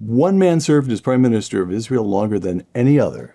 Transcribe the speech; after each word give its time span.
One 0.00 0.38
man 0.38 0.60
served 0.60 0.90
as 0.90 1.02
Prime 1.02 1.20
Minister 1.20 1.60
of 1.60 1.70
Israel 1.70 2.04
longer 2.04 2.38
than 2.38 2.64
any 2.74 2.98
other, 2.98 3.34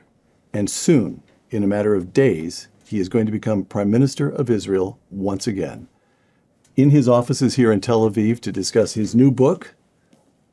and 0.51 0.67
soon, 0.67 1.21
in 1.51 1.63
a 1.63 1.67
matter 1.67 1.93
of 1.93 2.11
days, 2.11 2.69
he 2.87 2.99
is 2.99 3.07
going 3.07 3.27
to 3.27 3.31
become 3.31 3.65
Prime 3.65 3.91
Minister 3.91 4.29
of 4.29 4.49
Israel 4.49 4.97
once 5.11 5.45
again. 5.45 5.87
In 6.75 6.89
his 6.89 7.07
offices 7.07 7.53
here 7.53 7.71
in 7.71 7.81
Tel 7.81 8.09
Aviv 8.09 8.39
to 8.39 8.51
discuss 8.51 8.95
his 8.95 9.13
new 9.13 9.29
book, 9.29 9.75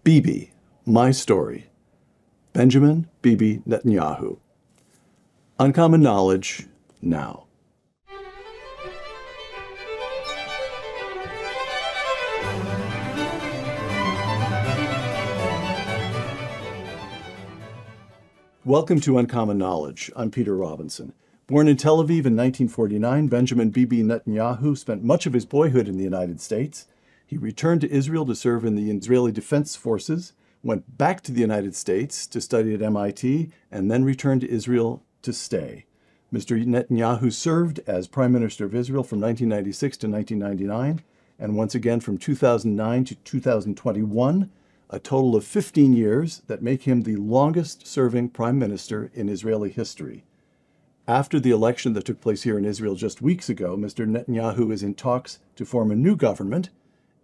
Bibi, 0.05 0.53
My 0.85 1.13
Story, 1.13 1.71
Benjamin 2.53 3.09
Bibi 3.23 3.63
Netanyahu. 3.67 4.39
Uncommon 5.59 6.03
Knowledge 6.03 6.67
now. 7.01 7.47
Welcome 18.65 19.01
to 19.01 19.19
Uncommon 19.19 19.59
Knowledge. 19.59 20.09
I'm 20.15 20.31
Peter 20.31 20.55
Robinson. 20.55 21.15
Born 21.49 21.67
in 21.67 21.77
Tel 21.77 21.97
Aviv 21.97 22.27
in 22.27 22.37
1949, 22.37 23.27
Benjamin 23.27 23.71
Bibi 23.71 24.05
Netanyahu 24.05 24.79
spent 24.79 25.03
much 25.03 25.27
of 25.27 25.33
his 25.33 25.45
boyhood 25.45 25.89
in 25.89 25.97
the 25.97 26.05
United 26.05 26.41
States. 26.41 26.87
He 27.27 27.37
returned 27.37 27.81
to 27.81 27.91
Israel 27.91 28.25
to 28.25 28.37
serve 28.37 28.65
in 28.65 28.77
the 28.77 28.89
Israeli 28.89 29.33
Defense 29.33 29.75
Forces, 29.75 30.33
went 30.63 30.97
back 30.97 31.23
to 31.23 31.33
the 31.33 31.41
United 31.41 31.75
States 31.75 32.25
to 32.29 32.41
study 32.41 32.73
at 32.73 32.83
MIT, 32.83 33.51
and 33.73 33.91
then 33.91 34.05
returned 34.05 34.43
to 34.43 34.49
Israel 34.49 35.03
to 35.23 35.33
stay. 35.33 35.87
Mr. 36.33 36.65
Netanyahu 36.65 37.33
served 37.33 37.81
as 37.89 38.07
Prime 38.07 38.31
Minister 38.31 38.65
of 38.65 38.77
Israel 38.77 39.03
from 39.03 39.21
1996 39.21 39.97
to 39.97 40.09
1999, 40.09 41.05
and 41.37 41.57
once 41.57 41.75
again 41.75 41.99
from 41.99 42.17
2009 42.17 43.07
to 43.07 43.17
2021 43.17 44.51
a 44.93 44.99
total 44.99 45.35
of 45.35 45.43
15 45.43 45.95
years 45.95 46.43
that 46.49 46.63
make 46.63 46.83
him 46.83 47.03
the 47.03 47.17
longest 47.17 47.87
serving 47.87 48.29
prime 48.29 48.59
minister 48.59 49.11
in 49.15 49.31
Israeli 49.31 49.71
history. 49.71 50.23
After 51.09 51.41
the 51.41 51.51
election 51.51 51.95
that 51.95 52.05
took 52.05 52.21
place 52.21 52.43
here 52.43 52.59
in 52.59 52.67
Israel 52.67 52.95
just 52.95 53.23
weeks 53.23 53.49
ago, 53.49 53.75
Mr. 53.75 54.07
Netanyahu 54.07 54.71
is 54.71 54.83
in 54.83 54.95
talks 54.95 55.39
to 55.57 55.65
form 55.65 55.91
a 55.91 55.97
new 55.97 56.15
government, 56.15 56.69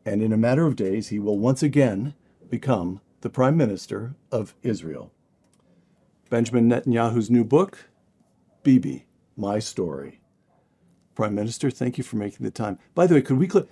and 0.06 0.22
in 0.22 0.32
a 0.32 0.38
matter 0.38 0.66
of 0.66 0.76
days, 0.76 1.08
he 1.08 1.18
will 1.18 1.38
once 1.38 1.62
again 1.62 2.14
become 2.48 3.02
the 3.20 3.28
prime 3.28 3.56
minister 3.56 4.14
of 4.32 4.54
Israel. 4.62 5.12
Benjamin 6.30 6.70
Netanyahu's 6.70 7.30
new 7.30 7.44
book, 7.44 7.90
Bibi, 8.62 9.06
My 9.36 9.58
Story. 9.58 10.20
Prime 11.14 11.34
Minister, 11.34 11.70
thank 11.70 11.98
you 11.98 12.04
for 12.04 12.16
making 12.16 12.44
the 12.44 12.50
time. 12.50 12.78
By 12.94 13.06
the 13.06 13.14
way, 13.14 13.22
could 13.22 13.38
we 13.38 13.46
click? 13.46 13.66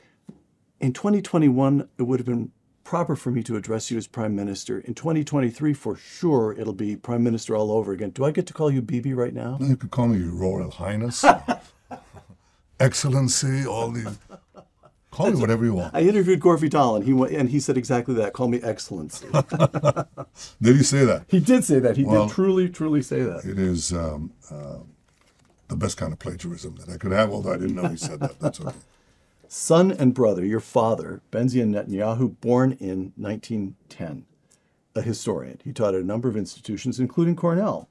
In 0.81 0.93
2021, 0.93 1.89
it 1.97 2.03
would 2.03 2.19
have 2.21 2.27
been 2.27 2.53
proper 2.87 3.17
for 3.17 3.33
me 3.33 3.43
to 3.43 3.57
address 3.57 3.91
you 3.91 3.99
as 3.99 4.07
Prime 4.07 4.35
Minister. 4.37 4.79
In 4.79 4.95
2023, 4.95 5.75
for 5.75 5.97
sure, 5.97 6.55
it'll 6.57 6.73
be 6.73 6.97
Prime 6.97 7.23
Minister 7.23 7.57
all 7.57 7.73
over 7.73 7.93
again. 7.93 8.11
Do 8.11 8.25
I 8.25 8.31
get 8.31 8.47
to 8.47 8.55
call 8.55 8.71
you 8.71 8.81
Bibi 8.81 9.13
right 9.13 9.35
now? 9.35 9.59
You 9.61 9.77
could 9.77 9.91
call 9.91 10.07
me 10.07 10.19
Your 10.19 10.33
Royal 10.33 10.71
Highness, 10.71 11.25
Excellency, 12.81 13.67
all 13.67 13.91
these. 13.91 14.19
Call 15.11 15.33
me 15.33 15.41
whatever 15.41 15.65
you 15.65 15.75
want. 15.75 15.95
I 15.95 16.03
interviewed 16.03 16.41
Gorfi 16.41 16.71
Tal, 16.71 16.97
and 16.97 17.05
he 17.05 17.37
and 17.37 17.51
he 17.51 17.59
said 17.59 17.77
exactly 17.77 18.15
that. 18.15 18.35
Call 18.35 18.49
me 18.49 18.61
Excellency. 18.63 19.27
did 20.63 20.77
he 20.77 20.83
say 20.83 21.05
that? 21.05 21.25
He 21.29 21.41
did 21.41 21.65
say 21.65 21.81
that. 21.81 21.97
He 21.97 22.05
well, 22.05 22.27
did 22.27 22.35
truly, 22.35 22.69
truly 22.69 23.03
say 23.03 23.23
that. 23.23 23.45
It 23.45 23.59
is 23.59 23.93
um, 23.93 24.33
uh, 24.51 24.79
the 25.69 25.77
best 25.77 25.97
kind 25.97 26.13
of 26.13 26.19
plagiarism 26.19 26.77
that 26.77 26.89
I 26.91 26.99
could 26.99 27.13
have, 27.13 27.33
although 27.33 27.53
I 27.53 27.57
didn't 27.57 27.75
know 27.75 27.89
he 27.89 27.97
said 27.97 28.21
that. 28.21 28.39
That's 28.39 28.61
okay 28.61 28.77
son 29.49 29.93
and 29.93 30.15
brother, 30.15 30.45
your 30.45 30.61
father, 30.61 31.23
Benzion 31.31 31.71
Netanyahu, 31.71 32.41
born 32.41 32.73
in 32.73 33.13
1910, 33.17 34.27
a 34.95 35.03
historian. 35.03 35.61
He 35.65 35.73
taught 35.73 35.95
at 35.95 36.01
a 36.01 36.07
number 36.07 36.29
of 36.29 36.37
institutions, 36.37 37.01
including 37.01 37.37
Cornell. 37.37 37.89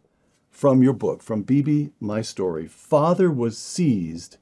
From 0.50 0.82
your 0.82 0.94
book, 0.94 1.22
from 1.22 1.44
Bibi, 1.44 1.92
My 2.00 2.22
Story, 2.22 2.68
father 2.68 3.30
was 3.30 3.58
seized 3.58 4.38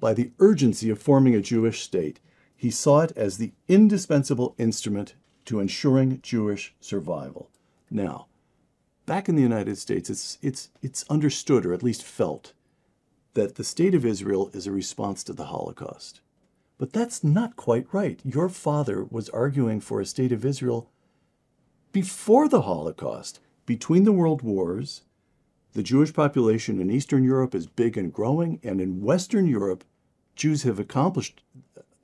by 0.00 0.12
the 0.12 0.32
urgency 0.40 0.90
of 0.90 1.00
forming 1.00 1.34
a 1.34 1.40
Jewish 1.40 1.82
state. 1.82 2.18
He 2.56 2.70
saw 2.70 3.00
it 3.00 3.12
as 3.16 3.38
the 3.38 3.52
indispensable 3.68 4.54
instrument 4.58 5.14
to 5.44 5.60
ensuring 5.60 6.20
Jewish 6.22 6.74
survival. 6.80 7.50
Now, 7.90 8.26
back 9.06 9.28
in 9.28 9.36
the 9.36 9.42
United 9.42 9.78
States, 9.78 10.10
it's, 10.10 10.38
it's, 10.42 10.70
it's 10.82 11.04
understood, 11.08 11.64
or 11.64 11.72
at 11.72 11.82
least 11.82 12.02
felt, 12.02 12.52
that 13.34 13.54
the 13.54 13.64
state 13.64 13.94
of 13.94 14.04
Israel 14.04 14.50
is 14.52 14.66
a 14.66 14.72
response 14.72 15.22
to 15.24 15.32
the 15.32 15.46
Holocaust. 15.46 16.20
But 16.82 16.92
that's 16.92 17.22
not 17.22 17.54
quite 17.54 17.86
right. 17.92 18.18
Your 18.24 18.48
father 18.48 19.04
was 19.04 19.28
arguing 19.28 19.78
for 19.78 20.00
a 20.00 20.04
state 20.04 20.32
of 20.32 20.44
Israel 20.44 20.90
before 21.92 22.48
the 22.48 22.62
Holocaust. 22.62 23.38
Between 23.66 24.02
the 24.02 24.10
world 24.10 24.42
wars, 24.42 25.02
the 25.74 25.84
Jewish 25.84 26.12
population 26.12 26.80
in 26.80 26.90
Eastern 26.90 27.22
Europe 27.22 27.54
is 27.54 27.68
big 27.68 27.96
and 27.96 28.12
growing, 28.12 28.58
and 28.64 28.80
in 28.80 29.00
Western 29.00 29.46
Europe, 29.46 29.84
Jews 30.34 30.64
have 30.64 30.80
accomplished, 30.80 31.44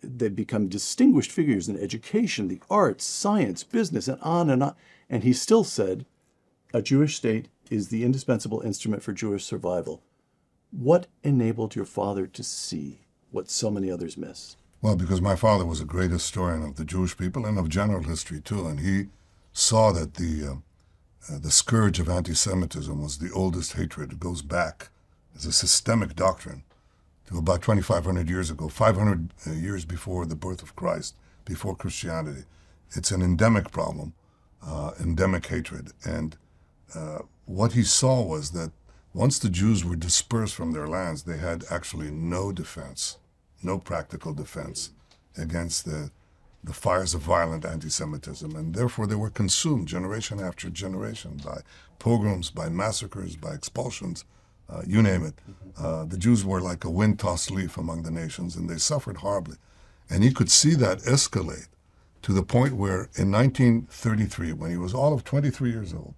they've 0.00 0.32
become 0.32 0.68
distinguished 0.68 1.32
figures 1.32 1.68
in 1.68 1.76
education, 1.76 2.46
the 2.46 2.62
arts, 2.70 3.04
science, 3.04 3.64
business, 3.64 4.06
and 4.06 4.22
on 4.22 4.48
and 4.48 4.62
on. 4.62 4.76
And 5.10 5.24
he 5.24 5.32
still 5.32 5.64
said, 5.64 6.06
a 6.72 6.82
Jewish 6.82 7.16
state 7.16 7.48
is 7.68 7.88
the 7.88 8.04
indispensable 8.04 8.60
instrument 8.60 9.02
for 9.02 9.12
Jewish 9.12 9.44
survival. 9.44 10.04
What 10.70 11.08
enabled 11.24 11.74
your 11.74 11.84
father 11.84 12.28
to 12.28 12.44
see 12.44 13.00
what 13.32 13.50
so 13.50 13.72
many 13.72 13.90
others 13.90 14.16
miss? 14.16 14.54
Well, 14.80 14.94
because 14.94 15.20
my 15.20 15.34
father 15.34 15.66
was 15.66 15.80
a 15.80 15.84
great 15.84 16.12
historian 16.12 16.62
of 16.62 16.76
the 16.76 16.84
Jewish 16.84 17.16
people 17.16 17.44
and 17.44 17.58
of 17.58 17.68
general 17.68 18.04
history 18.04 18.40
too, 18.40 18.66
and 18.66 18.78
he 18.78 19.06
saw 19.52 19.90
that 19.92 20.14
the 20.14 20.46
uh, 20.46 20.54
uh, 21.34 21.38
the 21.38 21.50
scourge 21.50 21.98
of 21.98 22.08
anti-Semitism 22.08 23.02
was 23.02 23.18
the 23.18 23.32
oldest 23.32 23.72
hatred. 23.72 24.12
It 24.12 24.20
goes 24.20 24.40
back 24.40 24.90
as 25.36 25.44
a 25.44 25.52
systemic 25.52 26.14
doctrine 26.14 26.62
to 27.26 27.38
about 27.38 27.62
2,500 27.62 28.28
years 28.30 28.50
ago, 28.50 28.68
500 28.68 29.30
uh, 29.46 29.50
years 29.50 29.84
before 29.84 30.24
the 30.24 30.36
birth 30.36 30.62
of 30.62 30.76
Christ, 30.76 31.16
before 31.44 31.74
Christianity. 31.74 32.44
It's 32.92 33.10
an 33.10 33.20
endemic 33.20 33.70
problem, 33.72 34.14
uh, 34.64 34.92
endemic 35.00 35.46
hatred, 35.46 35.92
and 36.04 36.36
uh, 36.94 37.18
what 37.46 37.72
he 37.72 37.82
saw 37.82 38.22
was 38.22 38.52
that 38.52 38.70
once 39.12 39.38
the 39.38 39.50
Jews 39.50 39.84
were 39.84 39.96
dispersed 39.96 40.54
from 40.54 40.72
their 40.72 40.86
lands, 40.86 41.24
they 41.24 41.38
had 41.38 41.64
actually 41.68 42.10
no 42.10 42.52
defense 42.52 43.18
no 43.62 43.78
practical 43.78 44.32
defense 44.32 44.90
against 45.36 45.84
the, 45.84 46.10
the 46.62 46.72
fires 46.72 47.14
of 47.14 47.22
violent 47.22 47.64
anti 47.64 47.88
Semitism. 47.88 48.54
And 48.54 48.74
therefore, 48.74 49.06
they 49.06 49.14
were 49.14 49.30
consumed 49.30 49.88
generation 49.88 50.40
after 50.40 50.70
generation 50.70 51.40
by 51.44 51.60
pogroms, 51.98 52.50
by 52.50 52.68
massacres, 52.68 53.36
by 53.36 53.52
expulsions, 53.52 54.24
uh, 54.68 54.82
you 54.86 55.02
name 55.02 55.24
it. 55.24 55.34
Uh, 55.78 56.04
the 56.04 56.18
Jews 56.18 56.44
were 56.44 56.60
like 56.60 56.84
a 56.84 56.90
wind 56.90 57.18
tossed 57.18 57.50
leaf 57.50 57.78
among 57.78 58.02
the 58.02 58.10
nations, 58.10 58.54
and 58.54 58.68
they 58.68 58.76
suffered 58.76 59.18
horribly. 59.18 59.56
And 60.10 60.22
he 60.22 60.32
could 60.32 60.50
see 60.50 60.74
that 60.74 61.00
escalate 61.00 61.68
to 62.22 62.32
the 62.32 62.42
point 62.42 62.74
where 62.74 63.08
in 63.16 63.30
1933, 63.30 64.52
when 64.52 64.70
he 64.70 64.76
was 64.76 64.92
all 64.92 65.14
of 65.14 65.24
23 65.24 65.70
years 65.70 65.94
old, 65.94 66.14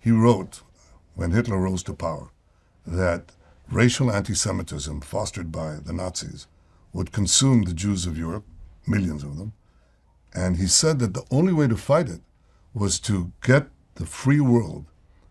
he 0.00 0.10
wrote, 0.10 0.62
when 1.14 1.30
Hitler 1.30 1.58
rose 1.58 1.82
to 1.84 1.94
power, 1.94 2.30
that 2.86 3.32
racial 3.70 4.10
anti 4.10 4.34
Semitism 4.34 5.00
fostered 5.00 5.50
by 5.50 5.76
the 5.76 5.92
Nazis 5.92 6.46
would 6.94 7.12
consume 7.12 7.64
the 7.64 7.74
Jews 7.74 8.06
of 8.06 8.16
Europe, 8.16 8.46
millions 8.86 9.22
of 9.22 9.36
them. 9.36 9.52
And 10.32 10.56
he 10.56 10.66
said 10.66 10.98
that 11.00 11.12
the 11.12 11.24
only 11.30 11.52
way 11.52 11.68
to 11.68 11.76
fight 11.76 12.08
it 12.08 12.20
was 12.72 12.98
to 13.00 13.32
get 13.42 13.68
the 13.96 14.06
free 14.06 14.40
world 14.40 14.86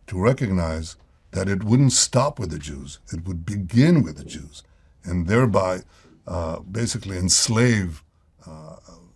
to 0.07 0.19
recognize 0.19 0.97
that 1.31 1.49
it 1.49 1.63
wouldn't 1.63 1.93
stop 1.93 2.37
with 2.37 2.51
the 2.51 2.59
Jews, 2.59 2.99
it 3.11 3.25
would 3.25 3.45
begin 3.45 4.03
with 4.03 4.17
the 4.17 4.25
Jews, 4.25 4.61
and 5.03 5.27
thereby 5.27 5.79
uh, 6.27 6.59
basically 6.59 7.17
enslave 7.17 8.03
uh, 8.45 8.75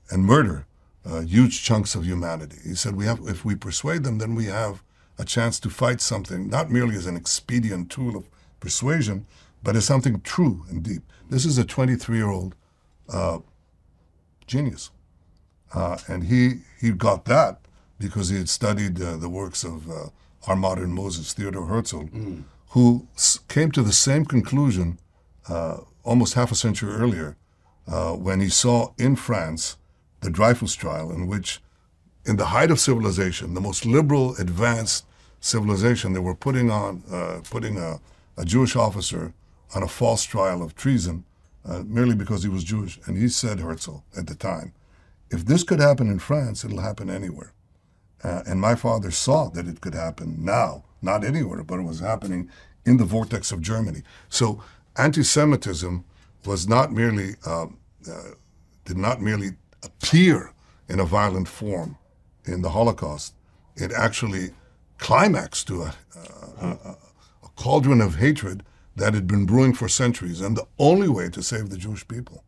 and 0.09 0.25
murder 0.25 0.65
uh, 1.05 1.21
huge 1.21 1.63
chunks 1.63 1.95
of 1.95 2.05
humanity. 2.05 2.57
He 2.63 2.75
said, 2.75 2.95
we 2.95 3.05
have, 3.05 3.19
if 3.27 3.45
we 3.45 3.55
persuade 3.55 4.03
them, 4.03 4.17
then 4.17 4.35
we 4.35 4.45
have 4.45 4.83
a 5.17 5.25
chance 5.25 5.59
to 5.59 5.69
fight 5.69 6.01
something, 6.01 6.49
not 6.49 6.71
merely 6.71 6.95
as 6.95 7.05
an 7.05 7.15
expedient 7.15 7.89
tool 7.89 8.15
of 8.15 8.29
persuasion, 8.59 9.25
but 9.63 9.75
as 9.75 9.85
something 9.85 10.21
true 10.21 10.65
and 10.69 10.83
deep. 10.83 11.03
This 11.29 11.45
is 11.45 11.57
a 11.57 11.65
23 11.65 12.17
year 12.17 12.29
old 12.29 12.55
uh, 13.09 13.39
genius. 14.45 14.91
Uh, 15.73 15.97
and 16.07 16.23
he, 16.25 16.61
he 16.79 16.91
got 16.91 17.25
that 17.25 17.59
because 17.99 18.29
he 18.29 18.37
had 18.37 18.49
studied 18.49 19.01
uh, 19.01 19.17
the 19.17 19.29
works 19.29 19.63
of 19.63 19.89
uh, 19.89 20.09
our 20.47 20.55
modern 20.55 20.93
Moses, 20.93 21.33
Theodore 21.33 21.65
Herzl, 21.65 22.03
mm. 22.03 22.43
who 22.69 23.07
s- 23.15 23.39
came 23.49 23.71
to 23.71 23.81
the 23.81 23.91
same 23.91 24.23
conclusion 24.23 24.99
uh, 25.49 25.79
almost 26.03 26.35
half 26.35 26.51
a 26.51 26.55
century 26.55 26.93
earlier 26.93 27.35
uh, 27.87 28.11
when 28.13 28.39
he 28.39 28.49
saw 28.49 28.93
in 28.97 29.15
France 29.15 29.75
the 30.21 30.29
Dreyfus 30.29 30.75
trial, 30.75 31.11
in 31.11 31.27
which, 31.27 31.61
in 32.25 32.37
the 32.37 32.45
height 32.45 32.71
of 32.71 32.79
civilization, 32.79 33.53
the 33.53 33.61
most 33.61 33.85
liberal, 33.85 34.35
advanced 34.37 35.05
civilization, 35.41 36.13
they 36.13 36.19
were 36.19 36.35
putting 36.35 36.71
on, 36.71 37.01
putting 37.49 37.77
a, 37.77 37.99
a 38.35 38.43
Jewish 38.43 38.75
officer 38.75 39.33
on 39.75 39.83
a 39.83 39.87
false 39.87 40.23
trial 40.23 40.61
of 40.63 40.75
treason 40.75 41.25
uh, 41.65 41.83
merely 41.85 42.15
because 42.15 42.43
he 42.43 42.49
was 42.49 42.63
Jewish. 42.63 42.99
And 43.05 43.17
he 43.17 43.27
said, 43.27 43.59
Herzl, 43.59 43.97
at 44.17 44.27
the 44.27 44.35
time, 44.35 44.73
if 45.29 45.45
this 45.45 45.63
could 45.63 45.79
happen 45.79 46.09
in 46.09 46.19
France, 46.19 46.63
it'll 46.63 46.81
happen 46.81 47.09
anywhere. 47.09 47.53
Uh, 48.23 48.43
and 48.47 48.61
my 48.61 48.75
father 48.75 49.11
saw 49.11 49.49
that 49.49 49.67
it 49.67 49.81
could 49.81 49.93
happen 49.93 50.43
now, 50.43 50.83
not 51.01 51.23
anywhere, 51.23 51.63
but 51.63 51.79
it 51.79 51.83
was 51.83 51.99
happening 51.99 52.49
in 52.85 52.97
the 52.97 53.03
vortex 53.03 53.51
of 53.51 53.61
Germany. 53.61 54.01
So 54.29 54.63
anti 54.95 55.23
Semitism 55.23 56.03
was 56.45 56.67
not 56.67 56.91
merely, 56.91 57.35
uh, 57.45 57.65
uh, 58.09 58.31
did 58.85 58.97
not 58.97 59.21
merely 59.21 59.51
appear 59.83 60.53
in 60.87 60.99
a 60.99 61.05
violent 61.05 61.47
form 61.47 61.97
in 62.45 62.61
the 62.61 62.69
Holocaust, 62.69 63.33
it 63.75 63.91
actually 63.91 64.51
climaxed 64.97 65.67
to 65.67 65.83
a, 65.83 65.95
a, 66.61 66.67
a 66.67 67.49
cauldron 67.55 68.01
of 68.01 68.15
hatred 68.15 68.63
that 68.97 69.13
had 69.13 69.27
been 69.27 69.45
brewing 69.45 69.73
for 69.73 69.87
centuries. 69.87 70.41
And 70.41 70.57
the 70.57 70.67
only 70.77 71.07
way 71.07 71.29
to 71.29 71.43
save 71.43 71.69
the 71.69 71.77
Jewish 71.77 72.07
people 72.07 72.43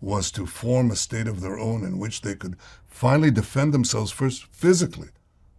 was 0.00 0.30
to 0.32 0.46
form 0.46 0.90
a 0.90 0.96
state 0.96 1.28
of 1.28 1.40
their 1.40 1.58
own 1.58 1.84
in 1.84 1.98
which 1.98 2.22
they 2.22 2.34
could 2.34 2.56
finally 2.86 3.30
defend 3.30 3.72
themselves 3.72 4.10
first 4.10 4.46
physically 4.46 5.08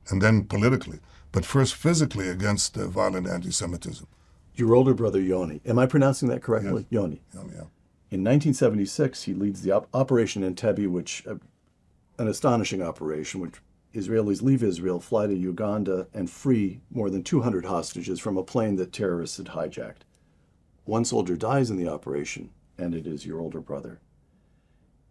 and 0.10 0.20
then 0.22 0.44
politically, 0.44 1.00
but 1.32 1.46
first 1.46 1.76
physically 1.76 2.28
against 2.28 2.76
uh, 2.76 2.88
violent 2.88 3.28
anti 3.28 3.52
Semitism. 3.52 4.08
Your 4.56 4.74
older 4.74 4.96
brother, 4.96 5.22
Yoni, 5.22 5.62
am 5.66 5.78
I 5.78 5.86
pronouncing 5.86 6.28
that 6.30 6.42
correctly? 6.42 6.88
Yes. 6.90 7.02
Yoni. 7.02 7.22
Yoni, 7.34 7.50
yeah. 7.54 7.68
In 8.10 8.26
1976, 8.26 9.24
he 9.24 9.34
leads 9.34 9.62
the 9.62 9.72
op- 9.72 9.88
Operation 9.94 10.44
Entebbe, 10.44 10.88
which 10.88 11.24
uh, 11.28 11.36
an 12.18 12.28
astonishing 12.28 12.82
operation, 12.82 13.40
which 13.40 13.56
Israelis 13.94 14.42
leave 14.42 14.64
Israel, 14.64 15.00
fly 15.00 15.28
to 15.28 15.36
Uganda, 15.36 16.08
and 16.14 16.30
free 16.30 16.82
more 16.90 17.10
than 17.10 17.24
200 17.24 17.66
hostages 17.66 18.20
from 18.20 18.38
a 18.38 18.44
plane 18.44 18.76
that 18.78 18.92
terrorists 18.92 19.38
had 19.38 19.48
hijacked. 19.48 20.04
One 20.92 21.06
soldier 21.06 21.38
dies 21.38 21.70
in 21.70 21.78
the 21.78 21.88
operation, 21.88 22.50
and 22.78 22.94
it 22.94 23.08
is 23.08 23.26
your 23.26 23.40
older 23.40 23.62
brother. 23.62 24.02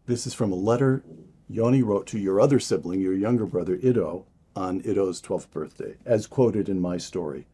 This 0.05 0.27
is 0.27 0.35
from 0.35 0.53
a 0.53 0.55
letter 0.55 1.03
Yoni 1.49 1.83
wrote 1.83 2.07
to 2.09 2.19
your 2.19 2.39
other 2.39 2.61
sibling, 2.61 3.01
your 3.01 3.15
younger 3.15 3.47
brother, 3.47 3.77
Ido, 3.77 4.27
on 4.55 4.83
Ido's 4.87 5.23
12th 5.23 5.51
birthday, 5.51 5.95
as 6.05 6.27
quoted 6.27 6.69
in 6.69 6.83
my 6.83 6.99
story. 6.99 7.47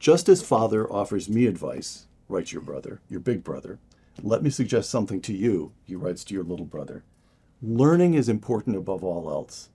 Just 0.00 0.28
as 0.28 0.42
father 0.42 0.92
offers 0.92 1.28
me 1.28 1.46
advice, 1.46 2.08
writes 2.28 2.52
your 2.52 2.60
brother, 2.60 3.00
your 3.08 3.20
big 3.20 3.44
brother, 3.44 3.78
let 4.20 4.42
me 4.42 4.50
suggest 4.50 4.90
something 4.90 5.20
to 5.20 5.32
you, 5.32 5.70
he 5.84 5.94
writes 5.94 6.24
to 6.24 6.34
your 6.34 6.42
little 6.42 6.66
brother. 6.66 7.04
Learning 7.62 8.14
is 8.14 8.28
important 8.28 8.74
above 8.74 9.04
all 9.04 9.30
else. 9.30 9.68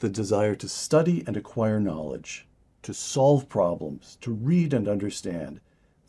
The 0.00 0.10
desire 0.10 0.54
to 0.56 0.68
study 0.68 1.24
and 1.26 1.34
acquire 1.34 1.80
knowledge, 1.80 2.46
to 2.82 2.92
solve 2.92 3.48
problems, 3.48 4.18
to 4.20 4.30
read 4.30 4.74
and 4.74 4.86
understand, 4.86 5.62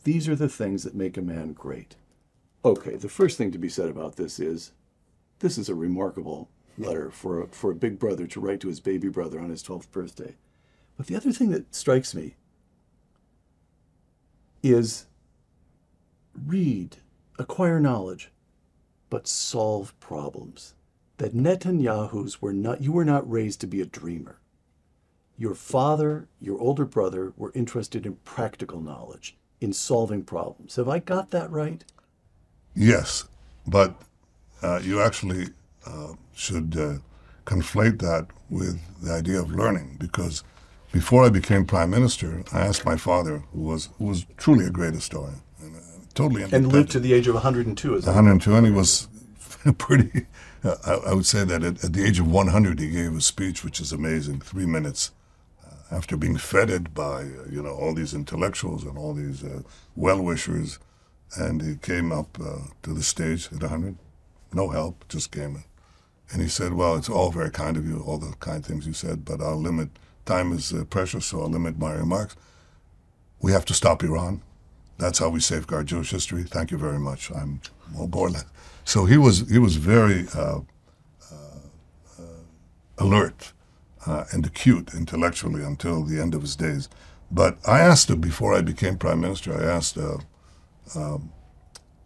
these 0.04 0.28
are 0.28 0.36
the 0.36 0.48
things 0.48 0.82
that 0.82 0.94
make 0.94 1.16
a 1.16 1.22
man 1.22 1.52
great. 1.52 1.96
Okay, 2.64 2.96
the 2.96 3.08
first 3.08 3.38
thing 3.38 3.50
to 3.52 3.58
be 3.58 3.68
said 3.68 3.88
about 3.88 4.16
this 4.16 4.38
is 4.38 4.72
this 5.40 5.58
is 5.58 5.68
a 5.68 5.74
remarkable 5.74 6.48
letter 6.78 7.10
for 7.10 7.42
a, 7.42 7.48
for 7.48 7.70
a 7.70 7.76
big 7.76 7.98
brother 7.98 8.26
to 8.26 8.40
write 8.40 8.60
to 8.60 8.68
his 8.68 8.80
baby 8.80 9.08
brother 9.08 9.40
on 9.40 9.50
his 9.50 9.62
12th 9.62 9.90
birthday. 9.90 10.36
But 10.96 11.06
the 11.06 11.16
other 11.16 11.32
thing 11.32 11.50
that 11.50 11.74
strikes 11.74 12.14
me 12.14 12.36
is 14.62 15.06
read, 16.46 16.98
acquire 17.38 17.80
knowledge, 17.80 18.30
but 19.10 19.26
solve 19.26 19.98
problems. 20.00 20.74
That 21.18 21.34
Netanyahu's 21.34 22.40
were 22.40 22.52
not, 22.52 22.80
you 22.82 22.92
were 22.92 23.04
not 23.04 23.30
raised 23.30 23.60
to 23.60 23.66
be 23.66 23.80
a 23.80 23.86
dreamer. 23.86 24.38
Your 25.36 25.54
father, 25.54 26.28
your 26.40 26.60
older 26.60 26.84
brother 26.84 27.32
were 27.36 27.52
interested 27.54 28.06
in 28.06 28.16
practical 28.24 28.80
knowledge, 28.80 29.36
in 29.62 29.72
solving 29.72 30.24
problems. 30.24 30.76
Have 30.76 30.88
I 30.88 30.98
got 30.98 31.30
that 31.30 31.50
right? 31.50 31.84
Yes, 32.74 33.24
but 33.66 33.94
uh, 34.62 34.80
you 34.82 35.00
actually 35.00 35.46
uh, 35.86 36.14
should 36.34 36.76
uh, 36.76 36.94
conflate 37.44 38.00
that 38.00 38.26
with 38.50 38.80
the 39.02 39.12
idea 39.12 39.40
of 39.40 39.50
learning 39.50 39.96
because 39.98 40.42
before 40.92 41.24
I 41.24 41.28
became 41.28 41.64
prime 41.64 41.90
minister, 41.90 42.42
I 42.52 42.60
asked 42.60 42.84
my 42.84 42.96
father, 42.96 43.44
who 43.52 43.60
was 43.62 43.88
who 43.98 44.06
was 44.06 44.26
truly 44.36 44.66
a 44.66 44.70
great 44.70 44.94
historian, 44.94 45.40
and, 45.60 45.76
uh, 45.76 45.80
totally 46.12 46.42
And 46.42 46.70
lived 46.70 46.90
to 46.92 47.00
the 47.00 47.14
age 47.14 47.28
of 47.28 47.34
102, 47.34 47.94
is 47.96 48.04
that 48.04 48.10
102, 48.10 48.54
and 48.54 48.66
he 48.66 48.72
was 48.72 49.08
pretty. 49.78 50.26
Uh, 50.62 50.76
I, 50.84 51.10
I 51.10 51.14
would 51.14 51.26
say 51.26 51.44
that 51.44 51.62
at, 51.62 51.82
at 51.82 51.92
the 51.92 52.04
age 52.04 52.20
of 52.20 52.30
100, 52.30 52.78
he 52.78 52.90
gave 52.90 53.16
a 53.16 53.20
speech 53.20 53.64
which 53.64 53.80
is 53.80 53.90
amazing, 53.92 54.40
three 54.40 54.66
minutes, 54.66 55.12
after 55.92 56.16
being 56.16 56.38
feted 56.38 56.94
by 56.94 57.22
uh, 57.22 57.44
you 57.50 57.62
know 57.62 57.74
all 57.74 57.94
these 57.94 58.14
intellectuals 58.14 58.84
and 58.84 58.96
all 58.96 59.12
these 59.14 59.44
uh, 59.44 59.62
well-wishers, 59.94 60.78
and 61.36 61.62
he 61.62 61.76
came 61.76 62.10
up 62.10 62.38
uh, 62.40 62.58
to 62.82 62.94
the 62.94 63.02
stage 63.02 63.46
at 63.46 63.60
100, 63.60 63.96
no 64.52 64.70
help, 64.70 65.06
just 65.08 65.30
came 65.30 65.56
in, 65.56 65.64
and 66.32 66.42
he 66.42 66.48
said, 66.48 66.72
"Well, 66.72 66.96
it's 66.96 67.10
all 67.10 67.30
very 67.30 67.50
kind 67.50 67.76
of 67.76 67.86
you, 67.86 68.02
all 68.06 68.18
the 68.18 68.34
kind 68.40 68.64
things 68.64 68.86
you 68.86 68.94
said, 68.94 69.24
but 69.24 69.40
I'll 69.40 69.60
limit. 69.60 69.90
Time 70.24 70.52
is 70.52 70.72
uh, 70.72 70.84
precious, 70.84 71.26
so 71.26 71.40
I'll 71.40 71.50
limit 71.50 71.78
my 71.78 71.92
remarks. 71.92 72.36
We 73.40 73.52
have 73.52 73.64
to 73.66 73.74
stop 73.74 74.04
Iran. 74.04 74.40
That's 74.98 75.18
how 75.18 75.30
we 75.30 75.40
safeguard 75.40 75.86
Jewish 75.88 76.12
history. 76.12 76.44
Thank 76.44 76.70
you 76.70 76.78
very 76.78 77.00
much. 77.00 77.30
I'm 77.32 77.60
well. 77.94 78.08
So 78.84 79.04
he 79.04 79.18
was 79.18 79.50
he 79.50 79.58
was 79.58 79.76
very 79.76 80.26
uh, 80.34 80.60
uh, 81.30 82.22
alert 82.98 83.52
uh, 84.06 84.24
and 84.32 84.46
acute 84.46 84.94
intellectually 84.94 85.62
until 85.62 86.04
the 86.04 86.20
end 86.20 86.34
of 86.34 86.42
his 86.42 86.56
days. 86.56 86.88
But 87.30 87.58
I 87.66 87.80
asked 87.80 88.10
him 88.10 88.20
before 88.20 88.54
I 88.54 88.60
became 88.60 88.98
prime 88.98 89.20
minister. 89.20 89.54
I 89.54 89.64
asked. 89.64 89.96
Uh, 89.96 90.18
um, 90.94 91.32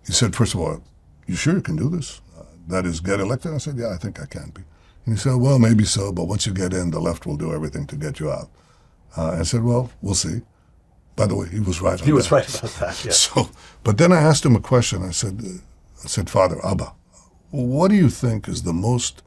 he 0.06 0.12
said, 0.12 0.36
first 0.36 0.54
of 0.54 0.60
all, 0.60 0.82
you 1.26 1.34
sure 1.34 1.54
you 1.54 1.60
can 1.60 1.76
do 1.76 1.88
this? 1.88 2.20
Uh, 2.38 2.44
that 2.68 2.86
is, 2.86 3.00
get 3.00 3.18
elected. 3.18 3.52
I 3.52 3.58
said, 3.58 3.76
yeah, 3.76 3.90
I 3.92 3.96
think 3.96 4.20
I 4.20 4.26
can 4.26 4.50
be. 4.50 4.62
And 5.04 5.14
he 5.14 5.20
said, 5.20 5.34
well, 5.34 5.58
maybe 5.58 5.84
so, 5.84 6.12
but 6.12 6.26
once 6.26 6.46
you 6.46 6.54
get 6.54 6.72
in, 6.72 6.90
the 6.90 7.00
left 7.00 7.26
will 7.26 7.36
do 7.36 7.52
everything 7.52 7.86
to 7.88 7.96
get 7.96 8.20
you 8.20 8.30
out. 8.30 8.48
Uh, 9.16 9.32
I 9.40 9.42
said, 9.42 9.64
well, 9.64 9.90
we'll 10.02 10.14
see. 10.14 10.42
By 11.16 11.26
the 11.26 11.34
way, 11.34 11.48
he 11.48 11.60
was 11.60 11.80
right. 11.80 11.98
He 11.98 12.12
was 12.12 12.28
that. 12.28 12.34
right 12.34 12.58
about 12.58 12.70
that, 12.72 13.04
yeah. 13.04 13.12
So, 13.12 13.48
but 13.82 13.98
then 13.98 14.12
I 14.12 14.20
asked 14.20 14.44
him 14.44 14.54
a 14.54 14.60
question. 14.60 15.02
I 15.02 15.10
said, 15.10 15.40
uh, 15.44 15.58
I 16.04 16.06
said, 16.06 16.28
Father 16.28 16.64
Abba, 16.64 16.92
what 17.50 17.88
do 17.88 17.96
you 17.96 18.10
think 18.10 18.48
is 18.48 18.62
the 18.62 18.72
most 18.72 19.22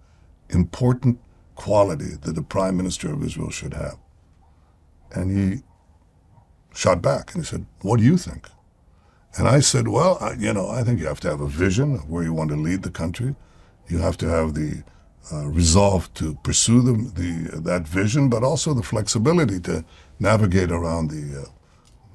important 0.50 1.20
quality 1.66 2.12
that 2.24 2.36
the 2.36 2.48
Prime 2.56 2.76
Minister 2.78 3.08
of 3.14 3.24
Israel 3.24 3.52
should 3.52 3.74
have? 3.74 3.98
And 5.16 5.26
he 5.38 5.64
shot 6.74 7.02
back 7.02 7.34
and 7.34 7.44
he 7.44 7.48
said, 7.52 7.66
What 7.82 7.98
do 8.00 8.06
you 8.06 8.18
think? 8.18 8.48
And 9.38 9.48
I 9.48 9.60
said, 9.60 9.88
Well, 9.88 10.18
I, 10.22 10.34
you 10.34 10.54
know, 10.54 10.70
I 10.70 10.84
think 10.84 11.00
you 11.00 11.08
have 11.08 11.20
to 11.22 11.30
have 11.30 11.42
a 11.42 11.48
vision 11.66 11.96
of 11.96 12.10
where 12.10 12.24
you 12.24 12.34
want 12.34 12.50
to 12.52 12.56
lead 12.56 12.84
the 12.84 12.92
country. 12.92 13.36
You 13.88 14.00
have 14.00 14.18
to 14.18 14.28
have 14.28 14.54
the 14.54 14.84
uh, 15.32 15.48
resolve 15.48 16.12
to 16.16 16.36
pursue 16.44 16.82
the, 16.82 16.94
the, 17.20 17.62
that 17.62 17.88
vision, 17.88 18.30
but 18.30 18.44
also 18.44 18.74
the 18.74 18.84
flexibility 18.84 19.60
to 19.62 19.84
navigate 20.20 20.72
around 20.72 21.10
the, 21.10 21.42
uh, 21.42 21.46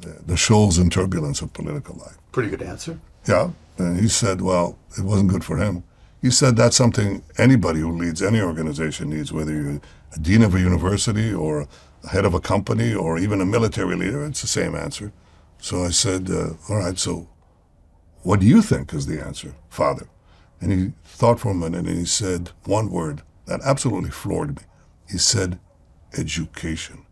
the, 0.01 0.23
the 0.27 0.37
shoals 0.37 0.79
and 0.79 0.91
turbulence 0.91 1.43
of 1.43 1.53
political 1.53 1.97
life. 1.97 2.17
Pretty 2.33 2.51
good 2.51 2.63
answer. 2.63 2.99
Yeah. 3.29 3.51
And 3.79 4.01
he 4.01 4.09
said, 4.09 4.41
well, 4.41 4.79
it 4.99 5.05
wasn't 5.05 5.31
good 5.31 5.45
for 5.45 5.57
him. 5.59 5.85
He 6.25 6.31
said 6.31 6.57
that's 6.57 6.75
something 6.75 7.23
anybody 7.37 7.81
who 7.81 7.93
leads 7.93 8.23
any 8.23 8.41
organization 8.41 9.11
needs, 9.11 9.31
whether 9.31 9.53
you're 9.53 9.79
a 10.15 10.19
dean 10.19 10.41
of 10.41 10.55
a 10.55 10.59
university 10.59 11.35
or 11.35 11.69
a 12.03 12.09
head 12.09 12.25
of 12.25 12.33
a 12.33 12.41
company 12.41 12.95
or 12.95 13.19
even 13.19 13.43
a 13.43 13.45
military 13.45 13.95
leader. 13.95 14.25
It's 14.25 14.41
the 14.41 14.47
same 14.47 14.75
answer. 14.75 15.13
So 15.59 15.85
I 15.85 15.91
said, 15.91 16.31
uh, 16.31 16.55
all 16.71 16.79
right, 16.79 16.99
so 16.99 17.29
what 18.23 18.41
do 18.41 18.47
you 18.47 18.63
think 18.63 18.95
is 18.95 19.05
the 19.05 19.23
answer, 19.23 19.55
Father? 19.69 20.09
And 20.63 20.73
he 20.73 20.93
thought 21.05 21.41
for 21.41 21.51
a 21.51 21.55
minute 21.55 21.85
and 21.85 21.99
he 21.99 22.07
said 22.07 22.53
one 22.65 22.91
word 22.91 23.21
that 23.45 23.61
absolutely 23.63 24.09
floored 24.11 24.57
me. 24.57 24.63
He 25.11 25.19
said, 25.19 25.59
education. 26.17 27.05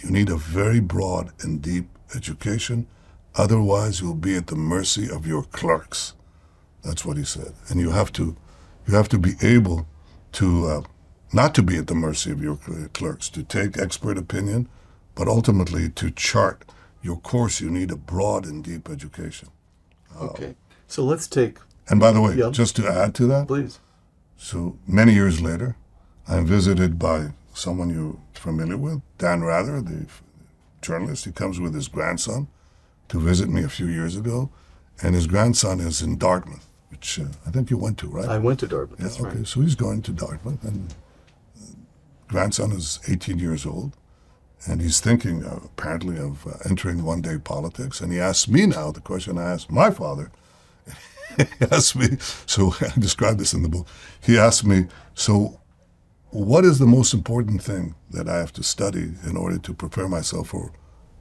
You 0.00 0.10
need 0.10 0.28
a 0.28 0.36
very 0.36 0.80
broad 0.80 1.32
and 1.40 1.62
deep 1.62 1.88
education. 2.14 2.88
Otherwise, 3.36 4.02
you'll 4.02 4.14
be 4.16 4.36
at 4.36 4.48
the 4.48 4.54
mercy 4.54 5.08
of 5.10 5.26
your 5.26 5.44
clerks. 5.44 6.12
That's 6.82 7.06
what 7.06 7.16
he 7.16 7.24
said. 7.24 7.54
And 7.70 7.80
you 7.80 7.92
have 7.92 8.12
to, 8.12 8.36
you 8.90 8.96
have 8.96 9.08
to 9.08 9.18
be 9.18 9.34
able 9.40 9.86
to 10.32 10.66
uh, 10.66 10.82
not 11.32 11.54
to 11.54 11.62
be 11.62 11.76
at 11.76 11.86
the 11.86 11.94
mercy 11.94 12.30
of 12.32 12.42
your 12.42 12.56
clerks, 12.92 13.28
to 13.30 13.42
take 13.44 13.78
expert 13.78 14.18
opinion, 14.18 14.68
but 15.14 15.28
ultimately 15.28 15.88
to 15.90 16.10
chart 16.10 16.64
your 17.02 17.16
course. 17.18 17.60
You 17.60 17.70
need 17.70 17.92
a 17.92 17.96
broad 17.96 18.44
and 18.46 18.64
deep 18.64 18.90
education. 18.90 19.48
Okay. 20.20 20.56
So 20.88 21.04
let's 21.04 21.28
take, 21.28 21.58
And 21.88 22.00
by 22.00 22.10
the 22.10 22.20
way, 22.20 22.50
just 22.50 22.74
to 22.76 22.88
add 22.88 23.14
to 23.16 23.26
that, 23.28 23.46
please. 23.46 23.78
so 24.36 24.76
many 24.88 25.12
years 25.14 25.40
later, 25.40 25.76
I'm 26.26 26.44
visited 26.44 26.98
by 26.98 27.28
someone 27.54 27.90
you're 27.90 28.16
familiar 28.34 28.76
with, 28.76 29.02
Dan 29.18 29.42
Rather, 29.42 29.80
the 29.80 30.06
journalist. 30.82 31.26
He 31.26 31.32
comes 31.32 31.60
with 31.60 31.74
his 31.74 31.86
grandson 31.86 32.48
to 33.08 33.20
visit 33.20 33.48
me 33.48 33.62
a 33.62 33.68
few 33.68 33.86
years 33.86 34.16
ago, 34.16 34.50
and 35.00 35.14
his 35.14 35.28
grandson 35.28 35.78
is 35.78 36.02
in 36.02 36.18
Dartmouth, 36.18 36.66
which 36.90 37.20
uh, 37.20 37.24
I 37.46 37.50
think 37.50 37.70
you 37.70 37.78
went 37.78 37.98
to, 37.98 38.08
right? 38.08 38.28
I 38.28 38.38
went 38.38 38.60
to 38.60 38.66
Dartmouth. 38.66 38.98
Yeah, 38.98 39.06
That's 39.06 39.20
okay, 39.20 39.38
right. 39.38 39.46
so 39.46 39.60
he's 39.60 39.74
going 39.74 40.02
to 40.02 40.12
Dartmouth, 40.12 40.62
and 40.64 40.94
uh, 41.56 41.64
grandson 42.28 42.72
is 42.72 43.00
18 43.08 43.38
years 43.38 43.64
old, 43.64 43.96
and 44.66 44.80
he's 44.80 45.00
thinking 45.00 45.44
uh, 45.44 45.60
apparently 45.64 46.18
of 46.18 46.46
uh, 46.46 46.52
entering 46.68 47.02
one-day 47.04 47.38
politics. 47.38 48.00
And 48.00 48.12
he 48.12 48.20
asks 48.20 48.48
me 48.48 48.66
now 48.66 48.90
the 48.90 49.00
question 49.00 49.38
I 49.38 49.52
asked 49.52 49.70
my 49.70 49.90
father. 49.90 50.30
he 51.36 51.44
asked 51.70 51.96
me, 51.96 52.16
so 52.46 52.74
I 52.80 52.98
described 52.98 53.38
this 53.38 53.54
in 53.54 53.62
the 53.62 53.68
book. 53.68 53.86
He 54.20 54.36
asked 54.36 54.66
me, 54.66 54.86
so 55.14 55.60
what 56.30 56.64
is 56.64 56.78
the 56.78 56.86
most 56.86 57.14
important 57.14 57.62
thing 57.62 57.94
that 58.10 58.28
I 58.28 58.38
have 58.38 58.52
to 58.54 58.62
study 58.62 59.12
in 59.24 59.36
order 59.36 59.58
to 59.58 59.74
prepare 59.74 60.08
myself 60.08 60.48
for 60.48 60.72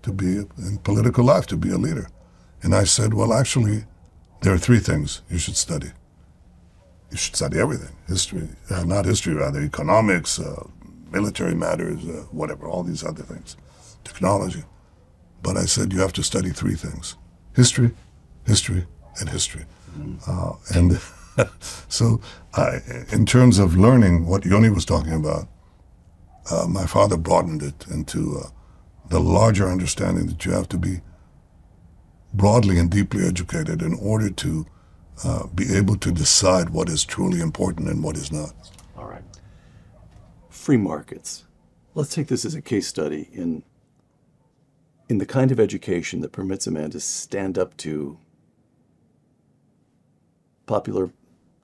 to 0.01 0.11
be 0.11 0.37
in 0.57 0.77
political 0.83 1.23
life, 1.23 1.45
to 1.47 1.57
be 1.57 1.69
a 1.71 1.77
leader? 1.77 2.09
And 2.61 2.75
I 2.75 2.83
said, 2.83 3.13
well, 3.13 3.33
actually, 3.33 3.85
there 4.41 4.53
are 4.53 4.57
three 4.57 4.79
things 4.79 5.21
you 5.29 5.37
should 5.37 5.57
study. 5.57 5.91
You 7.11 7.17
should 7.17 7.35
study 7.35 7.59
everything 7.59 7.95
history, 8.07 8.47
uh, 8.69 8.83
not 8.83 9.05
history, 9.05 9.33
rather, 9.33 9.61
economics, 9.61 10.39
uh, 10.39 10.67
military 11.11 11.55
matters, 11.55 12.07
uh, 12.07 12.25
whatever, 12.31 12.67
all 12.67 12.83
these 12.83 13.03
other 13.03 13.23
things, 13.23 13.57
technology. 14.03 14.63
But 15.41 15.57
I 15.57 15.65
said, 15.65 15.93
you 15.93 15.99
have 15.99 16.13
to 16.13 16.23
study 16.23 16.49
three 16.49 16.75
things 16.75 17.15
history, 17.55 17.91
history, 18.45 18.85
and 19.19 19.29
history. 19.29 19.65
Mm-hmm. 19.97 20.77
and 20.77 20.99
so, 21.89 22.21
I, 22.53 22.79
in 23.11 23.25
terms 23.25 23.59
of 23.59 23.75
learning 23.75 24.27
what 24.27 24.45
Yoni 24.45 24.69
was 24.69 24.85
talking 24.85 25.13
about, 25.13 25.47
uh, 26.51 26.67
my 26.67 26.85
father 26.85 27.17
broadened 27.17 27.63
it 27.63 27.85
into 27.91 28.39
uh, 28.39 28.49
the 29.09 29.19
larger 29.19 29.69
understanding 29.69 30.27
that 30.27 30.45
you 30.45 30.51
have 30.51 30.69
to 30.69 30.77
be 30.77 31.01
broadly 32.33 32.77
and 32.77 32.89
deeply 32.89 33.25
educated 33.25 33.81
in 33.81 33.93
order 33.95 34.29
to 34.29 34.65
uh, 35.23 35.47
be 35.47 35.75
able 35.75 35.97
to 35.97 36.11
decide 36.11 36.69
what 36.69 36.89
is 36.89 37.03
truly 37.03 37.39
important 37.39 37.89
and 37.89 38.03
what 38.03 38.15
is 38.15 38.31
not. 38.31 38.53
All 38.97 39.05
right. 39.05 39.23
Free 40.49 40.77
markets. 40.77 41.45
Let's 41.95 42.13
take 42.13 42.27
this 42.27 42.45
as 42.45 42.55
a 42.55 42.61
case 42.61 42.87
study 42.87 43.29
in 43.33 43.63
in 45.09 45.17
the 45.17 45.25
kind 45.25 45.51
of 45.51 45.59
education 45.59 46.21
that 46.21 46.31
permits 46.31 46.67
a 46.67 46.71
man 46.71 46.91
to 46.91 46.99
stand 46.99 47.57
up 47.57 47.75
to 47.77 48.19
popular 50.67 51.09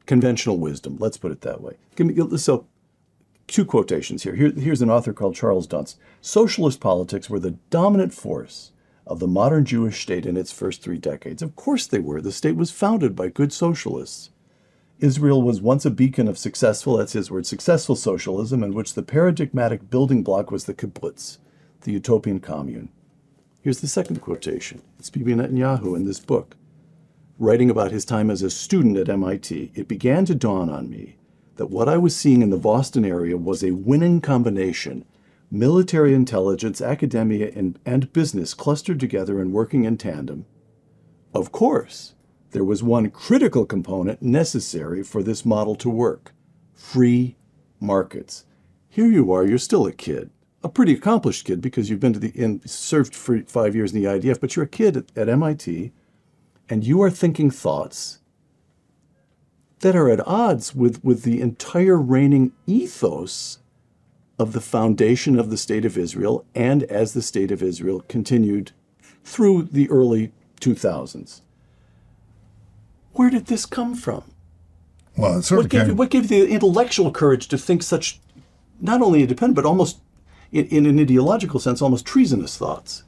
conventional 0.08 0.58
wisdom. 0.58 0.98
Let's 1.00 1.18
put 1.18 1.32
it 1.32 1.42
that 1.42 1.62
way. 1.62 1.78
Me, 2.00 2.38
so, 2.38 2.66
two 3.46 3.64
quotations 3.64 4.24
here. 4.24 4.36
here. 4.36 4.52
Here's 4.52 4.82
an 4.82 4.90
author 4.90 5.14
called 5.14 5.36
Charles 5.36 5.68
Dunst. 5.68 5.98
Socialist 6.22 6.80
politics 6.80 7.30
were 7.30 7.40
the 7.40 7.52
dominant 7.70 8.16
force 8.16 8.72
of 9.08 9.20
the 9.20 9.28
modern 9.28 9.66
Jewish 9.66 10.02
state 10.02 10.26
in 10.26 10.38
its 10.38 10.52
first 10.52 10.82
three 10.82 10.98
decades. 10.98 11.42
Of 11.42 11.56
course 11.56 11.86
they 11.88 12.00
were. 12.00 12.22
The 12.22 12.32
state 12.32 12.56
was 12.56 12.72
founded 12.72 13.16
by 13.16 13.30
good 13.30 13.54
socialists. 13.54 14.32
Israel 15.00 15.42
was 15.42 15.62
once 15.62 15.86
a 15.86 15.92
beacon 15.92 16.28
of 16.28 16.38
successful, 16.38 16.98
that's 16.98 17.14
his 17.14 17.30
word, 17.30 17.46
successful 17.46 17.96
socialism, 17.96 18.64
in 18.64 18.74
which 18.74 18.94
the 18.94 19.04
paradigmatic 19.04 19.90
building 19.90 20.24
block 20.24 20.52
was 20.52 20.64
the 20.64 20.74
kibbutz, 20.74 21.38
the 21.82 21.92
utopian 21.92 22.40
commune. 22.40 22.90
Here's 23.62 23.82
the 23.82 23.88
second 23.88 24.22
quotation. 24.22 24.82
It's 24.98 25.10
Bibi 25.10 25.34
Netanyahu 25.34 25.96
in 25.96 26.06
this 26.06 26.20
book. 26.20 26.56
Writing 27.38 27.70
about 27.70 27.92
his 27.92 28.06
time 28.06 28.32
as 28.32 28.42
a 28.42 28.50
student 28.50 28.96
at 28.98 29.10
MIT, 29.10 29.72
it 29.76 29.88
began 29.88 30.24
to 30.26 30.36
dawn 30.36 30.70
on 30.70 30.90
me 30.90 31.18
that 31.58 31.70
what 31.70 31.90
I 31.90 31.98
was 31.98 32.16
seeing 32.16 32.42
in 32.42 32.50
the 32.50 32.58
Boston 32.58 33.04
area 33.04 33.36
was 33.36 33.64
a 33.64 33.72
winning 33.72 34.22
combination 34.22 35.04
military 35.52 36.14
intelligence, 36.14 36.82
academia, 36.82 37.52
and, 37.56 37.80
and 37.86 38.12
business 38.14 38.54
clustered 38.54 39.00
together 39.00 39.40
and 39.40 39.54
working 39.54 39.84
in 39.84 39.98
tandem. 39.98 40.46
Of 41.34 41.52
course, 41.52 42.14
there 42.52 42.64
was 42.64 42.82
one 42.82 43.10
critical 43.10 43.66
component 43.66 44.22
necessary 44.22 45.04
for 45.04 45.22
this 45.22 45.46
model 45.46 45.76
to 45.76 45.90
work 45.90 46.34
free 46.74 47.36
markets. 47.80 48.46
Here 48.88 49.08
you 49.08 49.32
are, 49.32 49.46
you're 49.46 49.58
still 49.58 49.86
a 49.86 49.92
kid, 49.92 50.30
a 50.64 50.70
pretty 50.70 50.94
accomplished 50.94 51.46
kid 51.46 51.62
because 51.62 51.90
you've 51.90 52.00
been 52.00 52.14
to 52.14 52.20
the 52.20 52.30
in, 52.30 52.66
served 52.66 53.14
for 53.14 53.42
five 53.44 53.76
years 53.76 53.94
in 53.94 54.02
the 54.02 54.08
IDF, 54.08 54.40
but 54.40 54.56
you're 54.56 54.66
a 54.66 54.70
kid 54.70 54.98
at, 54.98 55.06
at 55.16 55.30
MIT 55.30 55.92
and 56.70 56.84
you 56.84 57.02
are 57.02 57.10
thinking 57.10 57.52
thoughts 57.52 58.20
that 59.80 59.96
are 59.96 60.10
at 60.10 60.26
odds 60.26 60.74
with, 60.74 61.04
with 61.04 61.24
the 61.24 61.42
entire 61.42 61.98
reigning 61.98 62.54
ethos 62.66 63.60
of 64.38 64.54
the 64.54 64.62
foundation 64.62 65.40
of 65.40 65.50
the 65.50 65.58
State 65.58 65.86
of 65.86 65.98
Israel 65.98 66.46
and 66.54 66.84
as 66.84 67.14
the 67.14 67.22
State 67.22 67.52
of 67.52 67.64
Israel 67.64 68.04
continued 68.08 68.72
through 69.24 69.64
the 69.64 69.90
early 69.90 70.32
2000s. 70.62 71.42
Where 73.14 73.30
did 73.30 73.46
this 73.46 73.66
come 73.66 73.96
from? 73.96 74.24
Well, 75.18 75.42
what 75.42 75.70
gave, 75.70 75.88
you, 75.88 75.96
what 75.96 76.10
gave 76.10 76.30
you 76.30 76.46
the 76.46 76.52
intellectual 76.52 77.12
courage 77.12 77.48
to 77.48 77.58
think 77.58 77.82
such, 77.82 78.20
not 78.82 79.02
only 79.02 79.22
independent, 79.22 79.56
but 79.56 79.66
almost, 79.66 80.00
in, 80.52 80.66
in 80.68 80.86
an 80.86 81.00
ideological 81.00 81.62
sense, 81.62 81.82
almost 81.82 82.06
treasonous 82.06 82.58
thoughts? 82.58 83.04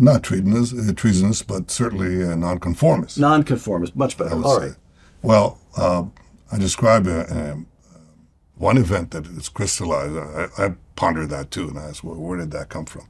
not 0.00 0.22
treasonous, 0.22 0.72
uh, 0.72 0.92
treasonous 0.96 1.42
but 1.42 1.70
certainly 1.70 2.24
uh, 2.24 2.34
nonconformist. 2.34 3.18
Nonconformist, 3.18 3.94
much 3.94 4.16
better. 4.16 4.34
All 4.34 4.60
right. 4.60 4.74
Well, 5.22 5.60
uh, 5.76 6.04
I 6.50 6.58
describe 6.58 7.06
a, 7.06 7.20
a, 7.20 7.64
one 8.60 8.76
event 8.76 9.10
that 9.12 9.26
is 9.26 9.48
crystallized. 9.48 10.16
I, 10.16 10.66
I 10.66 10.74
pondered 10.94 11.30
that 11.30 11.50
too, 11.50 11.68
and 11.68 11.78
I 11.78 11.84
asked, 11.84 12.04
well, 12.04 12.16
where 12.16 12.38
did 12.38 12.50
that 12.50 12.68
come 12.68 12.84
from? 12.84 13.08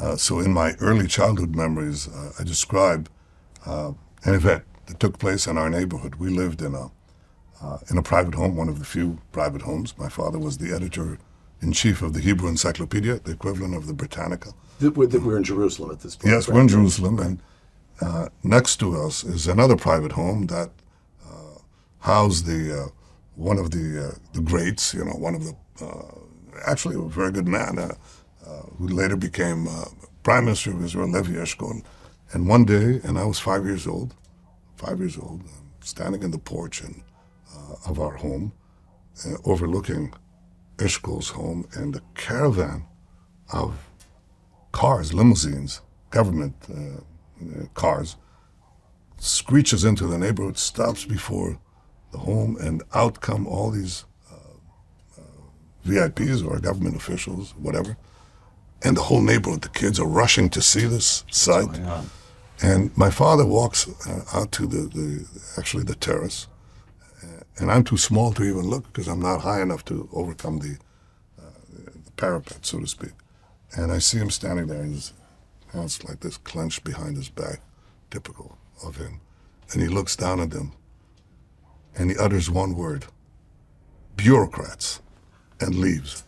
Uh, 0.00 0.16
so 0.16 0.38
in 0.38 0.52
my 0.52 0.74
early 0.80 1.06
childhood 1.06 1.56
memories, 1.56 2.08
uh, 2.08 2.32
I 2.38 2.44
describe 2.44 3.08
uh, 3.64 3.92
an 4.24 4.34
event 4.34 4.64
that 4.86 5.00
took 5.00 5.18
place 5.18 5.46
in 5.46 5.56
our 5.56 5.70
neighborhood. 5.70 6.16
We 6.16 6.28
lived 6.28 6.60
in 6.62 6.74
a 6.74 6.90
in 7.90 7.96
a 7.96 8.02
private 8.02 8.34
home, 8.34 8.54
one 8.54 8.68
of 8.68 8.78
the 8.78 8.84
few 8.84 9.18
private 9.32 9.62
homes. 9.62 9.96
My 9.98 10.10
father 10.10 10.38
was 10.38 10.58
the 10.58 10.74
editor 10.74 11.18
in 11.62 11.72
chief 11.72 12.02
of 12.02 12.12
the 12.12 12.20
Hebrew 12.20 12.48
Encyclopedia, 12.48 13.20
the 13.20 13.32
equivalent 13.32 13.74
of 13.74 13.86
the 13.86 13.94
Britannica. 13.94 14.52
We're, 14.80 14.90
we're 14.90 15.38
in 15.38 15.42
Jerusalem 15.42 15.90
at 15.90 16.00
this 16.00 16.16
point. 16.16 16.32
Yes, 16.32 16.48
right? 16.48 16.54
we're 16.54 16.60
in 16.60 16.68
Jerusalem, 16.68 17.18
and 17.18 17.40
uh, 18.00 18.28
next 18.42 18.76
to 18.76 18.94
us 18.94 19.24
is 19.24 19.48
another 19.48 19.74
private 19.74 20.12
home 20.12 20.46
that 20.48 20.70
uh, 21.24 21.58
housed 22.00 22.44
the 22.44 22.82
uh, 22.82 22.88
one 23.36 23.58
of 23.58 23.70
the 23.70 24.08
uh, 24.08 24.14
the 24.32 24.40
greats. 24.40 24.94
You 24.94 25.04
know, 25.04 25.12
one 25.12 25.34
of 25.34 25.44
the 25.44 25.84
uh, 25.84 26.18
actually 26.66 26.96
a 26.96 27.08
very 27.08 27.30
good 27.30 27.46
man 27.46 27.78
uh, 27.78 27.94
who 28.78 28.88
later 28.88 29.16
became 29.16 29.68
prime 30.22 30.46
minister 30.46 30.70
of 30.70 30.84
Israel, 30.84 31.08
Levi 31.08 31.34
Eshkol. 31.34 31.82
And 32.32 32.48
one 32.48 32.64
day, 32.64 33.00
and 33.04 33.18
I 33.18 33.24
was 33.24 33.38
five 33.38 33.64
years 33.64 33.86
old, 33.86 34.14
five 34.76 34.98
years 34.98 35.16
old, 35.16 35.42
standing 35.80 36.22
in 36.22 36.32
the 36.32 36.38
porch 36.38 36.80
and, 36.80 37.02
of 37.86 38.00
our 38.00 38.16
home, 38.16 38.52
overlooking 39.44 40.12
Eshkol's 40.78 41.30
home, 41.30 41.68
and 41.74 41.96
a 41.96 42.02
caravan 42.14 42.84
of 43.52 43.88
cars, 44.72 45.14
limousines, 45.14 45.80
government 46.10 46.54
uh, 46.68 47.66
cars, 47.74 48.16
screeches 49.18 49.84
into 49.84 50.06
the 50.06 50.18
neighborhood, 50.18 50.58
stops 50.58 51.04
before 51.04 51.58
home, 52.14 52.56
and 52.60 52.82
out 52.94 53.20
come 53.20 53.46
all 53.46 53.70
these 53.70 54.04
uh, 54.32 55.20
uh, 55.20 55.22
VIPs 55.86 56.46
or 56.46 56.58
government 56.58 56.96
officials, 56.96 57.54
whatever. 57.56 57.96
And 58.82 58.96
the 58.96 59.02
whole 59.02 59.22
neighborhood, 59.22 59.62
the 59.62 59.68
kids 59.68 59.98
are 59.98 60.06
rushing 60.06 60.50
to 60.50 60.62
see 60.62 60.86
this 60.86 61.24
sight. 61.30 61.80
And 62.62 62.96
my 62.96 63.10
father 63.10 63.44
walks 63.44 63.88
uh, 64.06 64.24
out 64.32 64.52
to 64.52 64.66
the, 64.66 64.88
the, 64.88 65.26
actually 65.58 65.84
the 65.84 65.94
terrace, 65.94 66.46
uh, 67.22 67.42
and 67.58 67.70
I'm 67.70 67.84
too 67.84 67.98
small 67.98 68.32
to 68.32 68.42
even 68.42 68.68
look 68.68 68.86
because 68.92 69.08
I'm 69.08 69.20
not 69.20 69.42
high 69.42 69.60
enough 69.60 69.84
to 69.86 70.08
overcome 70.12 70.60
the, 70.60 70.78
uh, 71.38 71.50
the 72.04 72.12
parapet, 72.12 72.64
so 72.64 72.80
to 72.80 72.86
speak. 72.86 73.12
And 73.76 73.92
I 73.92 73.98
see 73.98 74.18
him 74.18 74.30
standing 74.30 74.68
there, 74.68 74.80
and 74.80 74.94
his 74.94 75.12
hands 75.72 76.02
like 76.04 76.20
this, 76.20 76.38
clenched 76.38 76.84
behind 76.84 77.16
his 77.16 77.28
back, 77.28 77.60
typical 78.10 78.56
of 78.82 78.96
him. 78.96 79.20
And 79.72 79.82
he 79.82 79.88
looks 79.88 80.16
down 80.16 80.40
at 80.40 80.50
them, 80.50 80.72
and 81.96 82.10
he 82.10 82.16
utters 82.16 82.50
one 82.50 82.74
word 82.74 83.06
bureaucrats, 84.16 85.00
and 85.60 85.74
leaves. 85.74 86.24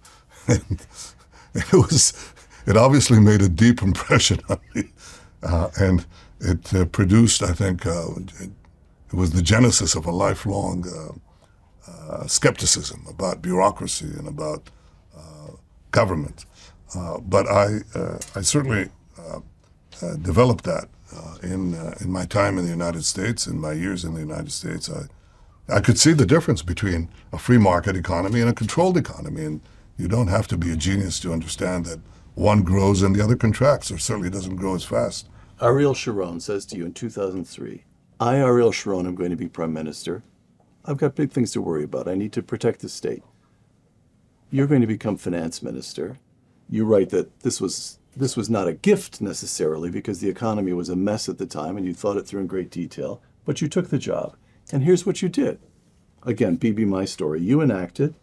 and 0.48 0.86
it 1.54 1.72
was, 1.72 2.32
it 2.66 2.76
obviously 2.76 3.20
made 3.20 3.42
a 3.42 3.48
deep 3.48 3.82
impression 3.82 4.38
on 4.48 4.58
me. 4.74 4.84
Uh, 5.42 5.70
and 5.78 6.06
it 6.40 6.74
uh, 6.74 6.84
produced, 6.86 7.42
I 7.42 7.52
think, 7.52 7.86
uh, 7.86 8.12
it, 8.16 8.50
it, 9.12 9.14
was 9.14 9.32
the 9.32 9.42
genesis 9.42 9.94
of 9.94 10.06
a 10.06 10.10
lifelong 10.10 10.84
uh, 10.86 11.90
uh, 11.90 12.26
skepticism 12.26 13.04
about 13.08 13.40
bureaucracy 13.40 14.06
and 14.06 14.28
about 14.28 14.68
uh, 15.16 15.52
government. 15.90 16.44
But 17.22 17.46
I, 17.48 17.80
I 18.34 18.40
certainly 18.40 18.88
developed 20.22 20.64
that 20.64 20.88
Uh, 21.14 21.36
in 21.42 21.74
uh, 21.74 21.94
in 22.00 22.10
my 22.10 22.26
time 22.26 22.58
in 22.58 22.64
the 22.64 22.70
United 22.70 23.02
States, 23.02 23.46
in 23.46 23.58
my 23.58 23.72
years 23.72 24.04
in 24.04 24.12
the 24.12 24.20
United 24.20 24.52
States. 24.52 24.90
I, 24.90 25.04
I 25.74 25.80
could 25.80 25.98
see 25.98 26.12
the 26.12 26.26
difference 26.26 26.60
between 26.60 27.08
a 27.32 27.38
free 27.38 27.56
market 27.56 27.96
economy 27.96 28.40
and 28.40 28.50
a 28.50 28.52
controlled 28.52 28.98
economy, 28.98 29.44
and 29.44 29.60
you 29.96 30.06
don't 30.06 30.28
have 30.28 30.46
to 30.48 30.58
be 30.58 30.70
a 30.70 30.76
genius 30.76 31.18
to 31.20 31.32
understand 31.32 31.86
that 31.86 32.00
one 32.34 32.62
grows 32.62 33.02
and 33.02 33.16
the 33.16 33.24
other 33.24 33.36
contracts, 33.36 33.90
or 33.90 33.96
certainly 33.96 34.28
doesn't 34.28 34.56
grow 34.56 34.74
as 34.74 34.84
fast. 34.84 35.28
Ariel 35.62 35.94
Sharon 35.94 36.40
says 36.40 36.66
to 36.66 36.76
you 36.76 36.84
in 36.84 36.92
2003, 36.92 37.84
I, 38.20 38.36
Ariel 38.36 38.72
Sharon, 38.72 39.06
am 39.06 39.14
going 39.14 39.30
to 39.30 39.36
be 39.36 39.48
prime 39.48 39.72
minister. 39.72 40.22
I've 40.84 40.98
got 40.98 41.14
big 41.14 41.30
things 41.30 41.52
to 41.52 41.62
worry 41.62 41.84
about. 41.84 42.06
I 42.06 42.14
need 42.16 42.32
to 42.34 42.42
protect 42.42 42.80
the 42.80 42.88
state. 42.88 43.22
You're 44.50 44.66
going 44.66 44.82
to 44.82 44.86
become 44.86 45.16
finance 45.16 45.62
minister 45.62 46.18
you 46.68 46.84
write 46.84 47.10
that 47.10 47.40
this 47.40 47.60
was 47.60 47.98
this 48.18 48.36
was 48.36 48.50
not 48.50 48.68
a 48.68 48.72
gift 48.72 49.20
necessarily 49.20 49.90
because 49.90 50.20
the 50.20 50.28
economy 50.28 50.72
was 50.72 50.88
a 50.88 50.96
mess 50.96 51.28
at 51.28 51.38
the 51.38 51.46
time 51.46 51.76
and 51.76 51.86
you 51.86 51.94
thought 51.94 52.16
it 52.16 52.26
through 52.26 52.40
in 52.40 52.46
great 52.46 52.70
detail, 52.70 53.22
but 53.44 53.60
you 53.60 53.68
took 53.68 53.88
the 53.88 53.98
job. 53.98 54.36
And 54.72 54.82
here's 54.82 55.06
what 55.06 55.22
you 55.22 55.28
did. 55.28 55.58
Again, 56.24 56.56
Bibi 56.56 56.84
My 56.84 57.04
Story. 57.04 57.40
You 57.40 57.60
enacted 57.60 58.14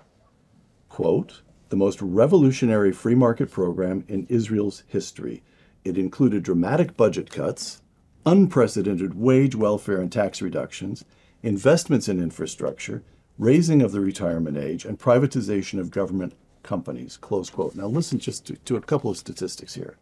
quote, 0.95 1.41
the 1.67 1.75
most 1.75 2.01
revolutionary 2.01 2.93
free 2.93 3.15
market 3.15 3.51
program 3.51 4.05
in 4.07 4.25
Israel's 4.29 4.83
history. 4.87 5.43
It 5.83 5.97
included 5.97 6.41
dramatic 6.41 6.95
budget 6.95 7.29
cuts, 7.29 7.81
unprecedented 8.25 9.13
wage, 9.13 9.57
welfare, 9.57 9.99
and 9.99 10.09
tax 10.09 10.41
reductions, 10.41 11.03
investments 11.43 12.07
in 12.07 12.21
infrastructure, 12.21 13.03
raising 13.37 13.81
of 13.81 13.91
the 13.91 13.99
retirement 13.99 14.55
age, 14.55 14.85
and 14.85 14.97
privatization 14.97 15.77
of 15.77 15.91
government 15.91 16.33
companies. 16.65 17.15
Close 17.15 17.49
quote. 17.49 17.75
Now, 17.75 17.87
listen 17.87 18.19
just 18.19 18.45
to, 18.47 18.55
to 18.57 18.75
a 18.75 18.81
couple 18.81 19.09
of 19.09 19.17
statistics 19.17 19.75
here. 19.75 19.97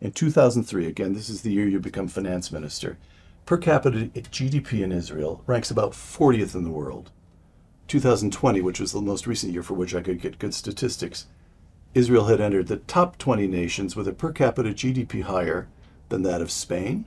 In 0.00 0.10
2003, 0.10 0.86
again, 0.88 1.12
this 1.12 1.28
is 1.28 1.42
the 1.42 1.52
year 1.52 1.68
you 1.68 1.78
become 1.78 2.08
finance 2.08 2.50
minister, 2.50 2.98
per 3.46 3.56
capita 3.56 4.10
GDP 4.14 4.82
in 4.82 4.90
Israel 4.90 5.44
ranks 5.46 5.70
about 5.70 5.92
40th 5.92 6.56
in 6.56 6.64
the 6.64 6.70
world. 6.70 7.12
2020, 7.86 8.60
which 8.60 8.80
was 8.80 8.92
the 8.92 9.00
most 9.00 9.26
recent 9.26 9.52
year 9.52 9.62
for 9.62 9.74
which 9.74 9.94
I 9.94 10.00
could 10.00 10.20
get 10.20 10.40
good 10.40 10.54
statistics, 10.54 11.26
Israel 11.94 12.24
had 12.24 12.40
entered 12.40 12.68
the 12.68 12.78
top 12.78 13.18
20 13.18 13.46
nations 13.46 13.94
with 13.94 14.08
a 14.08 14.12
per 14.12 14.32
capita 14.32 14.70
GDP 14.70 15.22
higher 15.22 15.68
than 16.08 16.22
that 16.22 16.40
of 16.40 16.50
Spain, 16.50 17.04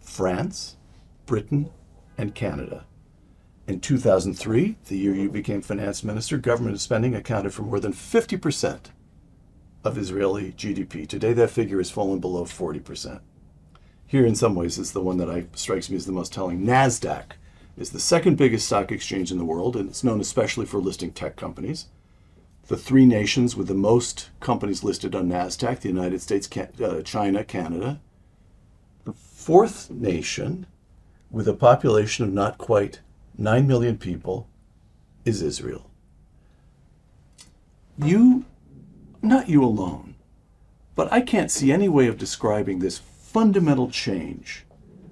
France, 0.00 0.76
Britain, 1.26 1.70
and 2.18 2.34
Canada. 2.34 2.84
In 3.70 3.78
2003, 3.78 4.78
the 4.88 4.98
year 4.98 5.14
you 5.14 5.30
became 5.30 5.62
finance 5.62 6.02
minister, 6.02 6.38
government 6.38 6.80
spending 6.80 7.14
accounted 7.14 7.54
for 7.54 7.62
more 7.62 7.78
than 7.78 7.92
50% 7.92 8.86
of 9.84 9.96
Israeli 9.96 10.50
GDP. 10.50 11.06
Today, 11.06 11.32
that 11.34 11.50
figure 11.50 11.78
has 11.78 11.88
fallen 11.88 12.18
below 12.18 12.42
40%. 12.42 13.20
Here, 14.08 14.26
in 14.26 14.34
some 14.34 14.56
ways, 14.56 14.76
is 14.76 14.90
the 14.90 15.00
one 15.00 15.18
that 15.18 15.30
I, 15.30 15.46
strikes 15.54 15.88
me 15.88 15.94
as 15.94 16.04
the 16.04 16.10
most 16.10 16.32
telling. 16.32 16.62
NASDAQ 16.62 17.34
is 17.76 17.90
the 17.90 18.00
second 18.00 18.34
biggest 18.34 18.66
stock 18.66 18.90
exchange 18.90 19.30
in 19.30 19.38
the 19.38 19.44
world, 19.44 19.76
and 19.76 19.88
it's 19.88 20.02
known 20.02 20.18
especially 20.20 20.66
for 20.66 20.80
listing 20.80 21.12
tech 21.12 21.36
companies. 21.36 21.86
The 22.66 22.76
three 22.76 23.06
nations 23.06 23.54
with 23.54 23.68
the 23.68 23.74
most 23.74 24.30
companies 24.40 24.82
listed 24.82 25.14
on 25.14 25.28
NASDAQ 25.28 25.78
the 25.78 25.88
United 25.88 26.20
States, 26.20 26.48
uh, 26.56 27.02
China, 27.02 27.44
Canada. 27.44 28.00
The 29.04 29.12
fourth 29.12 29.92
nation, 29.92 30.66
with 31.30 31.46
a 31.46 31.54
population 31.54 32.24
of 32.24 32.32
not 32.32 32.58
quite 32.58 32.98
9 33.40 33.66
million 33.66 33.96
people, 33.96 34.46
is 35.24 35.40
Israel. 35.40 35.90
You 37.96 38.44
not 39.22 39.48
you 39.48 39.64
alone. 39.64 40.14
But 40.94 41.10
I 41.10 41.22
can't 41.22 41.50
see 41.50 41.72
any 41.72 41.88
way 41.88 42.06
of 42.06 42.18
describing 42.18 42.80
this 42.80 42.98
fundamental 42.98 43.90
change 43.90 44.66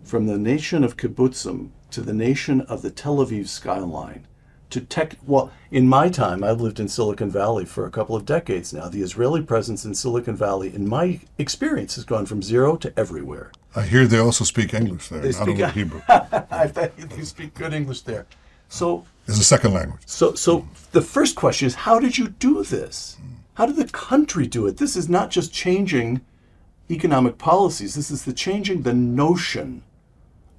from 0.05 0.27
the 0.27 0.37
nation 0.37 0.85
of 0.85 0.99
kibbutzim 0.99 1.71
to 1.91 2.03
the 2.03 2.13
nation 2.13 2.61
of 2.61 2.83
the 2.83 2.91
Tel 2.91 3.17
Aviv 3.17 3.49
skyline 3.49 4.27
to 4.71 4.81
tech. 4.81 5.17
Well, 5.27 5.51
in 5.71 5.89
my 5.89 6.09
time, 6.09 6.45
I've 6.45 6.61
lived 6.61 6.81
in 6.81 6.89
Silicon 6.89 7.31
Valley 7.31 7.65
for 7.65 7.87
a 7.87 7.91
couple 7.91 8.17
of 8.17 8.25
decades 8.27 8.73
now. 8.73 8.89
The 8.89 9.03
Israeli 9.03 9.43
presence 9.43 9.85
in 9.85 9.95
Silicon 9.95 10.37
Valley, 10.37 10.75
in 10.75 10.89
my 10.89 11.21
experience, 11.39 11.95
has 11.97 12.05
gone 12.05 12.27
from 12.27 12.43
zero 12.43 12.77
to 12.77 12.93
everywhere. 12.99 13.53
I 13.77 13.83
hear 13.83 14.07
they 14.07 14.19
also 14.19 14.45
speak 14.45 14.75
English 14.75 15.09
there, 15.09 15.21
they 15.21 15.29
not 15.29 15.43
speak, 15.43 15.61
only 15.61 15.71
Hebrew. 15.73 16.03
I 16.09 16.67
bet 16.67 16.97
they 16.97 17.23
speak 17.23 17.55
good 17.55 17.73
English 17.73 18.03
there. 18.03 18.27
So 18.69 19.05
it's 19.27 19.39
a 19.39 19.45
second 19.45 19.75
language. 19.75 20.01
So, 20.07 20.35
so 20.35 20.67
the 20.93 21.03
first 21.03 21.37
question 21.37 21.67
is, 21.67 21.75
how 21.75 21.99
did 22.01 22.19
you 22.19 22.29
do 22.29 22.65
this? 22.65 23.19
How 23.55 23.67
did 23.67 23.77
the 23.77 23.87
country 23.87 24.47
do 24.47 24.67
it? 24.67 24.77
This 24.77 24.97
is 24.97 25.09
not 25.09 25.31
just 25.31 25.53
changing 25.53 26.21
economic 26.91 27.39
policies. 27.39 27.95
This 27.95 28.11
is 28.11 28.25
the 28.25 28.33
changing 28.33 28.83
the 28.83 28.95
notion 28.95 29.83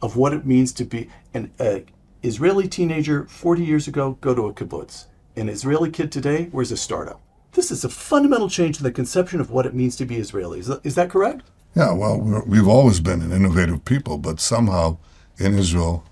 of 0.01 0.15
what 0.15 0.33
it 0.33 0.45
means 0.45 0.71
to 0.73 0.85
be 0.85 1.09
an 1.33 1.51
uh, 1.59 1.79
Israeli 2.23 2.67
teenager 2.67 3.25
40 3.25 3.63
years 3.63 3.87
ago. 3.87 4.17
Go 4.21 4.35
to 4.35 4.47
a 4.47 4.53
kibbutz. 4.53 5.05
An 5.35 5.49
Israeli 5.49 5.89
kid 5.89 6.11
today, 6.11 6.49
where's 6.51 6.71
a 6.71 6.77
startup? 6.77 7.21
This 7.53 7.71
is 7.71 7.83
a 7.83 7.89
fundamental 7.89 8.49
change 8.49 8.77
in 8.77 8.83
the 8.83 8.91
conception 8.91 9.39
of 9.39 9.49
what 9.51 9.65
it 9.65 9.73
means 9.73 9.95
to 9.97 10.05
be 10.05 10.17
Israeli. 10.17 10.59
Is 10.59 10.67
that, 10.67 10.81
is 10.83 10.95
that 10.95 11.09
correct? 11.09 11.43
Yeah. 11.75 11.93
Well, 11.93 12.19
we 12.19 12.57
have 12.57 12.67
always 12.67 12.99
been 12.99 13.21
an 13.21 13.31
innovative 13.31 13.85
people, 13.85 14.17
but 14.17 14.39
somehow 14.39 14.97
in 15.37 15.57
Israel, 15.57 16.03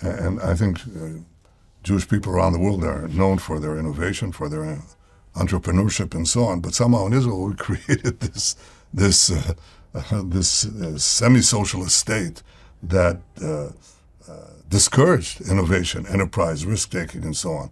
and 0.00 0.40
I 0.40 0.54
think 0.54 0.80
uh, 0.80 1.20
Jewish 1.82 2.08
people 2.08 2.32
around 2.32 2.52
the 2.52 2.58
world 2.58 2.84
are 2.84 3.08
known 3.08 3.38
for 3.38 3.58
their 3.58 3.78
innovation, 3.78 4.32
for 4.32 4.48
their 4.48 4.80
entrepreneurship 5.34 6.14
and 6.14 6.26
so 6.26 6.44
on. 6.44 6.60
But 6.60 6.74
somehow 6.74 7.06
in 7.06 7.12
Israel, 7.12 7.44
we 7.44 7.54
created 7.68 8.20
this 8.20 8.56
this 8.92 9.30
uh, 9.30 9.54
uh, 9.94 10.22
this 10.36 10.66
uh, 10.66 10.98
semi-socialist 10.98 11.96
state 11.96 12.42
that 12.82 13.20
uh, 13.42 13.46
uh, 13.46 13.72
discouraged 14.68 15.40
innovation, 15.48 16.06
enterprise, 16.06 16.64
risk-taking, 16.66 17.24
and 17.24 17.36
so 17.36 17.52
on. 17.52 17.70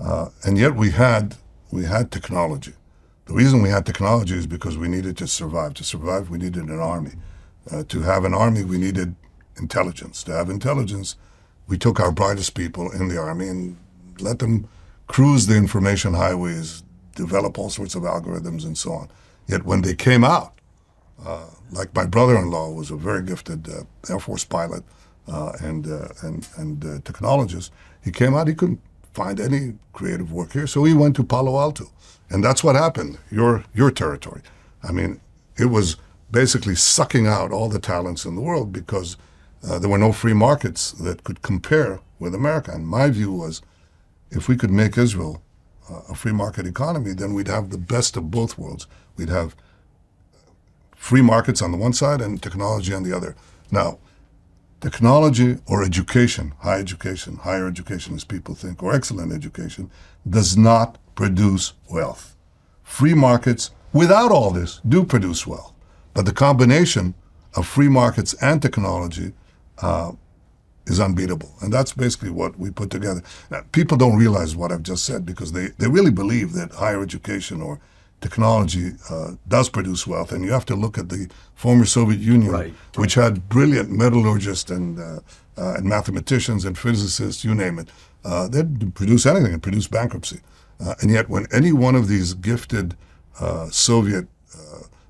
Uh, 0.00 0.28
and 0.44 0.58
yet 0.58 0.74
we 0.74 0.90
had 0.90 1.36
we 1.70 1.84
had 1.84 2.10
technology. 2.12 2.72
The 3.26 3.34
reason 3.34 3.62
we 3.62 3.70
had 3.70 3.86
technology 3.86 4.34
is 4.34 4.46
because 4.46 4.76
we 4.76 4.86
needed 4.88 5.16
to 5.18 5.26
survive. 5.26 5.74
To 5.74 5.84
survive, 5.84 6.30
we 6.30 6.38
needed 6.38 6.64
an 6.64 6.78
army. 6.78 7.12
to 7.88 8.02
have 8.02 8.24
an 8.24 8.34
army, 8.34 8.62
we 8.62 8.78
needed 8.78 9.16
intelligence. 9.56 10.22
To 10.24 10.32
have 10.32 10.50
intelligence, 10.50 11.16
we 11.66 11.78
took 11.78 11.98
our 11.98 12.12
brightest 12.12 12.54
people 12.54 12.92
in 12.92 13.08
the 13.08 13.18
army 13.18 13.48
and 13.48 13.76
let 14.20 14.38
them 14.38 14.68
cruise 15.06 15.46
the 15.46 15.56
information 15.56 16.14
highways, 16.14 16.82
develop 17.14 17.58
all 17.58 17.70
sorts 17.70 17.94
of 17.94 18.02
algorithms 18.02 18.64
and 18.64 18.76
so 18.76 18.92
on. 18.92 19.08
Yet 19.48 19.64
when 19.64 19.82
they 19.82 19.94
came 19.94 20.24
out, 20.24 20.54
uh, 21.24 21.46
like 21.72 21.94
my 21.94 22.06
brother-in-law 22.06 22.70
was 22.70 22.90
a 22.90 22.96
very 22.96 23.22
gifted 23.22 23.68
uh, 23.68 23.84
Air 24.10 24.20
Force 24.20 24.44
pilot 24.44 24.82
uh, 25.28 25.52
and 25.60 25.86
uh, 25.86 26.08
and 26.22 26.48
and 26.56 26.84
uh, 26.84 26.98
technologist, 27.00 27.70
he 28.02 28.10
came 28.10 28.34
out. 28.34 28.48
He 28.48 28.54
couldn't 28.54 28.80
find 29.12 29.40
any 29.40 29.74
creative 29.92 30.32
work 30.32 30.52
here, 30.52 30.66
so 30.66 30.84
he 30.84 30.94
went 30.94 31.16
to 31.16 31.24
Palo 31.24 31.58
Alto, 31.58 31.90
and 32.30 32.42
that's 32.42 32.62
what 32.64 32.76
happened. 32.76 33.18
Your 33.30 33.64
your 33.74 33.90
territory. 33.90 34.42
I 34.82 34.92
mean, 34.92 35.20
it 35.56 35.66
was 35.66 35.96
basically 36.30 36.74
sucking 36.74 37.26
out 37.26 37.52
all 37.52 37.68
the 37.68 37.78
talents 37.78 38.24
in 38.24 38.34
the 38.34 38.40
world 38.40 38.72
because 38.72 39.16
uh, 39.66 39.78
there 39.78 39.88
were 39.88 39.98
no 39.98 40.12
free 40.12 40.32
markets 40.32 40.92
that 40.92 41.24
could 41.24 41.42
compare 41.42 42.00
with 42.18 42.34
America. 42.34 42.72
And 42.72 42.86
my 42.86 43.08
view 43.08 43.32
was, 43.32 43.62
if 44.30 44.48
we 44.48 44.56
could 44.56 44.70
make 44.70 44.98
Israel 44.98 45.42
a 46.08 46.14
free 46.14 46.32
market 46.32 46.66
economy, 46.66 47.12
then 47.12 47.34
we'd 47.34 47.48
have 47.48 47.70
the 47.70 47.78
best 47.78 48.16
of 48.16 48.30
both 48.30 48.58
worlds. 48.58 48.86
We'd 49.16 49.28
have 49.28 49.54
free 50.96 51.22
markets 51.22 51.62
on 51.62 51.70
the 51.70 51.78
one 51.78 51.92
side 51.92 52.20
and 52.20 52.42
technology 52.42 52.92
on 52.92 53.02
the 53.02 53.14
other. 53.14 53.36
Now, 53.70 53.98
technology 54.84 55.56
or 55.66 55.82
education, 55.82 56.52
high 56.58 56.78
education, 56.78 57.36
higher 57.36 57.66
education 57.66 58.14
as 58.14 58.22
people 58.22 58.54
think, 58.54 58.82
or 58.82 58.94
excellent 58.94 59.32
education, 59.32 59.90
does 60.28 60.58
not 60.58 60.98
produce 61.14 61.72
wealth. 61.90 62.36
Free 62.82 63.14
markets, 63.14 63.70
without 63.94 64.30
all 64.30 64.50
this, 64.50 64.82
do 64.86 65.02
produce 65.02 65.46
wealth. 65.46 65.72
But 66.12 66.26
the 66.26 66.34
combination 66.34 67.14
of 67.56 67.66
free 67.66 67.88
markets 67.88 68.34
and 68.42 68.60
technology 68.60 69.32
uh, 69.80 70.12
is 70.86 71.00
unbeatable. 71.00 71.54
And 71.62 71.72
that's 71.72 71.94
basically 71.94 72.28
what 72.28 72.58
we 72.58 72.70
put 72.70 72.90
together. 72.90 73.22
Now, 73.50 73.62
people 73.72 73.96
don't 73.96 74.18
realize 74.18 74.54
what 74.54 74.70
I've 74.70 74.82
just 74.82 75.04
said 75.06 75.24
because 75.24 75.52
they, 75.52 75.68
they 75.78 75.88
really 75.88 76.10
believe 76.10 76.52
that 76.52 76.72
higher 76.72 77.02
education 77.02 77.62
or 77.62 77.80
technology 78.24 78.92
uh, 79.10 79.32
does 79.46 79.68
produce 79.68 80.06
wealth. 80.06 80.32
And 80.32 80.42
you 80.44 80.52
have 80.52 80.64
to 80.66 80.74
look 80.74 80.96
at 80.96 81.10
the 81.10 81.28
former 81.54 81.84
Soviet 81.84 82.20
Union, 82.20 82.52
right. 82.52 82.74
which 82.96 83.14
had 83.14 83.48
brilliant 83.50 83.90
metallurgists 83.90 84.70
and, 84.70 84.98
uh, 84.98 85.20
uh, 85.58 85.74
and 85.76 85.84
mathematicians 85.84 86.64
and 86.64 86.74
physicists, 86.76 87.44
you 87.44 87.54
name 87.54 87.78
it. 87.78 87.88
Uh, 88.24 88.48
they'd 88.48 88.94
produce 88.94 89.26
anything 89.26 89.52
and 89.52 89.62
produce 89.62 89.86
bankruptcy. 89.88 90.40
Uh, 90.80 90.94
and 91.00 91.10
yet, 91.10 91.28
when 91.28 91.46
any 91.52 91.72
one 91.72 91.94
of 91.94 92.08
these 92.08 92.32
gifted 92.34 92.96
uh, 93.40 93.68
Soviet 93.70 94.26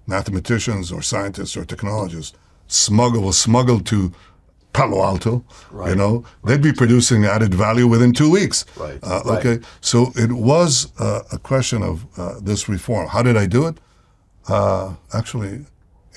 mathematicians 0.07 0.92
or 0.92 1.00
scientists 1.00 1.57
or 1.57 1.64
technologists 1.64 2.37
smuggle 2.66 3.22
was 3.22 3.38
smuggled 3.38 3.87
to 3.87 4.12
Palo 4.74 5.02
Alto, 5.02 5.44
right. 5.70 5.90
you 5.90 5.94
know, 5.94 6.24
they'd 6.44 6.60
be 6.60 6.72
producing 6.72 7.24
added 7.24 7.54
value 7.54 7.87
within 7.87 8.12
two 8.12 8.28
weeks. 8.30 8.66
Right. 8.76 8.98
Uh, 9.02 9.22
okay. 9.26 9.60
So 9.80 10.12
it 10.16 10.32
was 10.32 10.92
uh, 11.00 11.22
a 11.32 11.38
question 11.38 11.82
of 11.82 12.04
uh, 12.18 12.40
this 12.42 12.68
reform. 12.68 13.08
How 13.08 13.22
did 13.22 13.37
I 13.37 13.46
do 13.46 13.66
it? 13.68 13.78
Uh, 14.48 14.94
actually, 15.14 15.64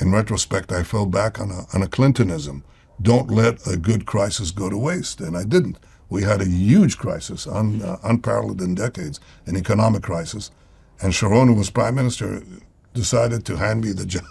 in 0.01 0.11
retrospect, 0.11 0.71
I 0.71 0.83
fell 0.83 1.05
back 1.05 1.39
on 1.39 1.51
a, 1.51 1.65
on 1.73 1.83
a 1.83 1.87
Clintonism. 1.87 2.63
Don't 2.99 3.29
let 3.29 3.65
a 3.67 3.77
good 3.77 4.07
crisis 4.07 4.49
go 4.49 4.69
to 4.69 4.77
waste. 4.77 5.21
And 5.21 5.37
I 5.37 5.43
didn't. 5.43 5.77
We 6.09 6.23
had 6.23 6.41
a 6.41 6.47
huge 6.47 6.97
crisis, 6.97 7.45
un, 7.45 7.81
uh, 7.83 7.97
unparalleled 8.03 8.61
in 8.61 8.73
decades, 8.75 9.19
an 9.45 9.55
economic 9.55 10.01
crisis. 10.01 10.51
And 10.99 11.13
Sharon, 11.13 11.47
who 11.47 11.53
was 11.53 11.69
prime 11.69 11.93
minister, 11.93 12.41
decided 12.93 13.45
to 13.45 13.57
hand 13.57 13.83
me 13.83 13.91
the 13.91 14.05
job 14.05 14.23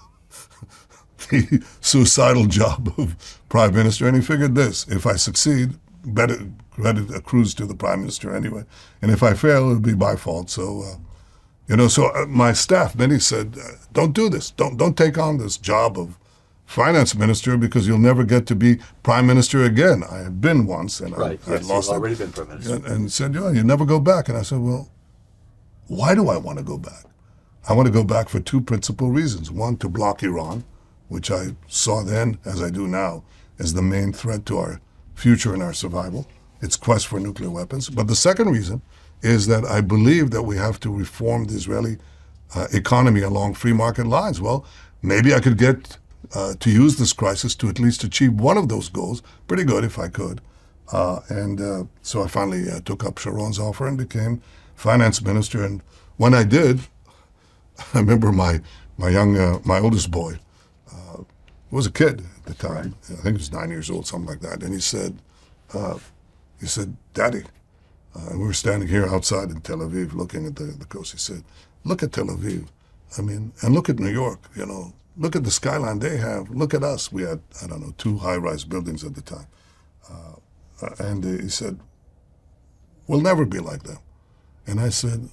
the 1.30 1.62
suicidal 1.80 2.46
job 2.46 2.92
of 2.98 3.35
prime 3.48 3.74
minister, 3.74 4.06
and 4.06 4.16
he 4.16 4.22
figured 4.22 4.54
this: 4.54 4.86
if 4.88 5.06
I 5.06 5.16
succeed, 5.16 5.78
better 6.04 6.48
credit 6.70 7.14
accrues 7.14 7.54
to 7.54 7.66
the 7.66 7.74
prime 7.74 8.00
minister 8.00 8.34
anyway, 8.34 8.64
and 9.02 9.10
if 9.10 9.22
I 9.22 9.34
fail, 9.34 9.70
it'll 9.70 9.80
be 9.80 9.94
my 9.94 10.16
fault. 10.16 10.50
So, 10.50 10.82
uh, 10.82 10.96
you 11.68 11.76
know, 11.76 11.88
so 11.88 12.06
uh, 12.14 12.26
my 12.26 12.52
staff, 12.52 12.96
many 12.96 13.18
said, 13.18 13.56
uh, 13.62 13.68
"Don't 13.92 14.14
do 14.14 14.28
this. 14.28 14.50
Don't 14.50 14.76
don't 14.76 14.96
take 14.96 15.18
on 15.18 15.38
this 15.38 15.56
job 15.58 15.98
of." 15.98 16.18
finance 16.66 17.14
minister 17.14 17.56
because 17.56 17.86
you'll 17.86 17.98
never 17.98 18.24
get 18.24 18.46
to 18.46 18.56
be 18.56 18.78
prime 19.04 19.26
minister 19.26 19.64
again. 19.64 20.02
I 20.10 20.18
had 20.18 20.40
been 20.40 20.66
once 20.66 21.00
and 21.00 21.16
right. 21.16 21.40
I, 21.46 21.52
yes, 21.52 21.68
lost 21.68 21.90
already 21.90 22.16
been 22.16 22.32
prime 22.32 22.48
minister. 22.48 22.74
And, 22.74 22.86
and 22.86 23.12
said, 23.12 23.34
yeah, 23.34 23.52
you 23.52 23.62
never 23.64 23.84
go 23.84 24.00
back. 24.00 24.28
And 24.28 24.36
I 24.36 24.42
said, 24.42 24.58
well, 24.58 24.88
Why 25.88 26.14
do 26.14 26.28
I 26.28 26.36
want 26.36 26.58
to 26.58 26.64
go 26.64 26.78
back? 26.78 27.04
I 27.68 27.72
want 27.74 27.86
to 27.86 27.92
go 27.92 28.04
back 28.04 28.28
for 28.28 28.40
two 28.40 28.60
principal 28.60 29.10
reasons. 29.10 29.50
One, 29.50 29.76
to 29.78 29.88
block 29.88 30.22
Iran, 30.22 30.64
which 31.08 31.30
I 31.30 31.56
saw 31.68 32.02
then, 32.02 32.38
as 32.44 32.62
I 32.62 32.70
do 32.70 32.88
now, 32.88 33.24
as 33.58 33.74
the 33.74 33.82
main 33.82 34.12
threat 34.12 34.46
to 34.46 34.58
our 34.58 34.80
future 35.14 35.54
and 35.54 35.62
our 35.62 35.72
survival, 35.72 36.26
its 36.60 36.76
quest 36.76 37.06
for 37.06 37.20
nuclear 37.20 37.50
weapons. 37.50 37.88
But 37.88 38.06
the 38.06 38.16
second 38.16 38.50
reason 38.50 38.82
is 39.22 39.46
that 39.46 39.64
I 39.64 39.80
believe 39.80 40.30
that 40.30 40.42
we 40.42 40.56
have 40.56 40.78
to 40.80 40.90
reform 40.90 41.44
the 41.44 41.54
Israeli 41.54 41.98
uh, 42.54 42.68
economy 42.72 43.22
along 43.22 43.54
free 43.54 43.72
market 43.72 44.06
lines. 44.06 44.40
Well, 44.40 44.64
maybe 45.02 45.34
I 45.34 45.40
could 45.40 45.58
get 45.58 45.98
uh, 46.34 46.54
to 46.60 46.70
use 46.70 46.96
this 46.96 47.12
crisis 47.12 47.54
to 47.56 47.68
at 47.68 47.78
least 47.78 48.04
achieve 48.04 48.34
one 48.34 48.58
of 48.58 48.68
those 48.68 48.88
goals. 48.88 49.22
Pretty 49.46 49.64
good 49.64 49.84
if 49.84 49.98
I 49.98 50.08
could. 50.08 50.40
Uh, 50.92 51.20
and 51.28 51.60
uh, 51.60 51.84
so 52.02 52.22
I 52.22 52.28
finally 52.28 52.70
uh, 52.70 52.80
took 52.84 53.04
up 53.04 53.18
Sharon's 53.18 53.58
offer 53.58 53.86
and 53.86 53.98
became 53.98 54.42
finance 54.74 55.20
minister. 55.22 55.64
And 55.64 55.82
when 56.16 56.34
I 56.34 56.44
did, 56.44 56.80
I 57.94 57.98
remember 58.00 58.32
my 58.32 58.60
my 58.98 59.10
young 59.10 59.36
uh, 59.36 59.58
my 59.64 59.78
oldest 59.78 60.10
boy 60.10 60.38
was 61.70 61.86
a 61.86 61.90
kid 61.90 62.24
the 62.46 62.54
time. 62.54 62.94
I 63.04 63.14
think 63.14 63.24
he 63.26 63.32
was 63.32 63.52
nine 63.52 63.70
years 63.70 63.90
old, 63.90 64.06
something 64.06 64.28
like 64.28 64.40
that. 64.40 64.62
And 64.62 64.72
he 64.74 64.80
said, 64.80 65.18
he 66.60 66.66
said, 66.66 66.96
Daddy, 67.14 67.44
uh, 68.14 68.30
we 68.32 68.38
were 68.38 68.52
standing 68.52 68.88
here 68.88 69.06
outside 69.06 69.50
in 69.50 69.60
Tel 69.60 69.78
Aviv 69.78 70.14
looking 70.14 70.46
at 70.46 70.56
the, 70.56 70.64
the 70.64 70.86
coast. 70.86 71.12
He 71.12 71.18
said, 71.18 71.44
Look 71.84 72.02
at 72.02 72.12
Tel 72.12 72.26
Aviv. 72.26 72.66
I 73.18 73.22
mean, 73.22 73.52
and 73.62 73.74
look 73.74 73.88
at 73.88 73.98
New 73.98 74.10
York, 74.10 74.40
you 74.56 74.66
know, 74.66 74.92
look 75.16 75.36
at 75.36 75.44
the 75.44 75.50
skyline 75.50 76.00
they 76.00 76.16
have. 76.16 76.50
Look 76.50 76.74
at 76.74 76.82
us. 76.82 77.12
We 77.12 77.22
had, 77.22 77.40
I 77.62 77.66
don't 77.66 77.80
know, 77.80 77.94
two 77.98 78.18
high 78.18 78.36
rise 78.36 78.64
buildings 78.64 79.04
at 79.04 79.14
the 79.14 79.22
time. 79.22 79.46
Uh, 80.10 80.36
and 80.98 81.24
he 81.24 81.48
said, 81.48 81.80
We'll 83.06 83.20
never 83.20 83.44
be 83.46 83.60
like 83.60 83.84
them. 83.84 83.98
And 84.66 84.80
I 84.80 84.90
said, 84.90 85.28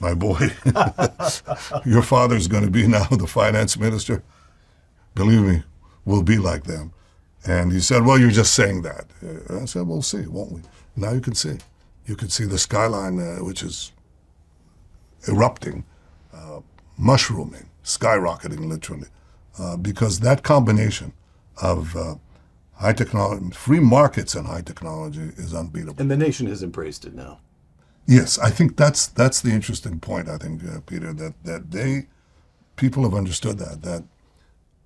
My 0.00 0.14
boy, 0.14 0.50
your 1.86 2.02
father's 2.02 2.48
going 2.48 2.64
to 2.64 2.70
be 2.70 2.86
now 2.86 3.04
the 3.06 3.26
finance 3.26 3.78
minister. 3.78 4.22
Believe 5.14 5.42
me, 5.42 5.62
we'll 6.04 6.22
be 6.22 6.38
like 6.38 6.64
them. 6.64 6.92
And 7.46 7.72
he 7.72 7.80
said, 7.80 8.04
Well, 8.04 8.18
you're 8.18 8.30
just 8.30 8.54
saying 8.54 8.82
that. 8.82 9.06
I 9.50 9.64
said, 9.66 9.86
We'll 9.86 10.02
see, 10.02 10.26
won't 10.26 10.52
we? 10.52 10.60
Now 10.96 11.12
you 11.12 11.20
can 11.20 11.34
see. 11.34 11.58
You 12.06 12.16
can 12.16 12.28
see 12.28 12.44
the 12.44 12.58
skyline, 12.58 13.18
uh, 13.18 13.44
which 13.44 13.62
is 13.62 13.92
erupting, 15.28 15.84
uh, 16.32 16.60
mushrooming, 16.98 17.68
skyrocketing 17.82 18.68
literally, 18.68 19.08
uh, 19.58 19.76
because 19.76 20.20
that 20.20 20.42
combination 20.42 21.12
of 21.62 21.96
uh, 21.96 22.16
high 22.74 22.92
technology, 22.92 23.50
free 23.52 23.80
markets 23.80 24.34
and 24.34 24.46
high 24.46 24.60
technology 24.60 25.32
is 25.36 25.54
unbeatable. 25.54 26.00
And 26.00 26.10
the 26.10 26.16
nation 26.16 26.46
has 26.48 26.62
embraced 26.62 27.04
it 27.04 27.14
now. 27.14 27.40
Yes, 28.06 28.38
I 28.38 28.50
think 28.50 28.76
that's 28.76 29.06
that's 29.06 29.40
the 29.40 29.50
interesting 29.50 29.98
point. 29.98 30.28
I 30.28 30.36
think, 30.36 30.62
uh, 30.64 30.80
Peter, 30.86 31.14
that 31.14 31.34
that 31.44 31.70
they 31.70 32.06
people 32.76 33.02
have 33.04 33.14
understood 33.14 33.58
that 33.58 33.80
that 33.82 34.04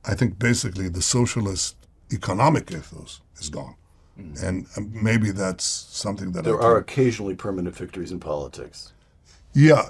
I 0.09 0.14
think 0.14 0.38
basically 0.38 0.88
the 0.88 1.03
socialist 1.03 1.77
economic 2.12 2.73
ethos 2.73 3.21
is 3.38 3.51
gone. 3.51 3.77
Mm. 4.18 4.42
And 4.42 4.66
um, 4.77 4.90
maybe 4.92 5.31
that's 5.31 5.64
something 5.64 6.33
that 6.33 6.44
there 6.44 6.61
are 6.61 6.79
occasionally 6.79 7.35
permanent 7.35 7.77
victories 7.77 8.11
in 8.11 8.18
politics. 8.18 8.92
Yeah, 9.53 9.88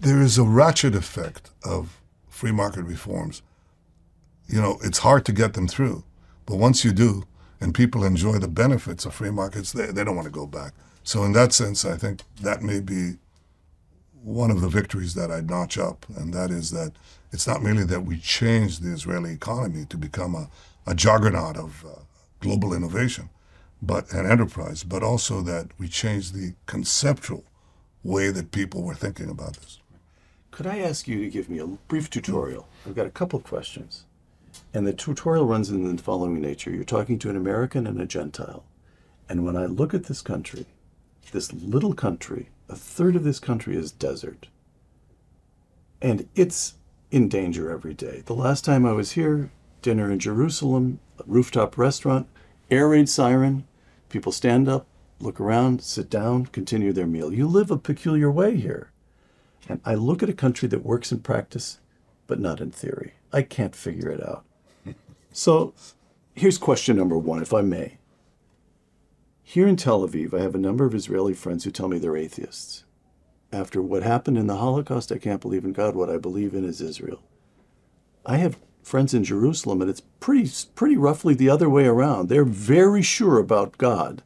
there 0.00 0.20
is 0.20 0.38
a 0.38 0.44
ratchet 0.44 0.94
effect 0.94 1.50
of 1.64 2.00
free 2.28 2.52
market 2.52 2.84
reforms. 2.84 3.42
You 4.46 4.60
know, 4.60 4.78
it's 4.82 4.98
hard 4.98 5.24
to 5.26 5.32
get 5.32 5.54
them 5.54 5.68
through, 5.68 6.04
but 6.46 6.56
once 6.56 6.84
you 6.84 6.92
do, 6.92 7.24
and 7.60 7.74
people 7.74 8.04
enjoy 8.04 8.38
the 8.38 8.48
benefits 8.48 9.04
of 9.04 9.14
free 9.14 9.30
markets, 9.30 9.72
they, 9.72 9.86
they 9.86 10.02
don't 10.02 10.16
want 10.16 10.26
to 10.26 10.32
go 10.32 10.46
back. 10.46 10.72
So, 11.02 11.24
in 11.24 11.32
that 11.32 11.52
sense, 11.52 11.84
I 11.84 11.96
think 11.96 12.22
that 12.40 12.62
may 12.62 12.80
be 12.80 13.18
one 14.22 14.50
of 14.50 14.60
the 14.60 14.68
victories 14.68 15.14
that 15.14 15.30
I'd 15.30 15.48
notch 15.48 15.78
up, 15.78 16.06
and 16.16 16.32
that 16.34 16.50
is 16.50 16.70
that 16.70 16.92
it's 17.32 17.46
not 17.46 17.62
merely 17.62 17.84
that 17.84 18.04
we 18.04 18.18
changed 18.18 18.82
the 18.82 18.92
Israeli 18.92 19.32
economy 19.32 19.84
to 19.86 19.96
become 19.96 20.34
a, 20.34 20.50
a 20.86 20.94
juggernaut 20.94 21.56
of 21.56 21.84
uh, 21.84 22.00
global 22.40 22.72
innovation, 22.72 23.30
but 23.80 24.12
an 24.12 24.30
enterprise, 24.30 24.82
but 24.82 25.02
also 25.02 25.40
that 25.42 25.68
we 25.78 25.88
changed 25.88 26.34
the 26.34 26.54
conceptual 26.66 27.44
way 28.02 28.30
that 28.30 28.50
people 28.50 28.82
were 28.82 28.94
thinking 28.94 29.30
about 29.30 29.54
this. 29.54 29.78
Could 30.50 30.66
I 30.66 30.80
ask 30.80 31.06
you 31.06 31.20
to 31.20 31.30
give 31.30 31.48
me 31.48 31.58
a 31.58 31.66
brief 31.66 32.10
tutorial? 32.10 32.66
I've 32.86 32.96
got 32.96 33.06
a 33.06 33.10
couple 33.10 33.38
of 33.38 33.44
questions. 33.44 34.04
And 34.74 34.86
the 34.86 34.92
tutorial 34.92 35.46
runs 35.46 35.70
in 35.70 35.96
the 35.96 36.02
following 36.02 36.40
nature. 36.40 36.70
You're 36.70 36.84
talking 36.84 37.18
to 37.20 37.30
an 37.30 37.36
American 37.36 37.86
and 37.86 38.00
a 38.00 38.06
Gentile. 38.06 38.64
And 39.28 39.44
when 39.44 39.56
I 39.56 39.66
look 39.66 39.94
at 39.94 40.04
this 40.04 40.22
country, 40.22 40.66
this 41.30 41.52
little 41.52 41.94
country, 41.94 42.48
a 42.68 42.74
third 42.74 43.14
of 43.14 43.24
this 43.24 43.38
country 43.38 43.76
is 43.76 43.92
desert. 43.92 44.48
And 46.02 46.28
it's 46.34 46.74
in 47.10 47.28
danger 47.28 47.70
every 47.70 47.94
day. 47.94 48.22
The 48.26 48.34
last 48.34 48.64
time 48.64 48.86
I 48.86 48.92
was 48.92 49.12
here, 49.12 49.50
dinner 49.82 50.10
in 50.10 50.18
Jerusalem, 50.18 51.00
rooftop 51.26 51.76
restaurant, 51.76 52.28
air 52.70 52.88
raid 52.88 53.08
siren. 53.08 53.66
People 54.08 54.32
stand 54.32 54.68
up, 54.68 54.86
look 55.20 55.40
around, 55.40 55.82
sit 55.82 56.08
down, 56.08 56.46
continue 56.46 56.92
their 56.92 57.06
meal. 57.06 57.32
You 57.32 57.46
live 57.46 57.70
a 57.70 57.76
peculiar 57.76 58.30
way 58.30 58.56
here. 58.56 58.90
And 59.68 59.80
I 59.84 59.94
look 59.94 60.22
at 60.22 60.28
a 60.28 60.34
country 60.34 60.68
that 60.68 60.84
works 60.84 61.12
in 61.12 61.20
practice, 61.20 61.78
but 62.26 62.40
not 62.40 62.60
in 62.60 62.70
theory. 62.70 63.14
I 63.32 63.42
can't 63.42 63.74
figure 63.74 64.10
it 64.10 64.22
out. 64.26 64.44
So 65.32 65.74
here's 66.34 66.58
question 66.58 66.96
number 66.96 67.16
one, 67.16 67.40
if 67.40 67.54
I 67.54 67.60
may. 67.60 67.98
Here 69.44 69.68
in 69.68 69.76
Tel 69.76 70.06
Aviv, 70.06 70.34
I 70.34 70.42
have 70.42 70.56
a 70.56 70.58
number 70.58 70.84
of 70.84 70.94
Israeli 70.94 71.34
friends 71.34 71.62
who 71.62 71.70
tell 71.70 71.86
me 71.86 71.98
they're 71.98 72.16
atheists. 72.16 72.82
After 73.52 73.82
what 73.82 74.02
happened 74.02 74.38
in 74.38 74.46
the 74.46 74.56
Holocaust, 74.56 75.10
I 75.10 75.18
can't 75.18 75.40
believe 75.40 75.64
in 75.64 75.72
God. 75.72 75.96
What 75.96 76.10
I 76.10 76.18
believe 76.18 76.54
in 76.54 76.64
is 76.64 76.80
Israel. 76.80 77.22
I 78.24 78.36
have 78.36 78.58
friends 78.82 79.12
in 79.12 79.24
Jerusalem, 79.24 79.80
and 79.80 79.90
it's 79.90 80.02
pretty, 80.20 80.50
pretty 80.74 80.96
roughly 80.96 81.34
the 81.34 81.50
other 81.50 81.68
way 81.68 81.86
around. 81.86 82.28
They're 82.28 82.44
very 82.44 83.02
sure 83.02 83.38
about 83.38 83.78
God, 83.78 84.22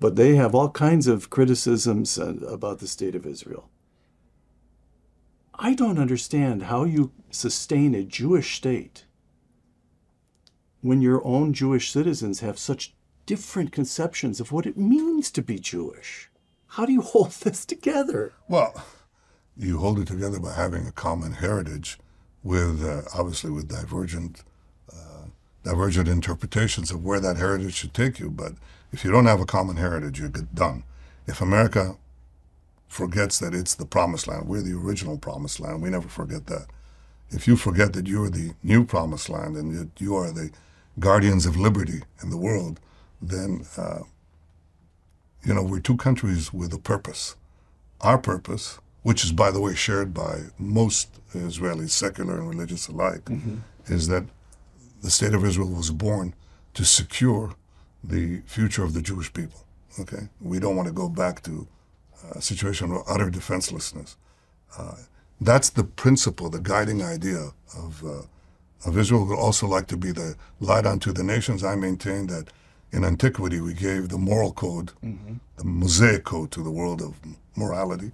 but 0.00 0.16
they 0.16 0.36
have 0.36 0.54
all 0.54 0.70
kinds 0.70 1.06
of 1.06 1.30
criticisms 1.30 2.18
about 2.18 2.78
the 2.78 2.88
state 2.88 3.14
of 3.14 3.26
Israel. 3.26 3.68
I 5.54 5.74
don't 5.74 5.98
understand 5.98 6.64
how 6.64 6.84
you 6.84 7.12
sustain 7.30 7.94
a 7.94 8.02
Jewish 8.02 8.56
state 8.56 9.04
when 10.80 11.00
your 11.00 11.24
own 11.24 11.52
Jewish 11.52 11.92
citizens 11.92 12.40
have 12.40 12.58
such 12.58 12.94
different 13.26 13.70
conceptions 13.70 14.40
of 14.40 14.50
what 14.50 14.66
it 14.66 14.76
means 14.76 15.30
to 15.30 15.42
be 15.42 15.58
Jewish. 15.58 16.28
How 16.72 16.86
do 16.86 16.92
you 16.92 17.02
hold 17.12 17.32
this 17.32 17.64
together? 17.64 18.32
Well, 18.48 18.84
you 19.56 19.78
hold 19.78 19.98
it 19.98 20.06
together 20.06 20.40
by 20.40 20.54
having 20.54 20.86
a 20.86 20.92
common 20.92 21.32
heritage 21.32 21.98
with 22.42 22.84
uh, 22.84 23.02
obviously 23.14 23.50
with 23.50 23.68
divergent 23.68 24.42
uh, 24.92 25.26
divergent 25.62 26.08
interpretations 26.08 26.90
of 26.90 27.04
where 27.04 27.20
that 27.20 27.36
heritage 27.36 27.74
should 27.74 27.94
take 27.94 28.18
you. 28.18 28.30
But 28.30 28.54
if 28.90 29.04
you 29.04 29.10
don't 29.10 29.26
have 29.26 29.40
a 29.40 29.46
common 29.46 29.76
heritage, 29.76 30.18
you 30.18 30.28
get 30.28 30.54
done. 30.54 30.84
If 31.26 31.40
America 31.40 31.96
forgets 32.88 33.38
that 33.38 33.54
it's 33.54 33.74
the 33.74 33.86
promised 33.86 34.26
land, 34.26 34.48
we're 34.48 34.62
the 34.62 34.76
original 34.76 35.18
promised 35.18 35.60
land. 35.60 35.82
We 35.82 35.90
never 35.90 36.08
forget 36.08 36.46
that. 36.46 36.66
If 37.30 37.46
you 37.46 37.56
forget 37.56 37.92
that 37.92 38.06
you're 38.06 38.28
the 38.28 38.54
new 38.62 38.84
promised 38.84 39.28
land 39.28 39.56
and 39.56 39.74
that 39.78 40.00
you 40.00 40.16
are 40.16 40.32
the 40.32 40.50
guardians 40.98 41.46
of 41.46 41.56
liberty 41.56 42.02
in 42.22 42.30
the 42.30 42.36
world, 42.36 42.80
then 43.20 43.64
uh, 43.76 44.00
you 45.44 45.54
know 45.54 45.62
we're 45.62 45.80
two 45.80 45.96
countries 45.96 46.52
with 46.52 46.72
a 46.72 46.78
purpose. 46.78 47.36
Our 48.00 48.18
purpose 48.18 48.78
which 49.02 49.24
is, 49.24 49.32
by 49.32 49.50
the 49.50 49.60
way, 49.60 49.74
shared 49.74 50.14
by 50.14 50.42
most 50.58 51.20
Israelis, 51.34 51.90
secular 51.90 52.38
and 52.38 52.48
religious 52.48 52.88
alike, 52.88 53.24
mm-hmm. 53.24 53.56
is 53.86 54.08
that 54.08 54.24
the 55.02 55.10
state 55.10 55.34
of 55.34 55.44
Israel 55.44 55.68
was 55.68 55.90
born 55.90 56.34
to 56.74 56.84
secure 56.84 57.54
the 58.02 58.40
future 58.46 58.84
of 58.84 58.94
the 58.94 59.02
Jewish 59.02 59.32
people. 59.32 59.64
Okay, 60.00 60.28
we 60.40 60.58
don't 60.58 60.76
want 60.76 60.88
to 60.88 60.94
go 60.94 61.08
back 61.08 61.42
to 61.42 61.66
a 62.34 62.40
situation 62.40 62.92
of 62.92 63.02
utter 63.08 63.28
defenselessness. 63.28 64.16
Uh, 64.78 64.94
that's 65.40 65.70
the 65.70 65.84
principle, 65.84 66.48
the 66.48 66.60
guiding 66.60 67.02
idea 67.02 67.50
of 67.76 68.04
uh, 68.04 68.22
of 68.86 68.96
Israel. 68.96 69.26
Would 69.26 69.38
also 69.38 69.66
like 69.66 69.88
to 69.88 69.96
be 69.96 70.12
the 70.12 70.36
light 70.60 70.86
unto 70.86 71.12
the 71.12 71.24
nations. 71.24 71.64
I 71.64 71.74
maintain 71.74 72.28
that 72.28 72.48
in 72.92 73.04
antiquity 73.04 73.60
we 73.60 73.74
gave 73.74 74.08
the 74.10 74.18
moral 74.18 74.52
code, 74.52 74.92
mm-hmm. 75.02 75.34
the 75.56 75.64
Mosaic 75.64 76.24
code 76.24 76.50
to 76.52 76.62
the 76.62 76.70
world 76.70 77.00
of 77.00 77.16
morality. 77.56 78.12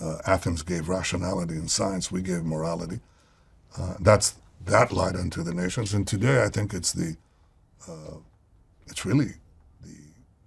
Uh, 0.00 0.18
Athens 0.26 0.62
gave 0.62 0.88
rationality 0.88 1.54
and 1.54 1.70
science. 1.70 2.10
We 2.10 2.22
gave 2.22 2.44
morality. 2.44 3.00
Uh, 3.76 3.94
that's 4.00 4.36
that 4.64 4.92
light 4.92 5.16
unto 5.16 5.42
the 5.42 5.54
nations. 5.54 5.94
And 5.94 6.06
today, 6.06 6.42
I 6.42 6.48
think 6.48 6.74
it's 6.74 6.92
the 6.92 7.16
uh, 7.88 8.18
it's 8.86 9.04
really 9.04 9.34
the 9.82 9.96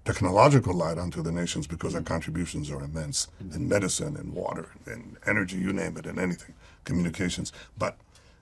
technological 0.06 0.74
light 0.74 0.98
unto 0.98 1.22
the 1.22 1.32
nations 1.32 1.68
because 1.68 1.96
our 1.96 2.02
contributions 2.02 2.70
are 2.72 2.84
immense 2.84 3.28
in 3.40 3.68
medicine, 3.68 4.16
in 4.16 4.34
water, 4.34 4.70
in 4.88 5.18
energy, 5.26 5.58
you 5.58 5.74
name 5.74 5.98
it, 5.98 6.06
in 6.06 6.20
anything, 6.20 6.54
communications. 6.86 7.52
But 7.78 7.98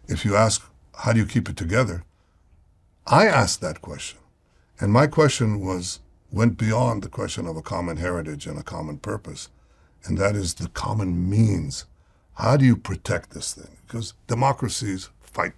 if 0.07 0.25
you 0.25 0.35
ask, 0.35 0.65
how 0.95 1.13
do 1.13 1.19
you 1.19 1.25
keep 1.25 1.49
it 1.49 1.57
together? 1.57 2.03
I 3.07 3.27
asked 3.27 3.61
that 3.61 3.81
question. 3.81 4.18
And 4.79 4.91
my 4.91 5.07
question 5.07 5.59
was 5.59 5.99
went 6.31 6.57
beyond 6.57 7.03
the 7.03 7.09
question 7.09 7.47
of 7.47 7.57
a 7.57 7.61
common 7.61 7.97
heritage 7.97 8.45
and 8.45 8.57
a 8.59 8.63
common 8.63 8.97
purpose 8.97 9.49
and 10.05 10.17
that 10.17 10.35
is 10.35 10.55
the 10.55 10.69
common 10.69 11.29
means. 11.29 11.85
How 12.35 12.57
do 12.57 12.65
you 12.65 12.75
protect 12.75 13.31
this 13.31 13.53
thing? 13.53 13.77
Because 13.85 14.13
democracies 14.27 15.09
fight 15.21 15.53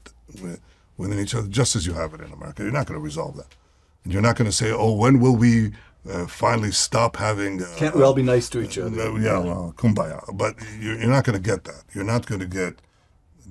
within 0.98 1.20
each 1.20 1.36
other 1.36 1.48
just 1.48 1.76
as 1.76 1.86
you 1.86 1.94
have 1.94 2.14
it 2.14 2.22
in 2.22 2.32
America. 2.32 2.64
You're 2.64 2.72
not 2.72 2.88
going 2.88 3.00
to 3.00 3.04
resolve 3.04 3.38
that. 3.38 3.56
And 4.04 4.12
you're 4.12 4.22
not 4.22 4.36
going 4.36 4.50
to 4.50 4.56
say, 4.56 4.72
oh, 4.72 4.94
when 4.94 5.20
will 5.20 5.36
we 5.36 5.74
uh, 6.10 6.26
finally 6.26 6.72
stop 6.72 7.18
having. 7.18 7.62
Uh, 7.62 7.68
Can't 7.78 7.96
we 7.96 8.02
all 8.02 8.16
be 8.16 8.24
nice 8.24 8.50
to 8.50 8.62
each 8.62 8.80
other? 8.80 9.00
Uh, 9.00 9.16
yeah, 9.18 9.38
well, 9.38 9.74
kumbaya. 9.78 10.24
But 10.36 10.56
you're, 10.80 10.98
you're 10.98 11.12
not 11.12 11.24
going 11.24 11.40
to 11.40 11.44
get 11.44 11.66
that. 11.66 11.84
You're 11.94 12.04
not 12.04 12.26
going 12.26 12.42
to 12.42 12.48
get 12.48 12.82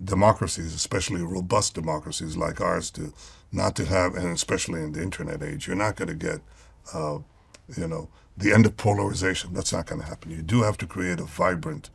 democracies, 0.04 0.74
especially 0.74 1.22
robust 1.22 1.74
democracies 1.74 2.36
like 2.36 2.60
ours, 2.60 2.90
to 2.92 3.12
not 3.52 3.74
to 3.76 3.84
have, 3.84 4.14
and 4.14 4.28
especially 4.28 4.80
in 4.80 4.92
the 4.92 5.02
internet 5.02 5.42
age, 5.42 5.66
you're 5.66 5.76
not 5.76 5.96
going 5.96 6.08
to 6.08 6.14
get, 6.14 6.40
uh, 6.94 7.18
you 7.76 7.88
know, 7.88 8.08
the 8.36 8.52
end 8.52 8.66
of 8.66 8.76
polarization. 8.76 9.52
That's 9.52 9.72
not 9.72 9.86
going 9.86 10.00
to 10.00 10.06
happen. 10.06 10.30
You 10.30 10.42
do 10.42 10.62
have 10.62 10.78
to 10.78 10.86
create 10.86 11.20
a 11.20 11.24
vibrant 11.24 11.90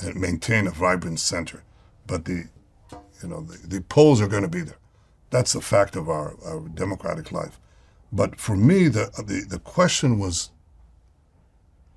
and 0.00 0.16
maintain 0.16 0.66
a 0.66 0.70
vibrant 0.70 1.20
center, 1.20 1.62
but 2.06 2.24
the, 2.24 2.48
you 3.22 3.28
know, 3.28 3.42
the, 3.42 3.66
the 3.66 3.80
poles 3.82 4.20
are 4.20 4.28
going 4.28 4.42
to 4.42 4.48
be 4.48 4.62
there. 4.62 4.78
That's 5.30 5.52
the 5.52 5.60
fact 5.60 5.96
of 5.96 6.08
our, 6.08 6.36
our 6.44 6.60
democratic 6.68 7.32
life. 7.32 7.58
But 8.12 8.38
for 8.38 8.56
me, 8.56 8.88
the, 8.88 9.10
the, 9.16 9.44
the 9.48 9.58
question 9.58 10.18
was 10.18 10.50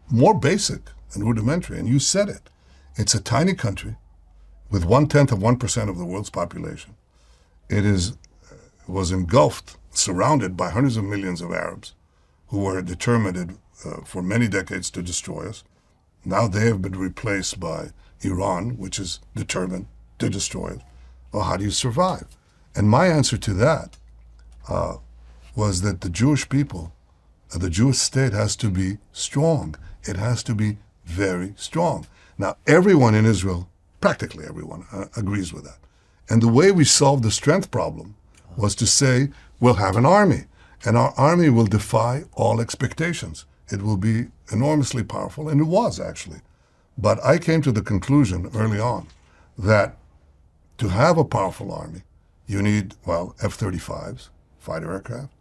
more 0.09 0.33
basic 0.33 0.81
and 1.13 1.23
rudimentary, 1.23 1.79
and 1.79 1.87
you 1.87 1.99
said 1.99 2.29
it. 2.29 2.49
It's 2.95 3.13
a 3.13 3.21
tiny 3.21 3.53
country 3.53 3.95
with 4.69 4.85
one 4.85 5.07
tenth 5.07 5.31
of 5.31 5.39
1% 5.39 5.89
of 5.89 5.97
the 5.97 6.05
world's 6.05 6.29
population. 6.29 6.95
It 7.69 7.85
is, 7.85 8.17
was 8.87 9.11
engulfed, 9.11 9.77
surrounded 9.91 10.55
by 10.55 10.69
hundreds 10.69 10.97
of 10.97 11.03
millions 11.03 11.41
of 11.41 11.51
Arabs 11.51 11.93
who 12.47 12.59
were 12.59 12.81
determined 12.81 13.57
uh, 13.85 14.01
for 14.05 14.21
many 14.21 14.47
decades 14.47 14.89
to 14.91 15.01
destroy 15.01 15.49
us. 15.49 15.63
Now 16.23 16.47
they 16.47 16.67
have 16.67 16.81
been 16.81 16.97
replaced 16.97 17.59
by 17.59 17.89
Iran, 18.21 18.77
which 18.77 18.99
is 18.99 19.19
determined 19.35 19.87
to 20.19 20.29
destroy 20.29 20.75
us. 20.75 20.81
Well, 21.31 21.43
how 21.43 21.57
do 21.57 21.63
you 21.63 21.71
survive? 21.71 22.37
And 22.75 22.89
my 22.89 23.07
answer 23.07 23.37
to 23.37 23.53
that 23.55 23.97
uh, 24.69 24.97
was 25.55 25.81
that 25.81 26.01
the 26.01 26.09
Jewish 26.09 26.47
people, 26.47 26.93
uh, 27.53 27.57
the 27.57 27.69
Jewish 27.69 27.97
state 27.97 28.33
has 28.33 28.55
to 28.57 28.69
be 28.69 28.97
strong. 29.11 29.75
It 30.03 30.17
has 30.17 30.43
to 30.43 30.55
be 30.55 30.77
very 31.05 31.53
strong. 31.57 32.07
Now, 32.37 32.55
everyone 32.65 33.15
in 33.15 33.25
Israel 33.25 33.69
Practically 33.99 34.45
everyone 34.47 34.85
uh, 34.91 35.05
agrees 35.15 35.51
with 35.51 35.63
that. 35.63 35.79
And 36.29 36.41
the 36.41 36.47
way 36.47 36.71
we 36.71 36.83
solve 36.83 37.21
the 37.23 37.31
strength 37.31 37.71
problem 37.71 38.15
was 38.57 38.75
to 38.75 38.87
say, 38.87 39.29
we'll 39.59 39.75
have 39.75 39.95
an 39.95 40.05
army, 40.05 40.45
and 40.85 40.97
our 40.97 41.13
army 41.17 41.49
will 41.49 41.65
defy 41.67 42.23
all 42.33 42.59
expectations. 42.59 43.45
It 43.69 43.81
will 43.81 43.97
be 43.97 44.27
enormously 44.51 45.03
powerful, 45.03 45.49
and 45.49 45.61
it 45.61 45.65
was 45.65 45.99
actually. 45.99 46.41
But 46.97 47.23
I 47.23 47.37
came 47.37 47.61
to 47.61 47.71
the 47.71 47.81
conclusion 47.81 48.49
early 48.55 48.79
on 48.79 49.07
that 49.57 49.97
to 50.79 50.89
have 50.89 51.17
a 51.17 51.25
powerful 51.25 51.71
army, 51.71 52.03
you 52.47 52.61
need, 52.61 52.95
well, 53.05 53.35
F 53.41 53.57
35s, 53.57 54.29
fighter 54.57 54.91
aircraft, 54.91 55.33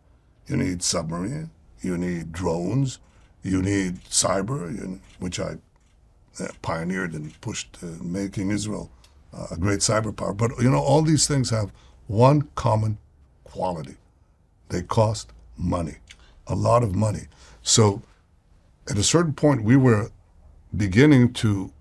you 0.46 0.56
need 0.56 0.82
submarine, 0.82 1.50
you 1.80 1.96
need 1.96 2.32
drones, 2.32 2.98
you 3.42 3.62
need 3.62 4.02
cyber, 4.04 4.98
which 5.18 5.38
I 5.38 5.56
uh, 6.40 6.48
pioneered 6.62 7.14
and 7.14 7.38
pushed 7.40 7.78
uh, 7.82 7.86
making 8.02 8.50
Israel 8.50 8.90
uh, 9.32 9.46
a 9.52 9.56
great 9.56 9.80
cyber 9.80 10.14
power. 10.14 10.34
But 10.34 10.50
you 10.60 10.70
know, 10.70 10.80
all 10.80 11.02
these 11.02 11.26
things 11.26 11.50
have 11.50 11.72
one 12.06 12.48
common 12.54 12.98
quality: 13.56 13.96
they 14.68 14.82
cost 14.82 15.32
money, 15.56 15.96
a 16.46 16.54
lot 16.54 16.82
of 16.82 16.94
money. 16.94 17.24
So, 17.62 18.02
at 18.90 18.98
a 18.98 19.02
certain 19.02 19.32
point, 19.32 19.64
we 19.64 19.76
were 19.76 20.10
beginning 20.76 21.32
to 21.44 21.72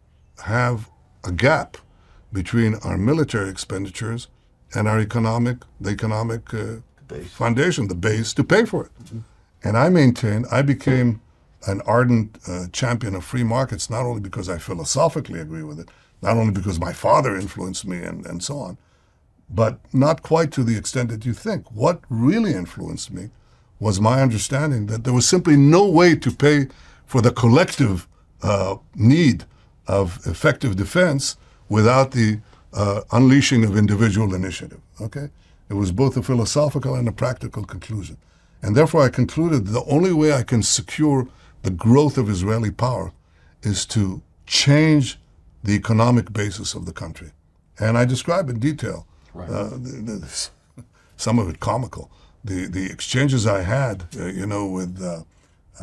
have 0.46 0.90
a 1.24 1.32
gap 1.32 1.78
between 2.32 2.76
our 2.76 2.98
military 2.98 3.50
expenditures 3.50 4.28
and 4.74 4.88
our 4.88 5.00
economic, 5.00 5.58
the 5.80 5.92
economic 5.92 6.54
uh, 6.54 6.78
foundation, 7.42 7.88
the 7.88 7.96
base 7.96 8.34
to 8.34 8.44
pay 8.44 8.66
for 8.66 8.86
it. 8.86 8.92
Mm-hmm. 9.04 9.20
And 9.64 9.78
I 9.78 9.90
maintained, 9.90 10.46
I 10.52 10.62
became 10.62 11.22
an 11.68 11.82
ardent 11.82 12.38
uh, 12.48 12.68
champion 12.72 13.16
of 13.16 13.24
free 13.24 13.44
markets, 13.44 13.90
not 13.90 14.06
only 14.06 14.22
because 14.22 14.50
I 14.50 14.58
philosophically 14.58 15.40
agree 15.40 15.64
with 15.64 15.80
it, 15.80 15.90
not 16.22 16.38
only 16.38 16.52
because 16.52 16.80
my 16.80 16.94
father 16.94 17.36
influenced 17.36 17.86
me 17.86 17.98
and, 17.98 18.26
and 18.26 18.44
so 18.44 18.58
on, 18.60 18.78
but 19.49 19.79
not 19.93 20.21
quite 20.21 20.51
to 20.51 20.63
the 20.63 20.77
extent 20.77 21.10
that 21.10 21.25
you 21.25 21.34
think. 21.34 21.71
What 21.71 22.01
really 22.10 22.53
influenced 22.53 23.12
me 23.12 23.29
was 23.79 24.01
my 24.01 24.21
understanding 24.21 24.88
that 24.88 25.03
there 25.03 25.13
was 25.13 25.27
simply 25.27 25.55
no 25.55 25.88
way 25.88 26.15
to 26.15 26.31
pay 26.31 26.67
for 27.05 27.21
the 27.21 27.31
collective 27.31 28.08
uh, 28.41 28.77
need 28.95 29.45
of 29.88 30.19
effective 30.25 30.75
defense 30.75 31.38
without 31.69 32.12
the 32.12 32.39
uh, 32.73 33.01
unleashing 33.12 33.63
of 33.63 33.77
individual 33.77 34.34
initiative. 34.34 34.81
Okay? 35.01 35.29
It 35.69 35.73
was 35.73 35.91
both 35.91 36.17
a 36.17 36.23
philosophical 36.23 36.95
and 36.95 37.08
a 37.08 37.12
practical 37.12 37.63
conclusion. 37.63 38.17
And 38.62 38.75
therefore, 38.75 39.03
I 39.03 39.10
concluded 39.10 39.67
the 39.67 39.84
only 39.86 40.13
way 40.13 40.34
I 40.34 40.43
can 40.43 40.63
secure 40.63 41.27
the 41.63 41.71
growth 41.71 42.17
of 42.17 42.29
Israeli 42.29 42.71
power 42.71 43.12
is 43.62 43.86
to 43.88 44.21
change 44.45 45.19
the 45.63 45.73
economic 45.73 46.31
basis 46.31 46.75
of 46.75 46.86
the 46.86 46.93
country. 46.93 47.31
And 47.79 47.97
I 47.97 48.05
describe 48.05 48.49
in 48.49 48.60
detail, 48.60 49.08
right. 49.36 49.50
uh, 49.50 49.71
some 51.17 51.39
of 51.39 51.50
it 51.50 51.60
comical, 51.60 52.10
the, 52.43 52.67
the 52.67 52.86
exchanges 52.91 53.45
I 53.48 53.62
had, 53.62 54.06
uh, 54.19 54.26
you 54.26 54.45
know, 54.45 54.67
with, 54.67 55.02
uh, 55.02 55.24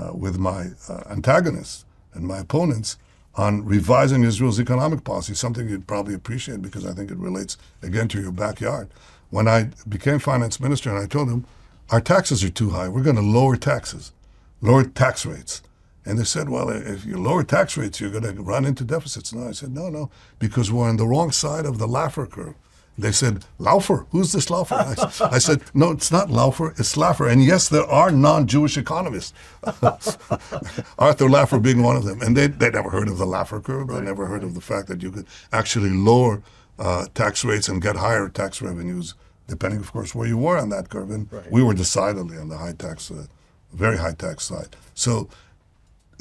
uh 0.01 0.13
with 0.15 0.39
my 0.39 0.69
uh, 0.89 1.03
antagonists 1.11 1.85
and 2.15 2.27
my 2.27 2.39
opponents 2.39 2.97
on 3.35 3.65
revising 3.65 4.25
Israel's 4.25 4.61
economic 4.61 5.05
policy, 5.05 5.35
something 5.35 5.69
you'd 5.69 5.87
probably 5.87 6.15
appreciate 6.15 6.61
because 6.61 6.85
I 6.85 6.93
think 6.93 7.11
it 7.11 7.17
relates, 7.17 7.57
again, 7.83 8.09
to 8.09 8.21
your 8.21 8.33
backyard. 8.33 8.89
When 9.31 9.49
I 9.49 9.71
became 9.89 10.19
finance 10.19 10.61
minister 10.61 10.91
and 10.91 10.99
I 10.99 11.07
told 11.07 11.31
him, 11.31 11.47
our 11.91 12.01
taxes 12.01 12.45
are 12.45 12.51
too 12.51 12.71
high, 12.71 12.89
we're 12.89 13.03
going 13.03 13.17
to 13.17 13.23
lower 13.23 13.57
taxes, 13.57 14.13
lower 14.61 14.85
tax 14.85 15.25
rates. 15.25 15.63
And 16.05 16.19
they 16.19 16.25
said, 16.25 16.49
well, 16.49 16.69
if 16.69 17.05
you 17.05 17.17
lower 17.17 17.45
tax 17.45 17.77
rates, 17.77 18.01
you're 18.01 18.11
going 18.11 18.25
to 18.25 18.43
run 18.43 18.65
into 18.65 18.85
deficits. 18.85 19.33
No, 19.33 19.49
I 19.49 19.53
said, 19.53 19.73
no, 19.73 19.89
no, 19.89 20.11
because 20.39 20.71
we're 20.71 20.89
on 20.89 20.97
the 20.97 21.07
wrong 21.07 21.31
side 21.31 21.65
of 21.65 21.79
the 21.79 21.87
Laffer 21.87 22.29
curve. 22.29 22.55
They 22.99 23.13
said, 23.13 23.45
Laufer, 23.59 24.07
who's 24.11 24.33
this 24.33 24.51
Laufer? 24.51 24.75
I, 24.75 25.37
I, 25.37 25.39
said, 25.39 25.63
no, 25.73 25.93
it's 25.93 26.13
not 26.13 26.29
Laufer, 26.29 26.79
it's 26.79 26.95
Laffer. 26.95 27.31
And 27.31 27.43
yes, 27.43 27.69
there 27.69 27.87
are 27.87 28.11
non-Jewish 28.11 28.77
economists. 28.77 29.33
Arthur 29.65 31.27
Laffer 31.27 31.61
being 31.63 31.83
one 31.83 31.97
of 31.97 32.05
them. 32.05 32.21
And 32.21 32.37
they, 32.37 32.49
they 32.49 32.71
never 32.71 32.91
heard 32.91 33.09
of 33.09 33.17
the 33.17 33.25
Laffer 33.25 33.65
curve. 33.65 33.89
Right, 33.89 34.01
they 34.01 34.05
never 34.05 34.27
heard 34.27 34.43
right. 34.43 34.49
of 34.49 34.55
the 34.55 34.61
fact 34.61 34.89
that 34.89 35.03
you 35.03 35.11
could 35.11 35.27
actually 35.53 35.91
lower 35.91 36.43
uh, 36.79 37.07
tax 37.15 37.45
rates 37.45 37.69
and 37.69 37.81
get 37.81 37.97
higher 37.97 38.29
tax 38.29 38.61
revenues, 38.61 39.15
depending, 39.49 39.81
of 39.81 39.91
course, 39.91 40.15
where 40.15 40.29
you 40.29 40.37
were 40.37 40.59
on 40.59 40.69
that 40.69 40.91
curve. 40.91 41.11
And 41.11 41.33
right. 41.33 41.51
we 41.51 41.63
were 41.63 41.75
decidedly 41.75 42.37
on 42.37 42.51
the 42.51 42.59
high 42.59 42.75
tax, 42.75 43.11
uh, 43.11 43.25
very 43.73 43.97
high 43.97 44.15
tax 44.15 44.45
side. 44.45 44.77
So 44.95 45.31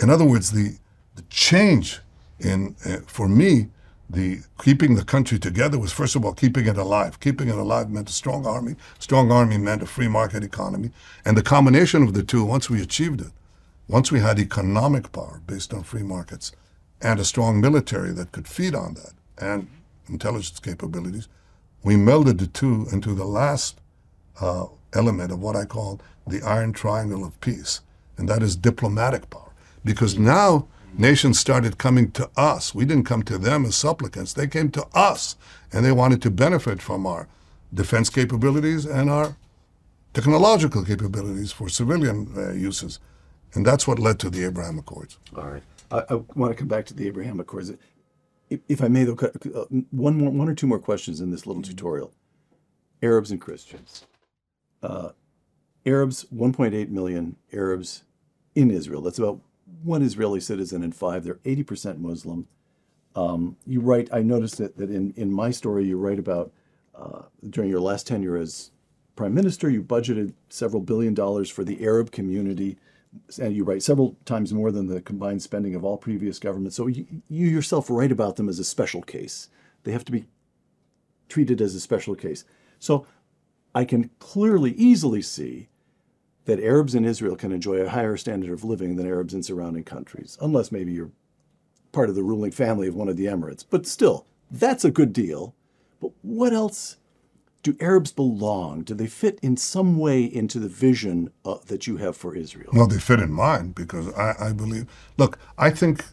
in 0.01 0.09
other 0.09 0.25
words, 0.25 0.51
the, 0.51 0.77
the 1.15 1.21
change 1.29 1.99
in, 2.39 2.75
uh, 2.85 2.97
for 3.05 3.27
me, 3.27 3.67
the 4.11 4.41
keeping 4.61 4.95
the 4.95 5.05
country 5.05 5.39
together 5.39 5.79
was 5.79 5.93
first 5.93 6.15
of 6.15 6.25
all 6.25 6.33
keeping 6.33 6.67
it 6.67 6.77
alive. 6.77 7.19
Keeping 7.19 7.47
it 7.47 7.57
alive 7.57 7.89
meant 7.89 8.09
a 8.09 8.13
strong 8.13 8.45
army. 8.45 8.75
Strong 8.99 9.31
army 9.31 9.57
meant 9.57 9.81
a 9.81 9.85
free 9.85 10.09
market 10.09 10.43
economy. 10.43 10.91
And 11.23 11.37
the 11.37 11.43
combination 11.43 12.03
of 12.03 12.13
the 12.13 12.23
two, 12.23 12.43
once 12.43 12.69
we 12.69 12.81
achieved 12.81 13.21
it, 13.21 13.31
once 13.87 14.11
we 14.11 14.19
had 14.19 14.37
economic 14.37 15.11
power 15.11 15.41
based 15.47 15.73
on 15.73 15.83
free 15.83 16.03
markets 16.03 16.51
and 17.01 17.19
a 17.19 17.25
strong 17.25 17.61
military 17.61 18.11
that 18.11 18.31
could 18.31 18.47
feed 18.47 18.75
on 18.75 18.95
that 18.95 19.13
and 19.37 19.67
intelligence 20.09 20.59
capabilities, 20.59 21.27
we 21.83 21.95
melded 21.95 22.37
the 22.37 22.47
two 22.47 22.87
into 22.91 23.13
the 23.13 23.25
last 23.25 23.79
uh, 24.39 24.65
element 24.93 25.31
of 25.31 25.39
what 25.39 25.55
I 25.55 25.65
call 25.65 25.99
the 26.27 26.41
iron 26.43 26.73
triangle 26.73 27.23
of 27.25 27.39
peace, 27.41 27.81
and 28.17 28.27
that 28.29 28.43
is 28.43 28.55
diplomatic 28.55 29.29
power 29.29 29.51
because 29.83 30.19
now 30.19 30.67
nations 30.97 31.39
started 31.39 31.77
coming 31.77 32.11
to 32.11 32.29
us. 32.35 32.75
We 32.75 32.85
didn't 32.85 33.05
come 33.05 33.23
to 33.23 33.37
them 33.37 33.65
as 33.65 33.75
supplicants. 33.75 34.33
They 34.33 34.47
came 34.47 34.71
to 34.71 34.85
us 34.93 35.35
and 35.71 35.85
they 35.85 35.91
wanted 35.91 36.21
to 36.23 36.31
benefit 36.31 36.81
from 36.81 37.05
our 37.05 37.27
defense 37.73 38.09
capabilities 38.09 38.85
and 38.85 39.09
our 39.09 39.35
technological 40.13 40.83
capabilities 40.83 41.51
for 41.51 41.69
civilian 41.69 42.31
uh, 42.35 42.51
uses. 42.51 42.99
And 43.53 43.65
that's 43.65 43.87
what 43.87 43.99
led 43.99 44.19
to 44.19 44.29
the 44.29 44.45
Abraham 44.45 44.79
Accords. 44.79 45.17
All 45.35 45.45
right. 45.45 45.63
I, 45.91 46.03
I 46.09 46.13
want 46.35 46.51
to 46.51 46.57
come 46.57 46.67
back 46.67 46.85
to 46.87 46.93
the 46.93 47.07
Abraham 47.07 47.39
Accords. 47.39 47.71
If, 48.49 48.59
if 48.67 48.83
I 48.83 48.87
may, 48.87 49.03
though, 49.03 49.17
uh, 49.55 49.65
one, 49.91 50.17
more, 50.17 50.29
one 50.29 50.49
or 50.49 50.55
two 50.55 50.67
more 50.67 50.79
questions 50.79 51.21
in 51.21 51.31
this 51.31 51.45
little 51.45 51.61
tutorial. 51.61 52.13
Arabs 53.01 53.31
and 53.31 53.41
Christians. 53.41 54.05
Uh, 54.83 55.09
Arabs, 55.85 56.25
1.8 56.33 56.89
million 56.89 57.35
Arabs 57.51 58.03
in 58.55 58.69
Israel. 58.69 59.01
That's 59.01 59.17
about 59.17 59.39
one 59.83 60.01
Israeli 60.01 60.39
citizen 60.39 60.83
and 60.83 60.95
five. 60.95 61.23
They're 61.23 61.35
80% 61.35 61.99
Muslim. 61.99 62.47
Um, 63.15 63.57
you 63.65 63.81
write, 63.81 64.09
I 64.11 64.21
noticed 64.21 64.57
that, 64.57 64.77
that 64.77 64.89
in, 64.89 65.13
in 65.17 65.31
my 65.31 65.51
story, 65.51 65.85
you 65.85 65.97
write 65.97 66.19
about 66.19 66.51
uh, 66.95 67.23
during 67.49 67.69
your 67.69 67.81
last 67.81 68.07
tenure 68.07 68.37
as 68.37 68.71
prime 69.15 69.33
minister, 69.33 69.69
you 69.69 69.83
budgeted 69.83 70.33
several 70.49 70.81
billion 70.81 71.13
dollars 71.13 71.49
for 71.49 71.63
the 71.63 71.83
Arab 71.83 72.11
community 72.11 72.77
and 73.41 73.55
you 73.55 73.63
write 73.63 73.83
several 73.83 74.15
times 74.25 74.53
more 74.53 74.71
than 74.71 74.87
the 74.87 75.01
combined 75.01 75.41
spending 75.41 75.75
of 75.75 75.83
all 75.83 75.97
previous 75.97 76.39
governments. 76.39 76.77
So 76.77 76.87
you, 76.87 77.05
you 77.27 77.47
yourself 77.47 77.89
write 77.89 78.11
about 78.11 78.37
them 78.37 78.47
as 78.47 78.59
a 78.59 78.63
special 78.63 79.01
case. 79.01 79.49
They 79.83 79.91
have 79.91 80.05
to 80.05 80.11
be 80.11 80.25
treated 81.27 81.61
as 81.61 81.75
a 81.75 81.79
special 81.79 82.15
case. 82.15 82.45
So 82.79 83.05
I 83.75 83.85
can 83.85 84.09
clearly, 84.19 84.71
easily 84.73 85.21
see 85.21 85.69
that 86.51 86.59
Arabs 86.61 86.95
in 86.95 87.05
Israel 87.05 87.37
can 87.37 87.53
enjoy 87.53 87.77
a 87.77 87.87
higher 87.87 88.17
standard 88.17 88.51
of 88.51 88.65
living 88.65 88.97
than 88.97 89.07
Arabs 89.07 89.33
in 89.33 89.41
surrounding 89.41 89.85
countries, 89.85 90.37
unless 90.41 90.69
maybe 90.69 90.91
you're 90.91 91.11
part 91.93 92.09
of 92.09 92.15
the 92.15 92.23
ruling 92.23 92.51
family 92.51 92.89
of 92.89 92.95
one 92.95 93.07
of 93.07 93.15
the 93.15 93.25
Emirates. 93.25 93.63
But 93.67 93.87
still, 93.87 94.25
that's 94.51 94.83
a 94.83 94.91
good 94.91 95.13
deal. 95.13 95.55
But 96.01 96.11
what 96.23 96.51
else 96.51 96.97
do 97.63 97.77
Arabs 97.79 98.11
belong? 98.11 98.81
Do 98.81 98.93
they 98.93 99.07
fit 99.07 99.39
in 99.41 99.55
some 99.55 99.97
way 99.97 100.23
into 100.23 100.59
the 100.59 100.67
vision 100.67 101.31
uh, 101.45 101.59
that 101.67 101.87
you 101.87 101.97
have 101.97 102.17
for 102.17 102.35
Israel? 102.35 102.71
Well, 102.73 102.87
they 102.87 102.99
fit 102.99 103.21
in 103.21 103.31
mine 103.31 103.71
because 103.71 104.13
I, 104.15 104.35
I 104.49 104.51
believe. 104.51 104.87
Look, 105.15 105.39
I 105.57 105.69
think, 105.69 106.03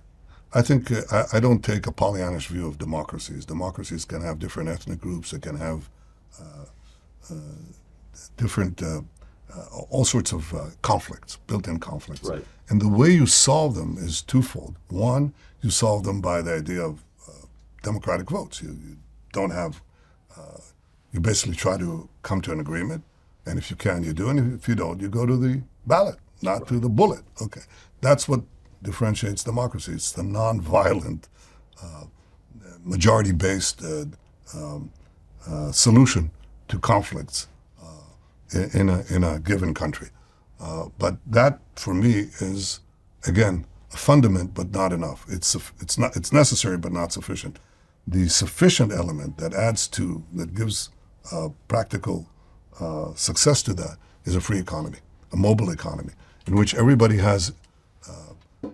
I 0.55 0.62
think 0.62 0.92
uh, 0.92 1.03
I, 1.11 1.38
I, 1.38 1.40
don't 1.40 1.64
take 1.64 1.88
a 1.88 1.92
Pollyannish 1.92 2.46
view 2.46 2.68
of 2.68 2.79
democracies. 2.79 3.44
Democracies 3.44 4.05
can 4.05 4.22
have 4.22 4.38
different 4.38 4.68
ethnic 4.68 5.01
groups. 5.01 5.33
It 5.33 5.42
can 5.42 5.57
have 5.57 5.90
uh, 6.40 6.66
uh 7.29 7.35
different, 8.37 8.81
uh, 8.83 9.01
all 9.90 10.04
sorts 10.04 10.32
of 10.32 10.54
conflicts, 10.82 11.37
built-in 11.46 11.78
conflicts. 11.78 12.28
Right. 12.28 12.44
And 12.68 12.80
the 12.80 12.88
way 12.88 13.11
you 13.11 13.26
solve 13.26 13.74
them 13.74 13.96
is 13.98 14.22
twofold. 14.22 14.76
One, 14.88 15.32
you 15.62 15.70
solve 15.70 16.04
them 16.04 16.20
by 16.20 16.42
the 16.42 16.54
idea 16.54 16.82
of 16.82 17.02
democratic 17.82 18.28
votes. 18.30 18.62
You, 18.62 18.70
you 18.70 18.96
don't 19.32 19.50
have 19.50 19.80
you 21.12 21.20
basically 21.20 21.56
try 21.56 21.76
to 21.78 22.08
come 22.22 22.40
to 22.42 22.52
an 22.52 22.61
agreement. 22.61 23.02
And 23.46 23.58
if 23.58 23.70
you 23.70 23.76
can, 23.76 24.04
you 24.04 24.12
do. 24.12 24.28
And 24.28 24.54
if 24.54 24.68
you 24.68 24.74
don't, 24.74 25.00
you 25.00 25.08
go 25.08 25.24
to 25.24 25.37
the 25.37 25.62
ballot, 25.87 26.16
not 26.42 26.61
right. 26.61 26.68
to 26.68 26.78
the 26.78 26.88
bullet. 26.88 27.22
Okay. 27.40 27.62
That's 28.00 28.28
what 28.28 28.42
differentiates 28.82 29.42
democracy. 29.42 29.92
It's 29.92 30.12
the 30.12 30.22
nonviolent, 30.22 31.24
uh, 31.82 32.04
majority 32.84 33.32
based 33.32 33.82
uh, 33.82 34.04
um, 34.54 34.92
uh, 35.46 35.72
solution 35.72 36.30
to 36.68 36.78
conflicts 36.78 37.44
uh, 37.44 37.48
in, 38.52 38.88
a, 38.88 39.04
in 39.08 39.24
a 39.24 39.38
given 39.38 39.74
country. 39.74 40.08
Uh, 40.61 40.88
but 40.98 41.16
that, 41.26 41.61
for 41.76 41.94
me, 41.94 42.28
is, 42.40 42.80
again, 43.26 43.66
a 43.92 43.96
fundament, 43.96 44.54
but 44.54 44.70
not 44.70 44.92
enough. 44.92 45.24
It's, 45.28 45.54
it's, 45.80 45.98
not, 45.98 46.16
it's 46.16 46.32
necessary, 46.32 46.76
but 46.76 46.92
not 46.92 47.12
sufficient. 47.12 47.58
The 48.06 48.28
sufficient 48.28 48.92
element 48.92 49.38
that 49.38 49.54
adds 49.54 49.87
to, 49.88 50.24
that 50.34 50.54
gives 50.54 50.90
uh, 51.32 51.48
practical 51.68 52.28
uh, 52.80 53.14
success 53.14 53.62
to 53.64 53.74
that 53.74 53.96
is 54.24 54.34
a 54.34 54.40
free 54.40 54.58
economy, 54.58 54.98
a 55.32 55.37
mobile 55.37 55.70
economy, 55.70 56.12
in 56.46 56.54
which 56.54 56.74
everybody 56.74 57.18
has, 57.18 57.52
uh, 58.08 58.68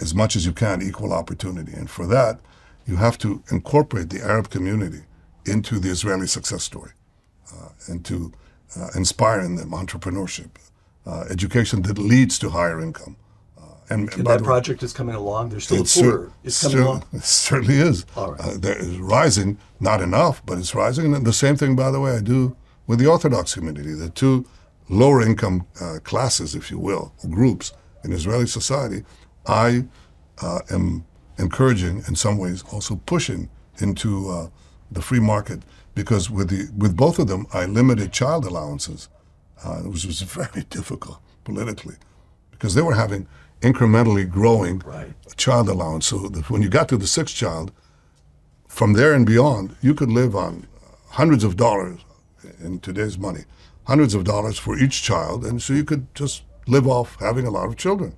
as 0.00 0.14
much 0.14 0.36
as 0.36 0.46
you 0.46 0.52
can, 0.52 0.82
equal 0.82 1.12
opportunity. 1.12 1.72
And 1.72 1.88
for 1.88 2.06
that, 2.06 2.40
you 2.86 2.96
have 2.96 3.18
to 3.18 3.42
incorporate 3.50 4.10
the 4.10 4.22
Arab 4.22 4.50
community 4.50 5.02
into 5.44 5.78
the 5.78 5.90
Israeli 5.90 6.26
success 6.26 6.62
story 6.62 6.92
uh, 7.52 7.68
and 7.88 8.04
to 8.04 8.32
uh, 8.78 8.88
inspire 8.94 9.40
in 9.40 9.56
them 9.56 9.70
entrepreneurship, 9.70 10.50
uh, 11.06 11.24
education 11.30 11.82
that 11.82 11.98
leads 11.98 12.38
to 12.40 12.50
higher 12.50 12.80
income. 12.80 13.16
And, 13.88 14.12
and 14.14 14.26
that 14.26 14.42
project 14.42 14.82
is 14.82 14.92
coming 14.92 15.14
along. 15.14 15.50
There's 15.50 15.64
still 15.64 15.82
it's 15.82 15.96
a 15.96 16.02
poor. 16.02 16.32
It's 16.42 16.60
coming 16.60 16.78
along. 16.80 17.04
It 17.12 17.22
certainly 17.22 17.76
is. 17.76 18.04
All 18.16 18.32
right. 18.32 18.40
Uh, 18.40 18.58
it's 18.62 18.96
rising, 18.98 19.58
not 19.78 20.00
enough, 20.00 20.44
but 20.44 20.58
it's 20.58 20.74
rising. 20.74 21.14
And 21.14 21.24
the 21.24 21.32
same 21.32 21.56
thing, 21.56 21.76
by 21.76 21.90
the 21.90 22.00
way, 22.00 22.16
I 22.16 22.20
do 22.20 22.56
with 22.86 22.98
the 22.98 23.06
Orthodox 23.06 23.54
community. 23.54 23.92
The 23.92 24.10
two 24.10 24.44
lower 24.88 25.22
income 25.22 25.66
uh, 25.80 25.98
classes, 26.02 26.54
if 26.54 26.70
you 26.70 26.78
will, 26.78 27.12
groups 27.30 27.72
in 28.04 28.12
Israeli 28.12 28.46
society, 28.46 29.04
I 29.46 29.84
uh, 30.42 30.60
am 30.70 31.04
encouraging, 31.38 32.02
in 32.08 32.16
some 32.16 32.38
ways, 32.38 32.64
also 32.72 32.96
pushing 33.06 33.48
into 33.78 34.30
uh, 34.30 34.48
the 34.90 35.02
free 35.02 35.20
market 35.20 35.62
because 35.96 36.30
with 36.30 36.50
the 36.50 36.70
with 36.76 36.94
both 36.94 37.18
of 37.18 37.26
them, 37.26 37.46
I 37.52 37.64
limited 37.64 38.12
child 38.12 38.44
allowances, 38.44 39.08
uh, 39.64 39.78
which 39.78 40.04
was 40.04 40.20
very 40.40 40.62
difficult 40.70 41.18
politically, 41.42 41.96
because 42.52 42.74
they 42.76 42.82
were 42.82 42.94
having 42.94 43.26
incrementally 43.62 44.30
growing 44.30 44.78
right. 44.80 45.14
child 45.36 45.68
allowance. 45.68 46.06
So 46.06 46.18
when 46.48 46.62
you 46.62 46.68
got 46.68 46.88
to 46.90 46.98
the 46.98 47.06
sixth 47.06 47.34
child, 47.34 47.72
from 48.68 48.92
there 48.92 49.14
and 49.14 49.26
beyond, 49.26 49.74
you 49.80 49.94
could 49.94 50.10
live 50.10 50.36
on 50.36 50.66
hundreds 51.08 51.42
of 51.42 51.56
dollars 51.56 52.04
in 52.60 52.78
today's 52.80 53.18
money, 53.18 53.44
hundreds 53.84 54.14
of 54.14 54.22
dollars 54.22 54.58
for 54.58 54.78
each 54.78 55.02
child, 55.02 55.46
and 55.46 55.62
so 55.62 55.72
you 55.72 55.84
could 55.84 56.14
just 56.14 56.42
live 56.66 56.86
off 56.86 57.16
having 57.20 57.46
a 57.46 57.50
lot 57.50 57.66
of 57.66 57.76
children. 57.76 58.14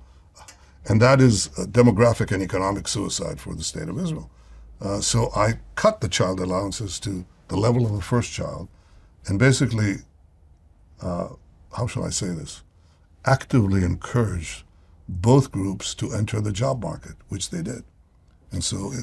And 0.85 1.01
that 1.01 1.21
is 1.21 1.47
demographic 1.79 2.31
and 2.33 2.43
economic 2.43 2.89
suicide 2.89 3.39
for 3.39 3.55
the 3.55 3.63
state 3.63 3.87
of 3.87 3.97
Israel. 3.97 4.29
Uh, 4.81 4.99
so 4.99 5.29
I 5.33 5.59
cut 5.75 6.01
the 6.01 6.09
child 6.09 6.39
allowances 6.41 6.99
to 7.01 7.25
the 7.49 7.57
level 7.57 7.85
of 7.85 7.93
the 7.93 8.01
first 8.01 8.31
child, 8.31 8.69
and 9.27 9.37
basically, 9.37 9.97
uh, 11.01 11.29
how 11.75 11.87
shall 11.87 12.05
I 12.05 12.09
say 12.09 12.27
this? 12.27 12.63
Actively 13.25 13.83
encourage 13.83 14.65
both 15.07 15.51
groups 15.51 15.93
to 15.95 16.13
enter 16.13 16.39
the 16.39 16.51
job 16.51 16.81
market, 16.81 17.15
which 17.27 17.49
they 17.49 17.61
did. 17.61 17.83
And 18.51 18.63
so, 18.63 18.93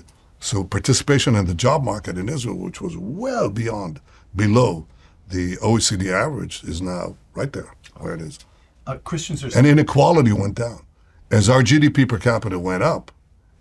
so 0.40 0.64
participation 0.64 1.37
in 1.37 1.46
the 1.46 1.54
job 1.54 1.85
market 1.85 2.16
in 2.16 2.28
Israel, 2.28 2.56
which 2.56 2.80
was 2.80 2.96
well 2.96 3.50
beyond, 3.50 4.00
below 4.35 4.87
the 5.28 5.56
OECD 5.56 6.12
average, 6.12 6.64
is 6.64 6.80
now 6.80 7.16
right 7.35 7.52
there 7.52 7.74
where 7.98 8.14
it 8.14 8.20
is. 8.20 8.38
Uh, 8.87 8.98
Christians 8.98 9.44
are 9.44 9.59
and 9.59 9.66
inequality 9.66 10.32
went 10.32 10.54
down 10.54 10.87
as 11.30 11.48
our 11.48 11.62
GDP 11.62 12.09
per 12.09 12.18
capita 12.18 12.59
went 12.59 12.82
up, 12.82 13.11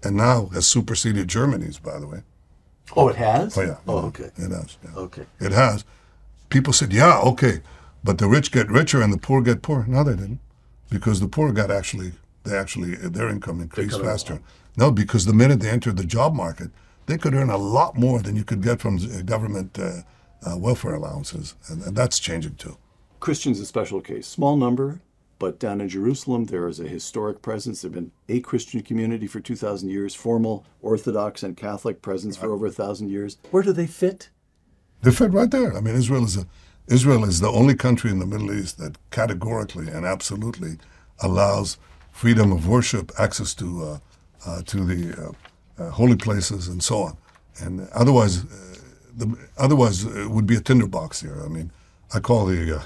and 0.03 0.15
now 0.15 0.47
has 0.47 0.67
superseded 0.67 1.27
Germany's, 1.27 1.79
by 1.79 1.99
the 1.99 2.07
way. 2.07 2.21
Oh, 2.95 3.07
it 3.07 3.15
has. 3.15 3.57
Oh 3.57 3.61
yeah. 3.61 3.77
Oh, 3.87 4.05
okay. 4.07 4.31
It 4.37 4.51
has. 4.51 4.77
Yeah. 4.83 4.95
Okay. 4.95 5.25
It 5.39 5.51
has. 5.51 5.85
People 6.49 6.73
said, 6.73 6.93
"Yeah, 6.93 7.19
okay," 7.21 7.61
but 8.03 8.17
the 8.17 8.27
rich 8.27 8.51
get 8.51 8.69
richer 8.69 9.01
and 9.01 9.11
the 9.11 9.17
poor 9.17 9.41
get 9.41 9.61
poorer. 9.61 9.85
No, 9.87 10.03
they 10.03 10.15
didn't, 10.15 10.39
because 10.89 11.19
the 11.19 11.27
poor 11.27 11.51
got 11.51 11.71
actually 11.71 12.13
they 12.43 12.55
actually 12.57 12.95
their 12.95 13.29
income 13.29 13.59
increased 13.61 13.99
faster. 14.01 14.39
No, 14.77 14.91
because 14.91 15.25
the 15.25 15.33
minute 15.33 15.59
they 15.59 15.69
entered 15.69 15.97
the 15.97 16.05
job 16.05 16.33
market, 16.33 16.69
they 17.05 17.17
could 17.17 17.33
earn 17.33 17.49
a 17.49 17.57
lot 17.57 17.97
more 17.97 18.21
than 18.21 18.35
you 18.35 18.43
could 18.43 18.61
get 18.61 18.79
from 18.79 18.97
government 19.25 19.77
uh, 19.79 20.01
uh, 20.45 20.57
welfare 20.57 20.93
allowances, 20.93 21.55
and, 21.69 21.81
and, 21.83 21.95
that's 21.95 22.19
changing 22.19 22.55
too. 22.55 22.77
Christians 23.19 23.59
a 23.59 23.65
special 23.65 24.01
case, 24.01 24.27
small 24.27 24.57
number, 24.57 24.99
but 25.39 25.59
down 25.59 25.81
in 25.81 25.89
Jerusalem 25.89 26.45
there 26.45 26.67
is 26.67 26.79
a 26.79 26.87
historic 26.87 27.41
presence. 27.41 27.81
There've 27.81 27.93
been 27.93 28.11
a 28.29 28.39
Christian 28.39 28.81
community 28.81 29.27
for 29.27 29.39
two 29.39 29.55
thousand 29.55 29.89
years, 29.89 30.15
formal 30.15 30.65
Orthodox 30.81 31.43
and 31.43 31.57
Catholic 31.57 32.01
presence 32.01 32.37
for 32.37 32.51
over 32.51 32.67
a 32.67 32.71
thousand 32.71 33.09
years. 33.09 33.37
Where 33.51 33.63
do 33.63 33.73
they 33.73 33.87
fit? 33.87 34.29
They 35.01 35.11
fit 35.11 35.33
right 35.33 35.51
there. 35.51 35.75
I 35.77 35.81
mean, 35.81 35.95
Israel 35.95 36.23
is 36.23 36.37
a 36.37 36.45
Israel 36.87 37.23
is 37.25 37.39
the 37.39 37.49
only 37.49 37.75
country 37.75 38.11
in 38.11 38.19
the 38.19 38.25
Middle 38.25 38.51
East 38.53 38.77
that 38.77 38.97
categorically 39.11 39.87
and 39.87 40.05
absolutely 40.05 40.77
allows 41.19 41.77
freedom 42.11 42.51
of 42.51 42.67
worship, 42.67 43.11
access 43.19 43.53
to 43.55 43.83
uh, 43.83 43.99
uh, 44.45 44.61
to 44.63 44.77
the 44.85 45.01
uh, 45.21 45.83
uh, 45.83 45.89
holy 45.89 46.15
places, 46.15 46.67
and 46.67 46.83
so 46.83 46.99
on. 46.99 47.17
And 47.59 47.87
otherwise, 47.93 48.43
uh, 48.43 48.47
the, 49.17 49.35
otherwise 49.57 50.03
it 50.03 50.29
would 50.29 50.45
be 50.45 50.55
a 50.55 50.61
tinderbox 50.61 51.21
here. 51.21 51.41
I 51.43 51.47
mean, 51.47 51.71
I 52.13 52.19
call 52.19 52.45
the 52.45 52.81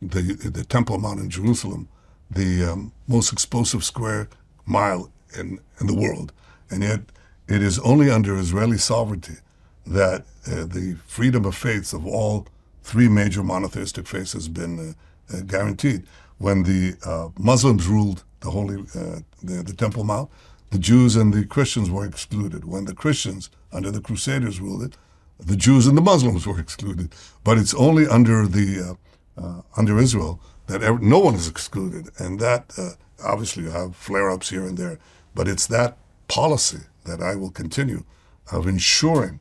the 0.00 0.34
the 0.50 0.64
Temple 0.64 0.98
Mount 0.98 1.20
in 1.20 1.30
Jerusalem 1.30 1.88
the 2.30 2.64
um, 2.64 2.92
most 3.08 3.32
explosive 3.32 3.84
square 3.84 4.28
mile 4.66 5.10
in 5.38 5.58
in 5.80 5.86
the 5.86 5.94
world, 5.94 6.32
and 6.70 6.82
yet 6.82 7.00
it 7.48 7.62
is 7.62 7.78
only 7.80 8.10
under 8.10 8.36
Israeli 8.36 8.78
sovereignty 8.78 9.38
that 9.86 10.24
uh, 10.46 10.64
the 10.64 10.96
freedom 11.06 11.44
of 11.44 11.56
faiths 11.56 11.92
of 11.92 12.06
all 12.06 12.46
three 12.82 13.08
major 13.08 13.42
monotheistic 13.42 14.06
faiths 14.06 14.32
has 14.32 14.48
been 14.48 14.94
uh, 15.30 15.36
uh, 15.36 15.40
guaranteed. 15.42 16.04
When 16.38 16.62
the 16.62 16.96
Muslims 17.38 17.86
ruled 17.86 18.24
the 18.40 18.50
holy, 18.50 18.76
uh, 18.94 19.20
the, 19.42 19.62
the 19.62 19.74
Temple 19.74 20.04
Mount, 20.04 20.30
the 20.70 20.78
Jews 20.78 21.16
and 21.16 21.34
the 21.34 21.44
Christians 21.44 21.90
were 21.90 22.06
excluded. 22.06 22.64
When 22.64 22.86
the 22.86 22.94
Christians, 22.94 23.50
under 23.72 23.90
the 23.90 24.00
Crusaders, 24.00 24.60
ruled 24.60 24.82
it, 24.82 24.96
the 25.38 25.56
Jews 25.56 25.86
and 25.86 25.96
the 25.96 26.02
Muslims 26.02 26.46
were 26.46 26.58
excluded. 26.58 27.12
But 27.44 27.58
it's 27.58 27.74
only 27.74 28.06
under 28.06 28.46
the 28.46 28.96
uh, 29.36 29.62
under 29.76 29.98
Israel 29.98 30.40
that 30.66 30.82
ever, 30.82 30.98
no 30.98 31.18
one 31.18 31.34
is 31.34 31.48
excluded, 31.48 32.10
and 32.18 32.38
that 32.40 32.72
uh, 32.78 32.90
obviously 33.24 33.64
you 33.64 33.70
have 33.70 33.96
flare-ups 33.96 34.50
here 34.50 34.64
and 34.64 34.78
there, 34.78 34.98
but 35.34 35.48
it's 35.48 35.66
that 35.66 35.98
policy 36.28 36.82
that 37.04 37.20
I 37.20 37.34
will 37.34 37.50
continue 37.50 38.04
of 38.52 38.66
ensuring 38.66 39.40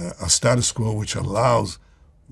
uh, 0.00 0.12
a 0.22 0.28
status 0.28 0.72
quo 0.72 0.92
which 0.92 1.14
allows 1.14 1.78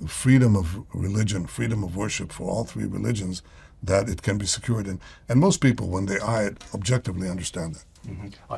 freedom 0.06 0.56
of 0.56 0.84
religion, 0.94 1.46
freedom 1.46 1.84
of 1.84 1.96
worship 1.96 2.32
for 2.32 2.48
all 2.48 2.64
three 2.64 2.86
religions, 2.86 3.42
that 3.82 4.08
it 4.08 4.22
can 4.22 4.38
be 4.38 4.46
secured. 4.46 4.86
And, 4.86 5.00
and 5.28 5.40
most 5.40 5.60
people, 5.60 5.88
when 5.88 6.06
they 6.06 6.18
eye 6.18 6.44
it, 6.44 6.64
objectively 6.74 7.28
understand 7.28 7.74
that. 7.74 7.84
Mm-hmm. 8.08 8.54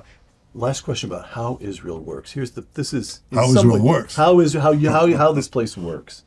Last 0.55 0.83
question 0.83 1.11
about 1.11 1.29
how 1.31 1.59
Israel 1.61 1.99
works. 1.99 2.33
Here's 2.33 2.51
the. 2.51 2.67
This 2.75 2.93
is 2.93 3.23
how 3.33 3.47
Israel 3.47 3.77
way, 3.77 3.81
works. 3.81 4.17
How 4.17 4.39
is 4.41 4.53
how 4.53 4.73
you 4.73 4.91
how 4.91 5.11
how 5.17 5.33
this 5.33 5.49
place 5.49 5.79
works? 5.79 6.25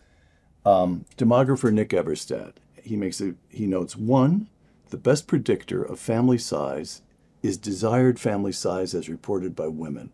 Um, 0.66 1.06
demographer 1.18 1.72
Nick 1.72 1.90
Eberstadt 1.90 2.54
he 2.86 2.96
makes 2.96 3.20
a 3.20 3.34
he 3.50 3.66
notes 3.66 3.96
one 3.96 4.48
the 4.92 4.98
best 4.98 5.28
predictor 5.28 5.84
of 5.84 6.00
family 6.00 6.38
size 6.38 7.02
is 7.42 7.58
desired 7.58 8.20
family 8.20 8.52
size 8.52 8.94
as 8.94 9.10
reported 9.10 9.56
by 9.56 9.68
women. 9.68 10.12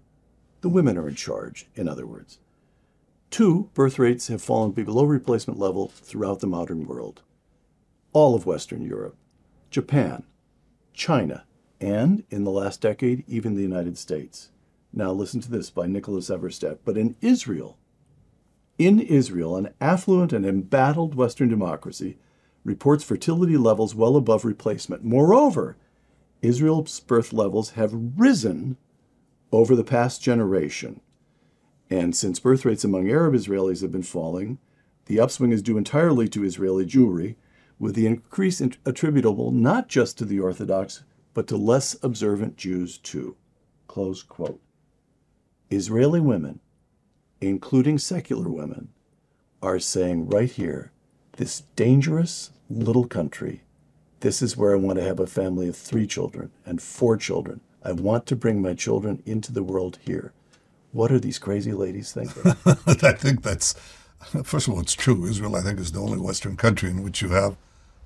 The 0.61 0.69
women 0.69 0.97
are 0.97 1.09
in 1.09 1.15
charge, 1.15 1.67
in 1.75 1.87
other 1.87 2.05
words. 2.05 2.39
Two, 3.29 3.69
birth 3.73 3.99
rates 3.99 4.27
have 4.27 4.41
fallen 4.41 4.71
below 4.71 5.03
replacement 5.03 5.59
level 5.59 5.89
throughout 5.95 6.39
the 6.39 6.47
modern 6.47 6.87
world. 6.87 7.21
All 8.13 8.33
of 8.33 8.45
Western 8.45 8.83
Europe, 8.83 9.15
Japan, 9.69 10.23
China, 10.93 11.45
and, 11.79 12.23
in 12.29 12.43
the 12.43 12.51
last 12.51 12.81
decade, 12.81 13.23
even 13.27 13.55
the 13.55 13.61
United 13.61 13.97
States. 13.97 14.51
Now, 14.93 15.11
listen 15.11 15.41
to 15.41 15.51
this 15.51 15.69
by 15.69 15.87
Nicholas 15.87 16.29
Eberstadt. 16.29 16.79
But 16.83 16.97
in 16.97 17.15
Israel, 17.21 17.77
in 18.77 18.99
Israel, 18.99 19.55
an 19.55 19.73
affluent 19.79 20.33
and 20.33 20.45
embattled 20.45 21.15
Western 21.15 21.49
democracy 21.49 22.17
reports 22.63 23.03
fertility 23.03 23.57
levels 23.57 23.95
well 23.95 24.15
above 24.15 24.45
replacement. 24.45 25.03
Moreover, 25.03 25.77
Israel's 26.41 26.99
birth 26.99 27.33
levels 27.33 27.71
have 27.71 27.91
risen 28.17 28.77
over 29.51 29.75
the 29.75 29.83
past 29.83 30.21
generation. 30.21 31.01
And 31.89 32.15
since 32.15 32.39
birth 32.39 32.65
rates 32.65 32.83
among 32.83 33.09
Arab 33.09 33.33
Israelis 33.33 33.81
have 33.81 33.91
been 33.91 34.03
falling, 34.03 34.59
the 35.05 35.19
upswing 35.19 35.51
is 35.51 35.61
due 35.61 35.77
entirely 35.77 36.27
to 36.29 36.43
Israeli 36.43 36.85
Jewry, 36.85 37.35
with 37.79 37.95
the 37.95 38.05
increase 38.05 38.61
attributable 38.61 39.51
not 39.51 39.89
just 39.89 40.17
to 40.19 40.25
the 40.25 40.39
Orthodox, 40.39 41.03
but 41.33 41.47
to 41.47 41.57
less 41.57 41.97
observant 42.03 42.55
Jews 42.55 42.97
too. 42.97 43.35
Israeli 45.69 46.19
women, 46.19 46.59
including 47.41 47.97
secular 47.97 48.47
women, 48.49 48.89
are 49.61 49.79
saying 49.79 50.27
right 50.29 50.51
here, 50.51 50.91
this 51.37 51.63
dangerous 51.75 52.51
little 52.69 53.07
country, 53.07 53.61
this 54.21 54.41
is 54.41 54.55
where 54.57 54.73
I 54.73 54.77
want 54.77 54.99
to 54.99 55.03
have 55.03 55.19
a 55.19 55.27
family 55.27 55.67
of 55.67 55.75
three 55.75 56.07
children 56.07 56.51
and 56.65 56.81
four 56.81 57.17
children. 57.17 57.61
I 57.83 57.91
want 57.91 58.25
to 58.27 58.35
bring 58.35 58.61
my 58.61 58.73
children 58.73 59.21
into 59.25 59.51
the 59.51 59.63
world 59.63 59.97
here. 60.05 60.33
What 60.91 61.11
are 61.11 61.19
these 61.19 61.39
crazy 61.39 61.73
ladies 61.73 62.13
thinking? 62.13 62.43
I 62.65 63.13
think 63.13 63.41
that's, 63.43 63.73
first 64.43 64.67
of 64.67 64.73
all, 64.73 64.79
it's 64.81 64.93
true. 64.93 65.25
Israel, 65.25 65.55
I 65.55 65.61
think, 65.61 65.79
is 65.79 65.91
the 65.91 66.01
only 66.01 66.19
Western 66.19 66.57
country 66.57 66.89
in 66.89 67.01
which 67.01 67.21
you 67.21 67.29
have 67.29 67.55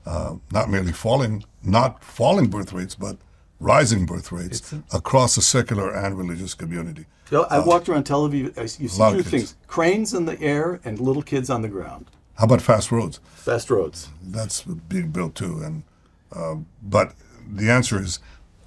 uh, 0.06 0.36
not 0.52 0.70
merely 0.70 0.92
falling, 0.92 1.44
not 1.64 2.04
falling 2.04 2.48
birth 2.48 2.72
rates, 2.72 2.96
but 2.96 3.18
rising 3.60 4.06
birth 4.06 4.32
rates 4.32 4.74
across 4.92 5.36
the 5.36 5.42
secular 5.42 5.90
and 5.90 6.18
religious 6.18 6.54
community. 6.54 7.06
So 7.30 7.44
I 7.50 7.58
uh, 7.58 7.66
walked 7.66 7.90
around 7.90 8.04
Tel 8.04 8.28
Aviv. 8.30 8.80
You 8.80 8.88
see 8.88 9.12
two 9.12 9.24
things: 9.24 9.56
cranes 9.68 10.14
in 10.14 10.26
the 10.26 10.40
air 10.42 10.80
and 10.84 11.00
little 11.00 11.24
kids 11.24 11.50
on 11.50 11.62
the 11.62 11.70
ground. 11.70 12.12
How 12.36 12.46
about 12.46 12.62
fast 12.62 12.92
roads? 12.92 13.20
Fast 13.34 13.70
roads. 13.70 14.10
That's 14.22 14.62
being 14.64 15.12
built 15.12 15.36
too, 15.36 15.62
and 15.64 15.84
uh, 16.36 16.56
but 16.84 17.14
the 17.48 17.70
answer 17.70 18.02
is, 18.02 18.20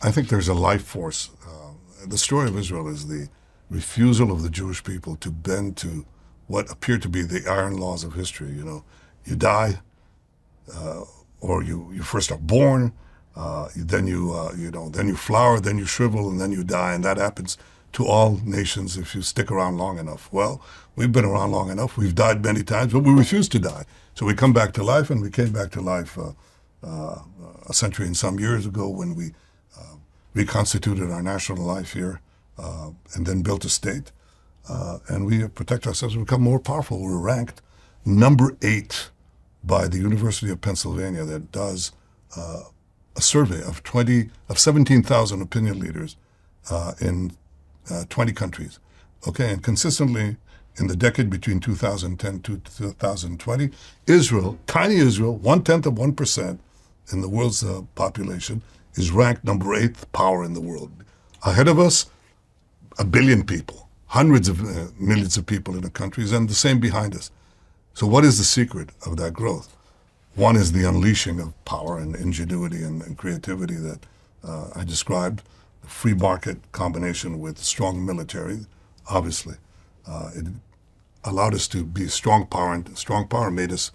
I 0.02 0.10
think 0.10 0.28
there's 0.28 0.48
a 0.48 0.54
life 0.54 0.84
force. 0.84 1.30
Uh, 1.46 1.72
the 2.06 2.18
story 2.18 2.48
of 2.48 2.56
Israel 2.56 2.88
is 2.88 3.08
the 3.08 3.28
refusal 3.70 4.32
of 4.32 4.42
the 4.42 4.50
Jewish 4.50 4.82
people 4.82 5.16
to 5.16 5.30
bend 5.30 5.76
to 5.78 6.06
what 6.46 6.70
appear 6.70 6.98
to 6.98 7.08
be 7.08 7.22
the 7.22 7.46
iron 7.48 7.76
laws 7.76 8.04
of 8.04 8.14
history. 8.14 8.50
You 8.50 8.64
know, 8.64 8.84
you 9.24 9.36
die, 9.36 9.80
uh, 10.74 11.02
or 11.40 11.62
you 11.62 11.90
you 11.92 12.02
first 12.02 12.32
are 12.32 12.38
born, 12.38 12.92
uh, 13.38 13.68
then 13.76 14.08
you 14.08 14.34
uh, 14.34 14.52
you 14.58 14.70
know 14.70 14.88
then 14.88 15.06
you 15.06 15.16
flower, 15.16 15.60
then 15.60 15.78
you 15.78 15.86
shrivel, 15.86 16.28
and 16.28 16.40
then 16.40 16.50
you 16.50 16.64
die, 16.64 16.92
and 16.92 17.04
that 17.04 17.18
happens 17.18 17.56
to 17.92 18.04
all 18.04 18.40
nations 18.44 18.98
if 18.98 19.14
you 19.14 19.22
stick 19.22 19.50
around 19.50 19.78
long 19.78 19.96
enough. 19.98 20.28
Well, 20.32 20.60
we've 20.96 21.12
been 21.12 21.24
around 21.24 21.52
long 21.52 21.70
enough. 21.70 21.96
We've 21.96 22.14
died 22.14 22.42
many 22.42 22.64
times, 22.64 22.92
but 22.92 23.04
we 23.04 23.12
refuse 23.12 23.48
to 23.50 23.60
die. 23.60 23.84
So 24.14 24.26
we 24.26 24.34
come 24.34 24.52
back 24.52 24.72
to 24.72 24.82
life, 24.82 25.08
and 25.08 25.22
we 25.22 25.30
came 25.30 25.52
back 25.52 25.70
to 25.72 25.80
life 25.80 26.18
uh, 26.18 26.32
uh 26.82 27.22
a 27.68 27.74
century 27.74 28.06
and 28.06 28.16
some 28.16 28.40
years 28.40 28.66
ago 28.66 28.88
when 28.88 29.14
we 29.14 29.34
uh, 29.78 29.96
reconstituted 30.34 31.10
our 31.10 31.22
national 31.22 31.62
life 31.62 31.92
here, 31.92 32.20
uh, 32.58 32.90
and 33.14 33.24
then 33.24 33.42
built 33.42 33.64
a 33.64 33.68
state, 33.68 34.10
and 35.08 35.26
we 35.26 35.46
protect 35.46 35.86
ourselves 35.86 36.16
and 36.16 36.26
become 36.26 36.42
more 36.42 36.58
powerful. 36.58 37.00
We're 37.00 37.18
ranked 37.18 37.62
number 38.04 38.56
eight 38.62 39.10
by 39.62 39.86
the 39.86 39.98
University 39.98 40.50
of 40.50 40.60
Pennsylvania 40.60 41.24
that 41.24 41.52
does 41.52 41.92
a 43.18 43.20
survey 43.20 43.60
of 43.62 43.82
20 43.82 44.30
of 44.48 44.58
17,000 44.58 45.42
opinion 45.42 45.80
leaders 45.80 46.16
uh, 46.70 46.92
in 47.00 47.32
uh, 47.90 48.04
20 48.08 48.32
countries. 48.32 48.78
Okay, 49.26 49.52
and 49.52 49.62
consistently 49.62 50.36
in 50.76 50.86
the 50.86 50.94
decade 50.94 51.28
between 51.28 51.58
2010 51.58 52.40
to 52.42 52.58
2020, 52.58 53.70
Israel, 54.06 54.56
tiny 54.68 54.96
Israel, 54.96 55.36
one 55.36 55.62
tenth 55.64 55.84
of 55.86 55.98
one 55.98 56.14
percent 56.14 56.60
in 57.12 57.20
the 57.20 57.28
world's 57.28 57.64
uh, 57.64 57.82
population, 57.96 58.62
is 58.94 59.10
ranked 59.10 59.44
number 59.44 59.74
eighth 59.74 60.10
power 60.12 60.44
in 60.44 60.52
the 60.54 60.60
world. 60.60 60.92
Ahead 61.44 61.66
of 61.66 61.80
us, 61.80 62.06
a 62.98 63.04
billion 63.04 63.44
people, 63.44 63.88
hundreds 64.06 64.48
of 64.48 64.62
uh, 64.62 64.86
millions 64.98 65.36
of 65.36 65.44
people 65.46 65.74
in 65.74 65.80
the 65.80 65.90
countries, 65.90 66.30
and 66.30 66.48
the 66.48 66.54
same 66.54 66.78
behind 66.78 67.16
us. 67.16 67.32
So, 67.94 68.06
what 68.06 68.24
is 68.24 68.38
the 68.38 68.44
secret 68.44 68.90
of 69.04 69.16
that 69.16 69.32
growth? 69.32 69.74
One 70.38 70.54
is 70.54 70.70
the 70.70 70.88
unleashing 70.88 71.40
of 71.40 71.52
power 71.64 71.98
and 71.98 72.14
ingenuity 72.14 72.84
and, 72.84 73.02
and 73.02 73.18
creativity 73.18 73.74
that 73.74 73.98
uh, 74.44 74.68
I 74.76 74.84
described, 74.84 75.42
the 75.82 75.88
free 75.88 76.14
market 76.14 76.58
combination 76.70 77.40
with 77.40 77.58
strong 77.58 78.06
military, 78.06 78.60
obviously. 79.10 79.56
Uh, 80.06 80.30
it 80.36 80.46
allowed 81.24 81.54
us 81.54 81.66
to 81.68 81.84
be 81.84 82.06
strong 82.06 82.46
power, 82.46 82.72
and 82.72 82.96
strong 82.96 83.26
power 83.26 83.50
made 83.50 83.72
us, 83.72 83.90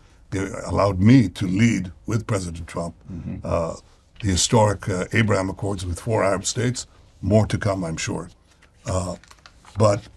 allowed 0.66 1.00
me 1.00 1.30
to 1.30 1.48
lead 1.48 1.94
with 2.08 2.28
President 2.28 2.68
Trump 2.68 2.94
mm-hmm. 3.10 3.38
uh, 3.46 3.76
the 4.20 4.28
historic 4.28 4.90
uh, 4.90 5.06
Abraham 5.14 5.50
Accords 5.50 5.86
with 5.86 5.98
four 5.98 6.26
Arab 6.26 6.44
states. 6.44 6.88
More 7.22 7.48
to 7.48 7.58
come, 7.58 7.86
I'm 7.86 7.96
sure. 7.96 8.30
Uh, 8.86 9.16
but 9.78 10.10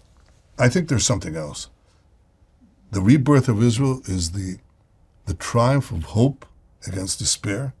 I 0.59 0.67
think 0.67 0.89
there's 0.89 1.05
something 1.05 1.37
else. 1.37 1.69
The 2.91 2.99
rebirth 2.99 3.47
of 3.47 3.63
Israel 3.63 4.01
is 4.07 4.31
the 4.31 4.57
the 5.27 5.33
triumph 5.33 5.91
of 5.91 6.03
hope 6.05 6.45
against 6.87 7.19
despair, 7.19 7.73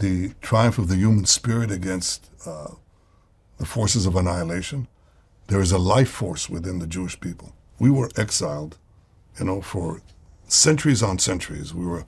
the 0.00 0.34
triumph 0.42 0.76
of 0.76 0.88
the 0.88 0.96
human 0.96 1.24
spirit 1.24 1.70
against 1.70 2.28
uh, 2.44 2.72
the 3.58 3.64
forces 3.64 4.06
of 4.06 4.16
annihilation. 4.16 4.88
There 5.46 5.60
is 5.60 5.72
a 5.72 5.78
life 5.78 6.10
force 6.10 6.50
within 6.50 6.80
the 6.80 6.86
Jewish 6.86 7.18
people. 7.20 7.54
We 7.78 7.90
were 7.90 8.10
exiled, 8.16 8.76
you 9.38 9.46
know, 9.46 9.60
for 9.60 10.02
centuries 10.48 11.02
on 11.02 11.18
centuries. 11.18 11.72
We 11.72 11.86
were 11.86 12.04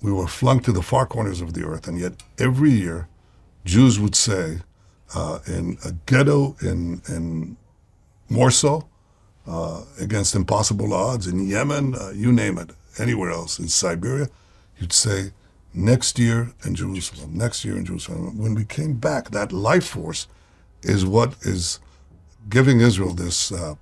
we 0.00 0.12
were 0.12 0.28
flung 0.28 0.60
to 0.60 0.70
the 0.70 0.82
far 0.82 1.06
corners 1.06 1.40
of 1.40 1.54
the 1.54 1.64
earth, 1.64 1.88
and 1.88 1.98
yet 1.98 2.22
every 2.38 2.70
year, 2.70 3.08
Jews 3.64 3.98
would 3.98 4.14
say, 4.14 4.58
uh, 5.12 5.40
in 5.46 5.76
a 5.84 5.92
ghetto 6.06 6.56
in 6.60 7.02
in 7.08 7.56
Warsaw, 8.30 8.82
uh, 9.46 9.84
against 9.98 10.34
impossible 10.34 10.92
odds 10.92 11.26
in 11.26 11.48
Yemen, 11.48 11.94
uh, 11.94 12.10
you 12.10 12.30
name 12.30 12.58
it, 12.58 12.70
anywhere 12.98 13.30
else 13.30 13.58
in 13.58 13.68
Siberia, 13.68 14.28
you'd 14.78 14.92
say, 14.92 15.32
next 15.74 16.18
year 16.18 16.52
in 16.64 16.74
Jerusalem, 16.74 17.36
next 17.36 17.64
year 17.64 17.76
in 17.76 17.84
Jerusalem. 17.84 18.38
When 18.38 18.54
we 18.54 18.64
came 18.64 18.94
back, 18.94 19.30
that 19.30 19.52
life 19.52 19.86
force 19.88 20.26
is 20.82 21.04
what 21.04 21.34
is 21.42 21.78
giving 22.48 22.80
Israel 22.80 23.14
this 23.14 23.52
uh, 23.52 23.74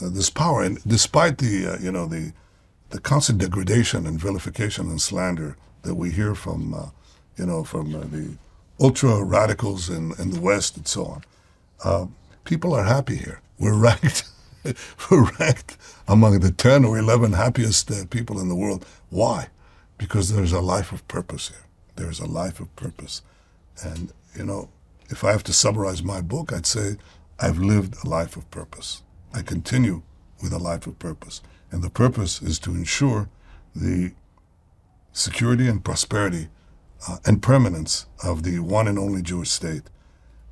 uh, 0.00 0.08
this 0.10 0.30
power. 0.30 0.62
And 0.62 0.82
despite 0.84 1.38
the 1.38 1.74
uh, 1.74 1.78
you 1.80 1.92
know 1.92 2.06
the 2.06 2.32
the 2.90 3.00
constant 3.00 3.38
degradation 3.38 4.06
and 4.06 4.20
vilification 4.20 4.88
and 4.88 5.00
slander 5.00 5.56
that 5.82 5.94
we 5.94 6.10
hear 6.10 6.34
from 6.34 6.74
uh, 6.74 6.88
you 7.36 7.46
know 7.46 7.64
from 7.64 7.94
uh, 7.94 8.00
the 8.00 8.36
ultra 8.80 9.22
radicals 9.22 9.88
in, 9.88 10.12
in 10.18 10.30
the 10.30 10.40
West 10.40 10.76
and 10.76 10.86
so 10.88 11.04
on, 11.04 11.24
uh, 11.84 12.06
people 12.44 12.74
are 12.74 12.84
happy 12.84 13.16
here. 13.16 13.40
We're 13.58 13.78
ranked 13.88 14.24
ranked 15.10 15.76
among 16.08 16.40
the 16.40 16.50
10 16.50 16.84
or 16.84 16.98
11 16.98 17.32
happiest 17.32 17.90
uh, 17.90 18.06
people 18.10 18.40
in 18.40 18.48
the 18.48 18.54
world. 18.54 18.86
Why? 19.10 19.48
Because 19.98 20.32
there's 20.32 20.52
a 20.52 20.60
life 20.60 20.92
of 20.92 21.06
purpose 21.08 21.48
here. 21.48 21.66
There's 21.96 22.20
a 22.20 22.26
life 22.26 22.60
of 22.60 22.74
purpose. 22.76 23.22
And, 23.82 24.12
you 24.36 24.44
know, 24.44 24.70
if 25.10 25.24
I 25.24 25.32
have 25.32 25.44
to 25.44 25.52
summarize 25.52 26.02
my 26.02 26.20
book, 26.20 26.52
I'd 26.52 26.66
say 26.66 26.96
I've 27.38 27.58
lived 27.58 27.96
a 28.04 28.08
life 28.08 28.36
of 28.36 28.50
purpose. 28.50 29.02
I 29.32 29.42
continue 29.42 30.02
with 30.42 30.52
a 30.52 30.58
life 30.58 30.86
of 30.86 30.98
purpose. 30.98 31.42
And 31.70 31.82
the 31.82 31.90
purpose 31.90 32.40
is 32.42 32.58
to 32.60 32.70
ensure 32.70 33.28
the 33.74 34.12
security 35.12 35.68
and 35.68 35.84
prosperity 35.84 36.48
uh, 37.08 37.18
and 37.24 37.42
permanence 37.42 38.06
of 38.22 38.42
the 38.42 38.58
one 38.60 38.88
and 38.88 38.98
only 38.98 39.22
Jewish 39.22 39.50
state. 39.50 39.82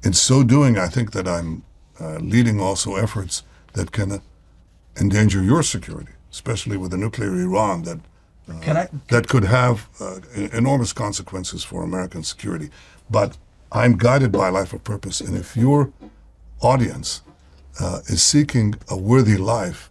In 0.03 0.13
so 0.13 0.43
doing, 0.43 0.79
I 0.79 0.89
think 0.89 1.13
that 1.13 1.29
I'm 1.29 1.65
uh, 2.01 2.19
leading 2.19 2.61
also 2.61 2.97
efforts 2.97 3.43
that 3.75 3.93
can 3.93 4.13
uh, 4.13 4.19
endanger 5.01 5.43
your 5.43 5.63
security, 5.63 6.13
especially 6.31 6.77
with 6.77 6.93
a 6.93 6.97
nuclear 6.97 7.35
Iran 7.35 7.83
that 7.83 7.99
uh, 8.49 8.73
I, 8.73 8.89
that 9.09 9.29
could 9.29 9.45
have 9.45 9.89
uh, 10.01 10.21
enormous 10.53 10.93
consequences 10.93 11.65
for 11.65 11.83
American 11.83 12.23
security. 12.23 12.71
But 13.11 13.37
I'm 13.71 13.97
guided 13.97 14.33
by 14.33 14.49
life 14.49 14.73
of 14.73 14.85
purpose, 14.85 15.21
and 15.21 15.37
if 15.37 15.57
your 15.57 15.93
audience 16.61 17.23
uh, 17.81 18.01
is 18.07 18.23
seeking 18.23 18.75
a 18.89 18.97
worthy 18.97 19.37
life, 19.37 19.91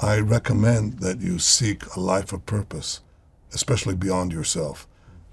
I 0.00 0.18
recommend 0.18 0.98
that 1.00 1.20
you 1.20 1.38
seek 1.38 1.84
a 1.96 2.00
life 2.00 2.32
of 2.32 2.44
purpose, 2.46 3.00
especially 3.52 3.94
beyond 3.94 4.32
yourself. 4.32 4.86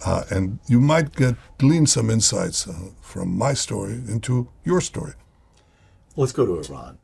Uh, 0.05 0.23
and 0.29 0.59
you 0.67 0.79
might 0.79 1.15
get 1.15 1.35
glean 1.57 1.85
some 1.85 2.09
insights 2.09 2.67
uh, 2.67 2.73
from 3.01 3.37
my 3.37 3.53
story 3.53 3.93
into 3.93 4.47
your 4.63 4.81
story. 4.81 5.13
Let's 6.15 6.31
go 6.31 6.45
to 6.45 6.59
Iran. 6.59 6.97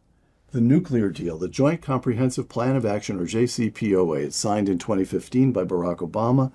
The 0.51 0.61
nuclear 0.61 1.09
deal, 1.09 1.37
the 1.37 1.49
Joint 1.49 1.81
Comprehensive 1.81 2.47
Plan 2.47 2.77
of 2.77 2.85
Action, 2.85 3.19
or 3.19 3.25
JCPOA, 3.25 4.23
it's 4.23 4.37
signed 4.37 4.69
in 4.69 4.77
2015 4.77 5.51
by 5.51 5.65
Barack 5.65 5.97
Obama. 5.97 6.53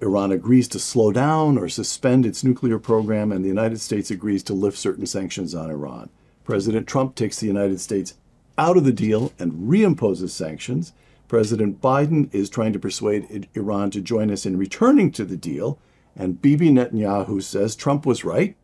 Iran 0.00 0.32
agrees 0.32 0.66
to 0.68 0.80
slow 0.80 1.12
down 1.12 1.58
or 1.58 1.68
suspend 1.68 2.26
its 2.26 2.42
nuclear 2.42 2.80
program, 2.80 3.30
and 3.30 3.44
the 3.44 3.48
United 3.48 3.80
States 3.80 4.10
agrees 4.10 4.42
to 4.42 4.52
lift 4.52 4.76
certain 4.76 5.06
sanctions 5.06 5.54
on 5.54 5.70
Iran. 5.70 6.10
President 6.42 6.88
Trump 6.88 7.14
takes 7.14 7.38
the 7.38 7.46
United 7.46 7.80
States 7.80 8.14
out 8.58 8.76
of 8.76 8.84
the 8.84 8.92
deal 8.92 9.32
and 9.38 9.68
reimposes 9.70 10.30
sanctions. 10.30 10.92
President 11.28 11.80
Biden 11.80 12.28
is 12.34 12.50
trying 12.50 12.72
to 12.72 12.80
persuade 12.80 13.48
Iran 13.54 13.92
to 13.92 14.00
join 14.00 14.28
us 14.28 14.44
in 14.44 14.58
returning 14.58 15.12
to 15.12 15.24
the 15.24 15.36
deal. 15.36 15.78
And 16.16 16.42
Bibi 16.42 16.70
Netanyahu 16.70 17.40
says 17.44 17.76
Trump 17.76 18.04
was 18.04 18.24
right 18.24 18.56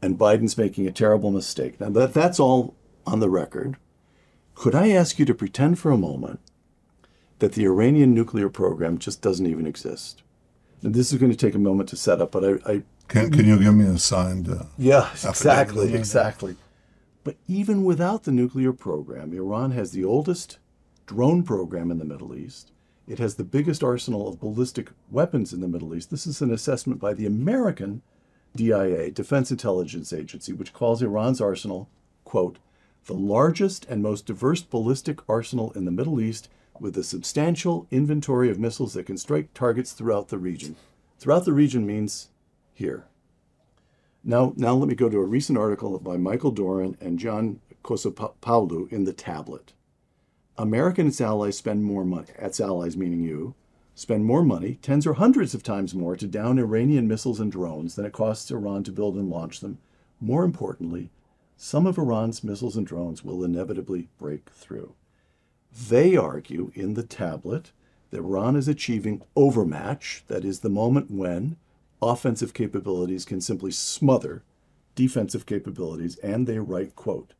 and 0.00 0.18
Biden's 0.18 0.56
making 0.56 0.86
a 0.86 0.92
terrible 0.92 1.30
mistake. 1.30 1.80
Now, 1.80 1.90
that, 1.90 2.14
that's 2.14 2.40
all 2.40 2.74
on 3.08 3.20
the 3.20 3.30
record. 3.30 3.76
Could 4.54 4.74
I 4.74 4.90
ask 4.90 5.18
you 5.18 5.24
to 5.24 5.34
pretend 5.34 5.78
for 5.78 5.90
a 5.90 5.98
moment 5.98 6.40
that 7.38 7.52
the 7.52 7.64
Iranian 7.64 8.14
nuclear 8.14 8.48
program 8.48 8.98
just 8.98 9.22
doesn't 9.22 9.46
even 9.46 9.66
exist? 9.66 10.22
And 10.82 10.94
this 10.94 11.12
is 11.12 11.18
going 11.18 11.32
to 11.32 11.38
take 11.38 11.54
a 11.54 11.58
moment 11.58 11.88
to 11.90 11.96
set 11.96 12.20
up, 12.20 12.32
but 12.32 12.44
I. 12.44 12.72
I 12.72 12.82
can, 13.08 13.30
can 13.30 13.46
you 13.46 13.58
give 13.58 13.74
me 13.74 13.86
a 13.86 13.98
signed? 13.98 14.48
Uh, 14.48 14.64
yeah, 14.76 15.10
exactly, 15.12 15.94
exactly. 15.94 16.56
But 17.24 17.36
even 17.46 17.84
without 17.84 18.24
the 18.24 18.32
nuclear 18.32 18.72
program, 18.72 19.32
Iran 19.32 19.70
has 19.72 19.92
the 19.92 20.04
oldest 20.04 20.58
drone 21.06 21.42
program 21.42 21.90
in 21.90 21.98
the 21.98 22.04
Middle 22.04 22.34
East. 22.34 22.70
It 23.06 23.18
has 23.18 23.36
the 23.36 23.44
biggest 23.44 23.82
arsenal 23.82 24.28
of 24.28 24.40
ballistic 24.40 24.90
weapons 25.10 25.52
in 25.52 25.60
the 25.60 25.68
Middle 25.68 25.94
East. 25.94 26.10
This 26.10 26.26
is 26.26 26.42
an 26.42 26.52
assessment 26.52 27.00
by 27.00 27.14
the 27.14 27.26
American 27.26 28.02
DIA, 28.54 29.10
Defense 29.10 29.50
Intelligence 29.50 30.12
Agency, 30.12 30.52
which 30.52 30.72
calls 30.72 31.02
Iran's 31.02 31.40
arsenal, 31.40 31.88
quote, 32.24 32.58
the 33.08 33.14
largest 33.14 33.86
and 33.86 34.02
most 34.02 34.26
diverse 34.26 34.62
ballistic 34.62 35.18
arsenal 35.28 35.72
in 35.72 35.86
the 35.86 35.90
Middle 35.90 36.20
East 36.20 36.48
with 36.78 36.96
a 36.96 37.02
substantial 37.02 37.86
inventory 37.90 38.50
of 38.50 38.60
missiles 38.60 38.92
that 38.92 39.06
can 39.06 39.16
strike 39.16 39.52
targets 39.54 39.92
throughout 39.92 40.28
the 40.28 40.38
region. 40.38 40.76
Throughout 41.18 41.46
the 41.46 41.54
region 41.54 41.86
means 41.86 42.28
here. 42.74 43.06
Now, 44.22 44.52
now 44.56 44.74
let 44.74 44.88
me 44.88 44.94
go 44.94 45.08
to 45.08 45.18
a 45.18 45.24
recent 45.24 45.56
article 45.56 45.98
by 45.98 46.18
Michael 46.18 46.50
Doran 46.50 46.98
and 47.00 47.18
John 47.18 47.60
Kasapoglu 47.82 48.92
in 48.92 49.04
The 49.04 49.14
Tablet. 49.14 49.72
American 50.58 51.06
and 51.06 51.08
its 51.08 51.20
allies 51.20 51.56
spend 51.56 51.84
more 51.84 52.04
money, 52.04 52.26
its 52.38 52.60
allies 52.60 52.96
meaning 52.96 53.22
you, 53.22 53.54
spend 53.94 54.26
more 54.26 54.44
money, 54.44 54.78
tens 54.82 55.06
or 55.06 55.14
hundreds 55.14 55.54
of 55.54 55.62
times 55.62 55.94
more, 55.94 56.14
to 56.14 56.26
down 56.26 56.58
Iranian 56.58 57.08
missiles 57.08 57.40
and 57.40 57.50
drones 57.50 57.94
than 57.94 58.04
it 58.04 58.12
costs 58.12 58.50
Iran 58.50 58.84
to 58.84 58.92
build 58.92 59.16
and 59.16 59.30
launch 59.30 59.60
them. 59.60 59.78
More 60.20 60.44
importantly, 60.44 61.10
some 61.60 61.88
of 61.88 61.98
Iran's 61.98 62.44
missiles 62.44 62.76
and 62.76 62.86
drones 62.86 63.24
will 63.24 63.42
inevitably 63.42 64.08
break 64.16 64.48
through. 64.50 64.94
They 65.88 66.16
argue 66.16 66.70
in 66.74 66.94
the 66.94 67.02
tablet 67.02 67.72
that 68.10 68.20
Iran 68.20 68.54
is 68.54 68.68
achieving 68.68 69.22
overmatch, 69.34 70.22
that 70.28 70.44
is, 70.44 70.60
the 70.60 70.70
moment 70.70 71.10
when 71.10 71.56
offensive 72.00 72.54
capabilities 72.54 73.24
can 73.24 73.40
simply 73.40 73.72
smother 73.72 74.44
defensive 74.94 75.46
capabilities, 75.46 76.16
and 76.18 76.46
they 76.46 76.60
write, 76.60 76.94
quote, 76.94 77.34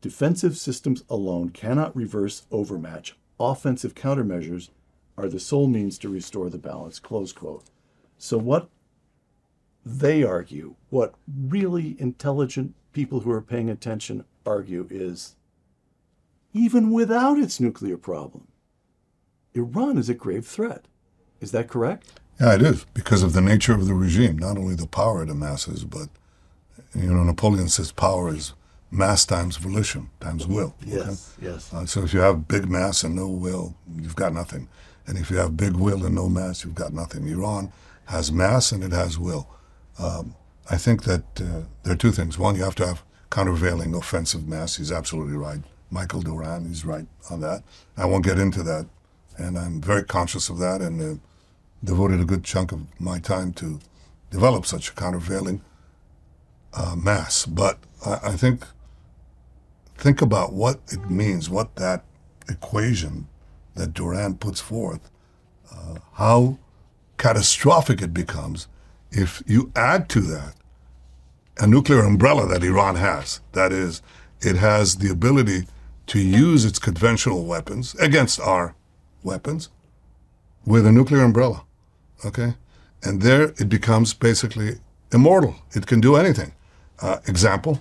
Defensive 0.00 0.56
systems 0.56 1.02
alone 1.10 1.50
cannot 1.50 1.94
reverse 1.96 2.46
overmatch. 2.52 3.16
Offensive 3.40 3.94
countermeasures 3.94 4.70
are 5.18 5.28
the 5.28 5.40
sole 5.40 5.66
means 5.66 5.98
to 5.98 6.08
restore 6.08 6.48
the 6.48 6.58
balance. 6.58 7.00
Close 7.00 7.32
quote. 7.32 7.64
So, 8.18 8.38
what 8.38 8.68
they 9.84 10.22
argue, 10.22 10.76
what 10.90 11.14
really 11.26 11.96
intelligent 11.98 12.74
people 12.92 13.20
who 13.20 13.30
are 13.30 13.42
paying 13.42 13.70
attention 13.70 14.24
argue, 14.44 14.86
is 14.90 15.36
even 16.52 16.90
without 16.90 17.38
its 17.38 17.60
nuclear 17.60 17.96
problem, 17.96 18.48
Iran 19.54 19.98
is 19.98 20.08
a 20.08 20.14
grave 20.14 20.46
threat. 20.46 20.86
Is 21.40 21.52
that 21.52 21.68
correct? 21.68 22.20
Yeah, 22.40 22.54
it 22.54 22.62
is 22.62 22.86
because 22.94 23.22
of 23.22 23.32
the 23.32 23.40
nature 23.40 23.74
of 23.74 23.86
the 23.86 23.94
regime, 23.94 24.38
not 24.38 24.56
only 24.56 24.74
the 24.74 24.86
power 24.86 25.22
it 25.22 25.30
amasses, 25.30 25.84
but 25.84 26.08
you 26.94 27.12
know, 27.12 27.22
Napoleon 27.22 27.68
says 27.68 27.92
power 27.92 28.34
is 28.34 28.54
mass 28.90 29.24
times 29.24 29.56
volition 29.56 30.10
times 30.20 30.46
will. 30.46 30.74
Yes, 30.84 31.34
okay? 31.38 31.50
yes. 31.50 31.72
Uh, 31.72 31.86
so 31.86 32.02
if 32.02 32.12
you 32.12 32.20
have 32.20 32.48
big 32.48 32.68
mass 32.68 33.02
and 33.02 33.16
no 33.16 33.28
will, 33.28 33.74
you've 33.96 34.16
got 34.16 34.32
nothing. 34.32 34.68
And 35.06 35.18
if 35.18 35.30
you 35.30 35.38
have 35.38 35.56
big 35.56 35.74
will 35.74 36.04
and 36.04 36.14
no 36.14 36.28
mass, 36.28 36.64
you've 36.64 36.74
got 36.74 36.92
nothing. 36.92 37.26
Iran 37.26 37.72
has 38.06 38.30
mass 38.30 38.72
and 38.72 38.84
it 38.84 38.92
has 38.92 39.18
will. 39.18 39.48
Um, 39.98 40.34
I 40.70 40.76
think 40.76 41.04
that 41.04 41.24
uh, 41.40 41.62
there 41.82 41.94
are 41.94 41.96
two 41.96 42.12
things. 42.12 42.38
One, 42.38 42.56
you 42.56 42.64
have 42.64 42.74
to 42.76 42.86
have 42.86 43.02
countervailing 43.30 43.94
offensive 43.94 44.46
mass. 44.46 44.76
He's 44.76 44.92
absolutely 44.92 45.36
right. 45.36 45.60
Michael 45.90 46.22
Doran, 46.22 46.66
he's 46.66 46.84
right 46.84 47.06
on 47.30 47.40
that. 47.40 47.62
I 47.96 48.06
won't 48.06 48.24
get 48.24 48.38
into 48.38 48.62
that. 48.62 48.86
And 49.36 49.58
I'm 49.58 49.80
very 49.80 50.04
conscious 50.04 50.48
of 50.48 50.58
that 50.58 50.80
and 50.80 51.00
uh, 51.00 51.20
devoted 51.82 52.20
a 52.20 52.24
good 52.24 52.44
chunk 52.44 52.72
of 52.72 52.86
my 53.00 53.18
time 53.18 53.52
to 53.54 53.80
develop 54.30 54.66
such 54.66 54.90
a 54.90 54.94
countervailing 54.94 55.62
uh, 56.74 56.96
mass. 56.96 57.44
But 57.46 57.78
I, 58.04 58.18
I 58.24 58.36
think 58.36 58.64
think 59.96 60.22
about 60.22 60.52
what 60.52 60.80
it 60.90 61.10
means, 61.10 61.48
what 61.48 61.76
that 61.76 62.04
equation 62.48 63.28
that 63.74 63.94
Doran 63.94 64.36
puts 64.36 64.60
forth, 64.60 65.10
uh, 65.72 65.96
how 66.14 66.58
catastrophic 67.18 68.02
it 68.02 68.12
becomes 68.12 68.66
if 69.12 69.42
you 69.46 69.70
add 69.76 70.08
to 70.10 70.20
that 70.20 70.54
a 71.58 71.66
nuclear 71.66 72.00
umbrella 72.00 72.46
that 72.48 72.64
Iran 72.64 72.96
has. 72.96 73.40
That 73.52 73.72
is, 73.72 74.02
it 74.40 74.56
has 74.56 74.96
the 74.96 75.10
ability 75.10 75.66
to 76.08 76.18
use 76.18 76.64
its 76.64 76.78
conventional 76.78 77.44
weapons 77.44 77.94
against 77.96 78.40
our 78.40 78.74
weapons 79.22 79.68
with 80.66 80.86
a 80.86 80.92
nuclear 80.92 81.22
umbrella. 81.22 81.64
Okay? 82.24 82.54
And 83.02 83.22
there 83.22 83.52
it 83.58 83.68
becomes 83.68 84.14
basically 84.14 84.78
immortal. 85.12 85.56
It 85.72 85.86
can 85.86 86.00
do 86.00 86.16
anything. 86.16 86.52
Uh, 87.00 87.18
example 87.26 87.80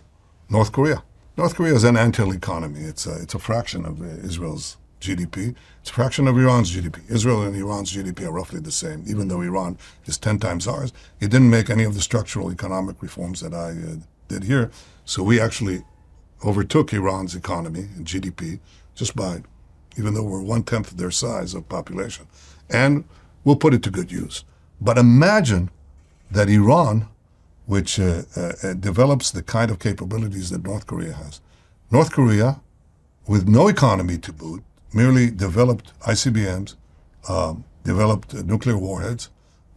North 0.50 0.72
Korea. 0.72 1.04
North 1.38 1.56
Korea 1.56 1.74
is 1.74 1.84
an 1.84 1.96
Antile 1.96 2.36
economy. 2.36 2.82
It's 2.82 3.06
a, 3.06 3.22
it's 3.22 3.34
a 3.34 3.40
fraction 3.40 3.86
of 3.86 4.02
Israel's 4.26 4.78
GDP. 5.02 5.56
It's 5.82 5.90
a 5.90 5.94
fraction 5.94 6.28
of 6.28 6.38
Iran's 6.38 6.76
GDP. 6.76 7.10
Israel 7.10 7.42
and 7.42 7.56
Iran's 7.56 7.92
GDP 7.94 8.22
are 8.22 8.32
roughly 8.32 8.60
the 8.60 8.72
same, 8.72 9.04
even 9.08 9.28
though 9.28 9.42
Iran 9.42 9.78
is 10.06 10.18
10 10.18 10.40
times 10.40 10.68
ours. 10.68 10.94
It 11.20 11.32
didn't 11.32 11.50
make 11.50 11.70
any 11.70 11.84
of 11.84 11.94
the 11.94 12.02
structural 12.02 12.52
economic 12.52 13.02
reforms 13.02 13.42
that 13.42 13.54
I 13.54 13.72
uh, 13.72 13.96
did 14.28 14.44
here. 14.44 14.72
So 15.06 15.24
we 15.24 15.42
actually 15.42 15.84
overtook 16.46 16.94
Iran's 16.94 17.36
economy 17.36 17.88
and 17.96 18.06
GDP 18.06 18.60
just 18.96 19.16
by, 19.16 19.44
even 19.98 20.14
though 20.14 20.24
we're 20.24 20.42
one 20.42 20.64
tenth 20.64 20.92
their 20.92 21.12
size 21.12 21.54
of 21.54 21.68
population. 21.68 22.28
And 22.70 23.04
we'll 23.44 23.58
put 23.58 23.74
it 23.74 23.84
to 23.84 23.92
good 23.92 24.12
use. 24.12 24.46
But 24.80 24.98
imagine 24.98 25.70
that 26.32 26.50
Iran 26.50 27.08
which 27.66 28.00
uh, 28.00 28.24
uh, 28.36 28.52
uh, 28.64 28.74
develops 28.74 29.32
the 29.32 29.42
kind 29.42 29.72
of 29.72 29.80
capabilities 29.80 30.50
that 30.50 30.64
North 30.64 30.88
Korea 30.88 31.14
has. 31.14 31.40
North 31.90 32.12
Korea, 32.12 32.60
with 33.28 33.48
no 33.48 33.70
economy 33.70 34.18
to 34.18 34.34
boot, 34.34 34.62
merely 34.94 35.32
developed 35.32 35.94
ICBMs, 36.02 36.76
um, 37.30 37.64
developed 37.84 38.34
nuclear 38.34 38.78
warheads, 38.78 39.30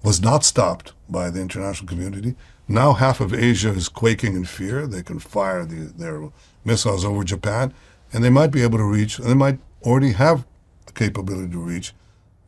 was 0.03 0.21
not 0.21 0.45
stopped 0.45 0.93
by 1.09 1.31
the 1.31 1.41
international 1.41 1.89
community. 1.89 2.35
Now 2.69 2.93
half 2.93 3.21
of 3.21 3.33
Asia 3.33 3.71
is 3.71 3.89
quaking 3.89 4.37
in 4.37 4.45
fear. 4.45 4.87
They 4.87 5.03
can 5.03 5.19
fire 5.19 5.65
the, 5.65 5.93
their 5.97 6.31
missiles 6.65 7.05
over 7.05 7.25
Japan, 7.25 7.73
and 8.13 8.23
they 8.23 8.31
might 8.31 8.51
be 8.51 8.63
able 8.63 8.79
to 8.79 8.85
reach, 8.85 9.19
and 9.19 9.29
they 9.29 9.35
might 9.35 9.59
already 9.83 10.13
have 10.13 10.47
the 10.87 10.93
capability 10.93 11.53
to 11.53 11.59
reach 11.59 11.95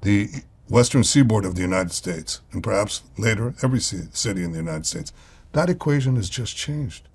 the 0.02 0.28
western 0.68 1.04
seaboard 1.04 1.44
of 1.44 1.54
the 1.54 1.62
United 1.62 1.92
States, 1.92 2.40
and 2.52 2.62
perhaps 2.62 3.02
later 3.18 3.54
every 3.62 3.80
city 3.80 4.42
in 4.42 4.52
the 4.52 4.58
United 4.58 4.86
States. 4.86 5.12
That 5.52 5.70
equation 5.70 6.16
has 6.16 6.28
just 6.28 6.56
changed. 6.56 7.08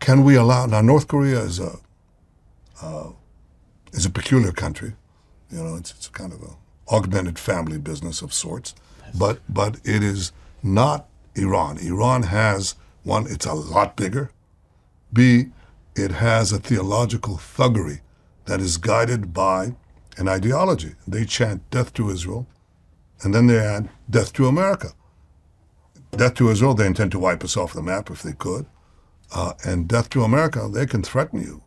Can 0.00 0.22
we 0.22 0.36
allow 0.36 0.66
now? 0.66 0.80
North 0.80 1.08
Korea 1.08 1.40
is 1.40 1.58
a 1.58 1.78
uh, 2.82 3.10
is 3.94 4.04
a 4.04 4.10
peculiar 4.10 4.52
country. 4.52 4.94
You 5.50 5.62
know, 5.62 5.76
it's, 5.76 5.92
it's 5.92 6.08
kind 6.08 6.32
of 6.32 6.42
a 6.42 6.56
augmented 6.92 7.38
family 7.38 7.78
business 7.78 8.20
of 8.20 8.34
sorts, 8.34 8.74
but 9.18 9.40
but 9.48 9.76
it 9.84 10.02
is 10.02 10.32
not 10.62 11.08
Iran. 11.34 11.78
Iran 11.78 12.24
has 12.24 12.74
one. 13.02 13.26
It's 13.28 13.46
a 13.46 13.54
lot 13.54 13.96
bigger. 13.96 14.30
B, 15.12 15.46
it 15.94 16.10
has 16.10 16.52
a 16.52 16.58
theological 16.58 17.36
thuggery 17.36 18.00
that 18.46 18.60
is 18.60 18.76
guided 18.76 19.32
by 19.32 19.76
an 20.16 20.28
ideology. 20.28 20.94
They 21.06 21.24
chant 21.24 21.68
death 21.70 21.94
to 21.94 22.10
Israel, 22.10 22.46
and 23.22 23.34
then 23.34 23.46
they 23.46 23.58
add 23.58 23.88
death 24.10 24.32
to 24.34 24.46
America. 24.46 24.92
Death 26.10 26.34
to 26.34 26.50
Israel, 26.50 26.74
they 26.74 26.86
intend 26.86 27.12
to 27.12 27.18
wipe 27.18 27.42
us 27.42 27.56
off 27.56 27.72
the 27.72 27.82
map 27.82 28.10
if 28.10 28.22
they 28.22 28.32
could. 28.32 28.66
Uh, 29.34 29.54
and 29.64 29.88
death 29.88 30.10
to 30.10 30.22
America, 30.22 30.68
they 30.70 30.86
can 30.86 31.02
threaten 31.02 31.40
you 31.40 31.62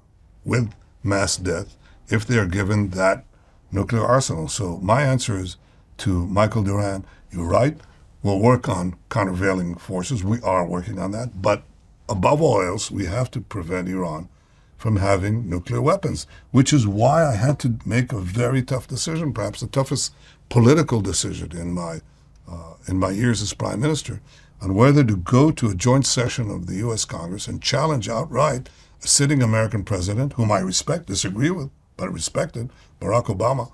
with 0.45 0.71
mass 1.03 1.35
death 1.35 1.75
if 2.09 2.25
they 2.25 2.37
are 2.37 2.45
given 2.45 2.89
that 2.89 3.25
nuclear 3.71 4.05
arsenal. 4.05 4.47
So 4.47 4.77
my 4.77 5.01
answer 5.01 5.37
is 5.37 5.57
to 5.97 6.25
Michael 6.27 6.63
Doran, 6.63 7.05
you're 7.31 7.47
right. 7.47 7.77
We'll 8.23 8.39
work 8.39 8.67
on 8.69 8.95
countervailing 9.09 9.75
forces. 9.75 10.23
We 10.23 10.41
are 10.41 10.65
working 10.65 10.99
on 10.99 11.11
that. 11.11 11.41
But 11.41 11.63
above 12.09 12.41
all 12.41 12.61
else, 12.61 12.89
we 12.89 13.05
have 13.05 13.29
to 13.31 13.41
prevent 13.41 13.89
Iran 13.89 14.29
from 14.77 14.97
having 14.97 15.49
nuclear 15.49 15.81
weapons, 15.81 16.27
which 16.51 16.71
is 16.71 16.87
why 16.87 17.25
I 17.25 17.35
had 17.35 17.59
to 17.59 17.77
make 17.85 18.13
a 18.13 18.19
very 18.19 18.61
tough 18.61 18.87
decision, 18.87 19.33
perhaps 19.33 19.59
the 19.59 19.67
toughest 19.67 20.13
political 20.49 21.01
decision 21.01 21.57
in 21.57 21.73
my 21.73 22.01
uh, 22.49 22.75
in 22.87 22.97
my 22.97 23.09
years 23.09 23.41
as 23.41 23.53
prime 23.53 23.81
minister, 23.81 24.21
on 24.61 24.73
whether 24.73 25.03
to 25.03 25.17
go 25.17 25.51
to 25.51 25.69
a 25.69 25.75
joint 25.75 26.05
session 26.05 26.49
of 26.49 26.65
the 26.67 26.75
U.S. 26.75 27.03
Congress 27.03 27.47
and 27.47 27.61
challenge 27.61 28.07
outright 28.07 28.69
a 29.03 29.07
sitting 29.07 29.43
American 29.43 29.83
president, 29.83 30.33
whom 30.33 30.51
I 30.51 30.59
respect, 30.59 31.07
disagree 31.07 31.51
with, 31.51 31.69
but 31.97 32.13
respected, 32.13 32.69
Barack 33.01 33.25
Obama, 33.25 33.71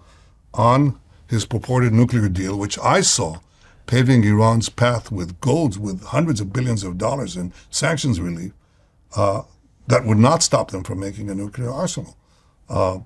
on 0.53 0.99
his 1.27 1.45
purported 1.45 1.93
nuclear 1.93 2.29
deal, 2.29 2.57
which 2.57 2.79
I 2.79 3.01
saw 3.01 3.37
paving 3.85 4.23
Iran's 4.23 4.69
path 4.69 5.11
with 5.11 5.39
golds, 5.41 5.77
with 5.77 6.03
hundreds 6.05 6.39
of 6.39 6.53
billions 6.53 6.83
of 6.83 6.97
dollars 6.97 7.35
in 7.35 7.53
sanctions 7.69 8.19
relief, 8.19 8.53
uh, 9.15 9.43
that 9.87 10.05
would 10.05 10.17
not 10.17 10.41
stop 10.41 10.71
them 10.71 10.83
from 10.83 10.99
making 10.99 11.29
a 11.29 11.35
nuclear 11.35 11.69
arsenal. 11.69 12.17
Uh, 12.69 12.99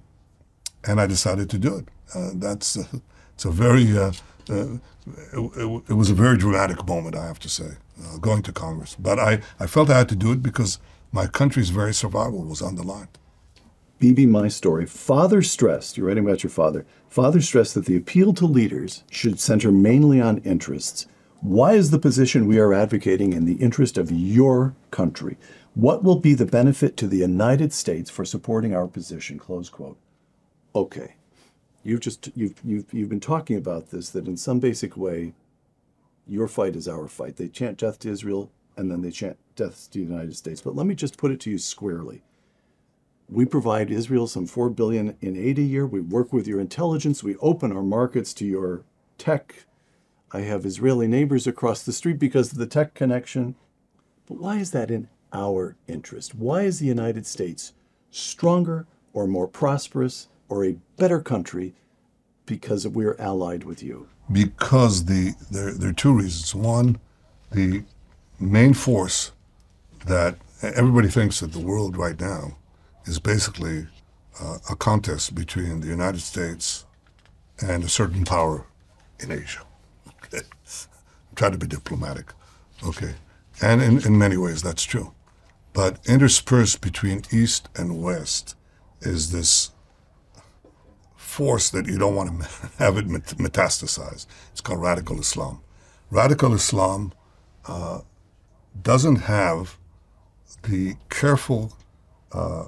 and 0.85 1.01
I 1.01 1.07
decided 1.07 1.49
to 1.49 1.57
do 1.57 1.75
it. 1.75 1.87
Uh, 2.13 2.31
that's 2.35 2.77
uh, 2.77 2.85
it's 3.33 3.45
a 3.45 3.51
very 3.51 3.97
uh, 3.97 4.11
uh, 4.49 4.77
it, 5.33 5.83
it, 5.89 5.93
was 5.93 6.09
a 6.09 6.13
very 6.13 6.37
dramatic 6.37 6.85
moment, 6.85 7.15
I 7.15 7.25
have 7.25 7.39
to 7.39 7.49
say, 7.49 7.71
going 8.21 8.43
to 8.43 8.51
Congress. 8.51 8.95
But 8.97 9.19
I, 9.19 9.41
I 9.59 9.67
felt 9.67 9.89
I 9.89 9.97
had 9.97 10.09
to 10.09 10.15
do 10.15 10.31
it 10.31 10.41
because 10.41 10.79
my 11.11 11.27
country's 11.27 11.69
very 11.69 11.93
survival 11.93 12.43
was 12.43 12.61
on 12.61 12.75
the 12.75 12.83
line. 12.83 13.07
Bibi, 13.99 14.27
my 14.27 14.47
story. 14.47 14.85
Father 14.85 15.41
stressed, 15.41 15.97
you're 15.97 16.07
writing 16.07 16.25
about 16.25 16.43
your 16.43 16.51
father, 16.51 16.85
father 17.09 17.41
stressed 17.41 17.73
that 17.73 17.85
the 17.85 17.95
appeal 17.95 18.31
to 18.35 18.45
leaders 18.45 19.03
should 19.09 19.39
center 19.39 19.71
mainly 19.71 20.21
on 20.21 20.37
interests. 20.39 21.07
Why 21.41 21.73
is 21.73 21.89
the 21.89 21.97
position 21.97 22.47
we 22.47 22.59
are 22.59 22.73
advocating 22.73 23.33
in 23.33 23.45
the 23.45 23.55
interest 23.55 23.97
of 23.97 24.11
your 24.11 24.75
country? 24.91 25.37
What 25.73 26.03
will 26.03 26.19
be 26.19 26.35
the 26.35 26.45
benefit 26.45 26.95
to 26.97 27.07
the 27.07 27.17
United 27.17 27.73
States 27.73 28.09
for 28.09 28.23
supporting 28.23 28.75
our 28.75 28.87
position? 28.87 29.39
Close 29.39 29.69
quote. 29.69 29.97
Okay. 30.75 31.15
You've 31.83 32.01
just 32.01 32.29
you've 32.35 32.59
you've 32.63 32.93
you've 32.93 33.09
been 33.09 33.19
talking 33.19 33.57
about 33.57 33.89
this 33.89 34.09
that 34.09 34.27
in 34.27 34.37
some 34.37 34.59
basic 34.59 34.97
way, 34.97 35.33
your 36.27 36.47
fight 36.47 36.75
is 36.75 36.87
our 36.87 37.07
fight. 37.07 37.37
They 37.37 37.47
chant 37.47 37.77
death 37.77 37.99
to 37.99 38.09
Israel 38.09 38.51
and 38.75 38.91
then 38.91 39.01
they 39.01 39.11
chant 39.11 39.37
death 39.55 39.87
to 39.91 39.99
the 39.99 40.05
United 40.05 40.35
States. 40.35 40.61
But 40.61 40.75
let 40.75 40.85
me 40.85 40.93
just 40.93 41.17
put 41.17 41.31
it 41.31 41.39
to 41.41 41.49
you 41.49 41.57
squarely. 41.57 42.21
We 43.29 43.45
provide 43.45 43.91
Israel 43.91 44.27
some 44.27 44.45
four 44.45 44.69
billion 44.69 45.17
in 45.19 45.35
aid 45.35 45.59
a 45.59 45.61
year. 45.61 45.85
We 45.85 45.99
work 45.99 46.31
with 46.31 46.47
your 46.47 46.61
intelligence. 46.61 47.23
We 47.23 47.35
open 47.37 47.75
our 47.75 47.83
markets 47.83 48.33
to 48.35 48.45
your 48.45 48.83
tech. 49.17 49.65
I 50.31 50.41
have 50.41 50.65
Israeli 50.65 51.07
neighbors 51.07 51.45
across 51.45 51.83
the 51.83 51.91
street 51.91 52.19
because 52.19 52.51
of 52.51 52.57
the 52.57 52.65
tech 52.65 52.93
connection. 52.93 53.55
But 54.27 54.39
why 54.39 54.57
is 54.57 54.71
that 54.71 54.89
in 54.89 55.09
our 55.33 55.75
interest? 55.87 56.35
Why 56.35 56.61
is 56.61 56.79
the 56.79 56.85
United 56.85 57.25
States 57.25 57.73
stronger 58.11 58.87
or 59.11 59.27
more 59.27 59.47
prosperous 59.47 60.29
or 60.47 60.63
a 60.63 60.77
better 60.95 61.19
country 61.19 61.75
because 62.45 62.87
we're 62.87 63.15
allied 63.19 63.65
with 63.65 63.83
you? 63.83 64.07
Because 64.31 65.05
the 65.05 65.33
there, 65.51 65.73
there 65.73 65.89
are 65.89 65.93
two 65.93 66.13
reasons. 66.13 66.55
One, 66.55 66.97
the 67.51 67.83
main 68.39 68.73
force 68.73 69.31
that 70.05 70.37
everybody 70.61 71.09
thinks 71.09 71.41
that 71.41 71.51
the 71.51 71.59
world 71.59 71.97
right 71.97 72.19
now 72.19 72.57
is 73.07 73.19
basically 73.19 73.87
uh, 74.39 74.57
a 74.69 74.75
contest 74.75 75.33
between 75.33 75.79
the 75.79 75.87
United 75.87 76.21
States 76.21 76.85
and 77.61 77.83
a 77.83 77.89
certain 77.89 78.25
power 78.25 78.65
in 79.19 79.31
Asia. 79.31 79.63
Okay. 80.23 80.41
To 81.35 81.55
be 81.55 81.67
diplomatic. 81.67 82.33
Okay. 82.83 83.13
And 83.61 83.79
in, 83.79 84.03
in 84.03 84.17
many 84.17 84.37
ways, 84.37 84.63
that's 84.63 84.83
true. 84.83 85.13
But 85.71 85.99
interspersed 86.07 86.81
between 86.81 87.21
East 87.31 87.69
and 87.75 88.01
West 88.01 88.55
is 89.01 89.31
this 89.31 89.69
force 91.15 91.69
that 91.69 91.85
you 91.85 91.99
don't 91.99 92.15
want 92.15 92.41
to 92.41 92.47
have 92.79 92.97
it 92.97 93.07
metastasize. 93.07 94.25
It's 94.51 94.61
called 94.61 94.81
radical 94.81 95.19
Islam. 95.19 95.61
Radical 96.09 96.55
Islam 96.55 97.13
uh, 97.67 97.99
doesn't 98.81 99.17
have 99.17 99.77
the 100.63 100.95
careful, 101.09 101.77
uh, 102.31 102.65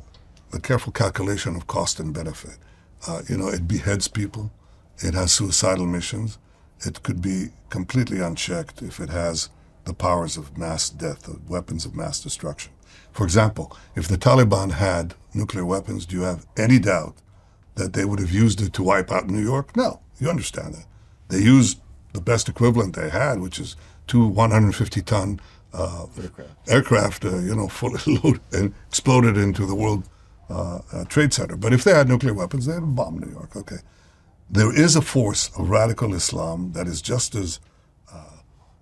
the 0.52 0.60
careful 0.60 0.92
calculation 0.92 1.56
of 1.56 1.68
cost 1.68 2.00
and 2.00 2.14
benefit. 2.14 2.58
Uh, 3.08 3.22
you 3.30 3.38
know, 3.38 3.48
it 3.48 3.68
beheads 3.68 4.08
people. 4.08 4.52
It 5.00 5.14
has 5.14 5.32
suicidal 5.32 5.86
missions. 5.86 6.38
It 6.86 7.04
could 7.04 7.22
be 7.22 7.50
completely 7.70 8.20
unchecked 8.20 8.82
if 8.82 9.00
it 9.00 9.10
has 9.10 9.50
the 9.86 9.94
powers 9.94 10.38
of 10.38 10.58
mass 10.58 10.90
death, 10.90 11.24
the 11.24 11.40
weapons 11.48 11.86
of 11.86 11.96
mass 11.96 12.22
destruction. 12.22 12.72
For 13.12 13.24
example, 13.24 13.76
if 13.96 14.08
the 14.08 14.18
Taliban 14.18 14.72
had 14.72 15.16
nuclear 15.34 15.66
weapons, 15.66 16.06
do 16.06 16.18
you 16.18 16.24
have 16.24 16.46
any 16.58 16.80
doubt 16.80 17.16
that 17.76 17.94
they 17.94 18.06
would 18.06 18.20
have 18.20 18.32
used 18.32 18.62
it 18.62 18.74
to 18.74 18.84
wipe 18.84 19.12
out 19.12 19.28
New 19.28 19.42
York? 19.42 19.76
No, 19.76 20.02
you 20.20 20.30
understand 20.30 20.76
that. 20.76 20.86
They 21.30 21.40
used 21.40 21.80
the 22.14 22.22
best 22.22 22.50
equivalent 22.50 22.96
they 22.96 23.10
had, 23.10 23.40
which 23.40 23.60
is 23.60 23.76
two 24.08 24.28
150 24.28 25.02
ton 25.04 25.40
uh, 25.74 26.08
aircraft, 26.22 26.70
aircraft 26.70 27.26
uh, 27.26 27.38
you 27.38 27.56
know, 27.56 27.68
fully 27.68 28.00
loaded 28.24 28.42
and 28.52 28.74
exploded 28.88 29.38
into 29.38 29.66
the 29.66 29.76
World 29.76 30.04
uh, 30.50 30.80
uh, 30.92 31.06
Trade 31.06 31.34
Center. 31.34 31.56
But 31.56 31.74
if 31.74 31.84
they 31.84 31.94
had 31.94 32.08
nuclear 32.08 32.34
weapons, 32.34 32.66
they'd 32.66 32.96
bombed 32.96 33.22
New 33.22 33.32
York. 33.32 33.56
Okay. 33.56 33.78
There 34.50 34.76
is 34.76 34.96
a 34.96 35.02
force 35.02 35.52
of 35.58 35.70
radical 35.70 36.14
Islam 36.14 36.72
that 36.72 36.88
is 36.88 37.02
just 37.02 37.36
as, 37.36 37.60
uh, 38.12 38.38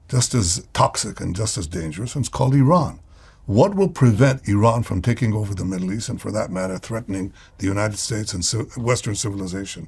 just 0.08 0.34
as 0.34 0.66
toxic 0.74 1.20
and 1.20 1.36
just 1.36 1.58
as 1.58 1.68
dangerous, 1.68 2.16
and 2.16 2.24
it's 2.24 2.30
called 2.30 2.56
Iran. 2.56 3.02
What 3.48 3.76
will 3.76 3.90
prevent 3.90 4.48
Iran 4.48 4.84
from 4.84 5.02
taking 5.02 5.34
over 5.34 5.56
the 5.56 5.66
Middle 5.66 5.94
East 5.94 6.10
and, 6.10 6.22
for 6.22 6.32
that 6.32 6.52
matter, 6.52 6.78
threatening 6.78 7.34
the 7.58 7.66
United 7.66 7.98
States 7.98 8.34
and 8.34 8.44
Western 8.78 9.16
civilization, 9.16 9.88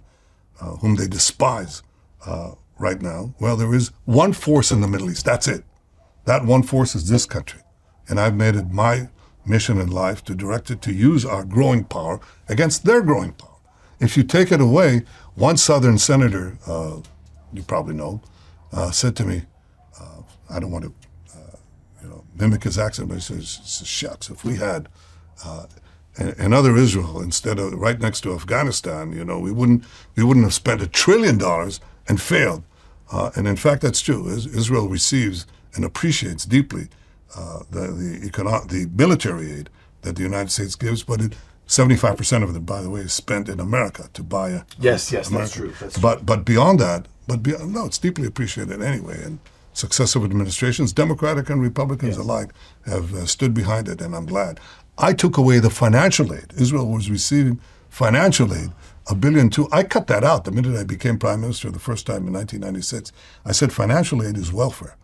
uh, 0.61 0.77
whom 0.77 0.95
they 0.95 1.07
despise 1.07 1.83
uh, 2.25 2.51
right 2.77 3.01
now? 3.01 3.33
Well, 3.39 3.57
there 3.57 3.73
is 3.73 3.91
one 4.05 4.31
force 4.31 4.71
in 4.71 4.79
the 4.79 4.87
Middle 4.87 5.09
East. 5.09 5.25
That's 5.25 5.47
it. 5.47 5.63
That 6.25 6.45
one 6.45 6.63
force 6.63 6.95
is 6.95 7.09
this 7.09 7.25
country. 7.25 7.61
And 8.07 8.19
I've 8.19 8.35
made 8.35 8.55
it 8.55 8.71
my 8.71 9.09
mission 9.49 9.79
in 9.79 9.89
life 9.89 10.23
to 10.25 10.35
direct 10.35 10.69
it 10.69 10.81
to 10.83 10.93
use 10.93 11.25
our 11.25 11.43
growing 11.43 11.83
power 11.83 12.19
against 12.47 12.85
their 12.85 13.01
growing 13.01 13.33
power. 13.33 13.49
If 13.99 14.15
you 14.15 14.23
take 14.23 14.51
it 14.51 14.61
away, 14.61 15.03
one 15.35 15.57
Southern 15.57 15.97
senator, 15.97 16.57
uh, 16.67 16.97
you 17.51 17.63
probably 17.63 17.95
know, 17.95 18.21
uh, 18.71 18.91
said 18.91 19.15
to 19.17 19.25
me, 19.25 19.43
uh, 19.99 20.21
I 20.49 20.59
don't 20.59 20.71
want 20.71 20.85
to 20.85 20.93
you 22.01 22.09
know, 22.09 22.23
mimic 22.35 22.63
his 22.63 22.77
accent, 22.77 23.09
but 23.09 23.15
he 23.15 23.21
says, 23.21 23.59
says 23.63 23.87
shucks, 23.87 24.29
if 24.29 24.43
we 24.43 24.55
had 24.55 24.87
uh, 25.43 25.65
another 26.17 26.75
Israel 26.75 27.21
instead 27.21 27.59
of 27.59 27.73
right 27.73 27.99
next 27.99 28.21
to 28.21 28.33
Afghanistan, 28.33 29.11
you 29.13 29.23
know, 29.23 29.39
we 29.39 29.51
wouldn't 29.51 29.83
we 30.15 30.23
wouldn't 30.23 30.45
have 30.45 30.53
spent 30.53 30.81
a 30.81 30.87
trillion 30.87 31.37
dollars 31.37 31.79
and 32.07 32.21
failed. 32.21 32.63
Uh, 33.11 33.31
and 33.35 33.47
in 33.47 33.55
fact, 33.55 33.81
that's 33.81 34.01
true. 34.01 34.27
Israel 34.29 34.87
receives 34.87 35.45
and 35.75 35.83
appreciates 35.83 36.45
deeply 36.45 36.89
uh, 37.35 37.59
the 37.69 37.81
the, 37.91 38.29
econo- 38.29 38.67
the 38.67 38.89
military 38.95 39.51
aid 39.51 39.69
that 40.01 40.15
the 40.15 40.23
United 40.23 40.51
States 40.51 40.75
gives, 40.75 41.03
but 41.03 41.21
it, 41.21 41.33
75% 41.67 42.43
of 42.43 42.55
it, 42.55 42.65
by 42.65 42.81
the 42.81 42.89
way, 42.89 43.01
is 43.01 43.13
spent 43.13 43.47
in 43.47 43.59
America 43.59 44.09
to 44.13 44.23
buy 44.23 44.49
a. 44.49 44.63
Yes, 44.79 45.11
yes, 45.11 45.29
America. 45.29 45.37
that's 45.37 45.53
true. 45.53 45.73
That's 45.79 45.97
but, 45.99 46.25
but 46.25 46.43
beyond 46.43 46.79
that, 46.79 47.07
but 47.27 47.43
beyond, 47.43 47.73
no, 47.73 47.85
it's 47.85 47.99
deeply 47.99 48.25
appreciated 48.25 48.81
anyway. 48.81 49.21
And 49.23 49.39
successive 49.73 50.23
administrations, 50.23 50.91
Democratic 50.91 51.49
and 51.49 51.61
Republicans 51.61 52.17
yes. 52.17 52.25
alike, 52.25 52.51
have 52.85 53.13
uh, 53.13 53.25
stood 53.27 53.53
behind 53.53 53.87
it, 53.87 54.01
and 54.01 54.15
I'm 54.15 54.25
glad. 54.25 54.59
I 54.97 55.13
took 55.13 55.37
away 55.37 55.59
the 55.59 55.69
financial 55.69 56.33
aid. 56.33 56.53
Israel 56.57 56.89
was 56.89 57.09
receiving 57.09 57.59
financial 57.89 58.51
aid, 58.53 58.71
a 59.07 59.13
billion 59.13 59.49
two. 59.51 59.69
I 59.71 59.83
cut 59.83 60.07
that 60.07 60.23
out 60.23 60.45
the 60.45 60.51
minute 60.51 60.75
I 60.75 60.83
became 60.83 61.19
prime 61.19 61.41
minister 61.41 61.69
the 61.69 61.79
first 61.79 62.07
time 62.07 62.27
in 62.27 62.33
1996. 62.33 63.11
I 63.45 63.51
said 63.51 63.71
financial 63.71 64.23
aid 64.23 64.37
is 64.37 64.51
welfare. 64.51 64.95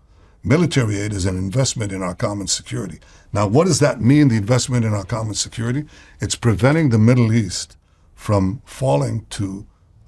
Military 0.47 0.99
aid 0.99 1.11
is 1.11 1.25
an 1.25 1.37
investment 1.37 1.91
in 1.91 2.03
our 2.03 2.13
common 2.13 2.45
security. 2.45 2.99
Now, 3.33 3.47
what 3.47 3.65
does 3.65 3.79
that 3.79 3.99
mean, 3.99 4.27
the 4.27 4.37
investment 4.37 4.85
in 4.85 4.93
our 4.93 5.03
common 5.03 5.33
security? 5.33 5.85
It's 6.21 6.35
preventing 6.35 6.89
the 6.89 6.99
Middle 6.99 7.33
East 7.33 7.77
from 8.13 8.61
falling 8.63 9.25
to 9.31 9.65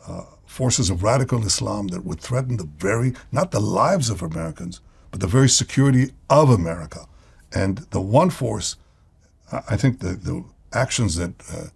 uh, 0.08 0.26
forces 0.46 0.92
of 0.92 1.02
radical 1.02 1.44
Islam 1.44 1.88
that 1.88 2.06
would 2.06 2.20
threaten 2.20 2.58
the 2.58 2.70
very, 2.78 3.14
not 3.32 3.50
the 3.50 3.60
lives 3.60 4.12
of 4.12 4.22
Americans, 4.22 4.80
but 5.10 5.22
the 5.22 5.28
very 5.28 5.50
security 5.50 6.12
of 6.30 6.52
America. 6.52 7.08
And 7.52 7.80
the 7.90 8.02
one 8.02 8.30
force, 8.30 8.76
I 9.52 9.76
think 9.76 10.02
the, 10.02 10.10
the 10.14 10.46
actions 10.72 11.16
that 11.16 11.34
uh, 11.52 11.70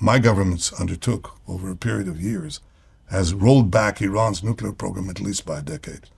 my 0.00 0.18
governments 0.18 0.72
undertook 0.80 1.38
over 1.46 1.70
a 1.70 1.76
period 1.76 2.08
of 2.08 2.18
years 2.18 2.60
has 3.10 3.34
rolled 3.34 3.70
back 3.70 4.00
Iran's 4.00 4.42
nuclear 4.42 4.72
program 4.72 5.10
at 5.10 5.20
least 5.20 5.44
by 5.44 5.58
a 5.58 5.62
decade. 5.62 6.08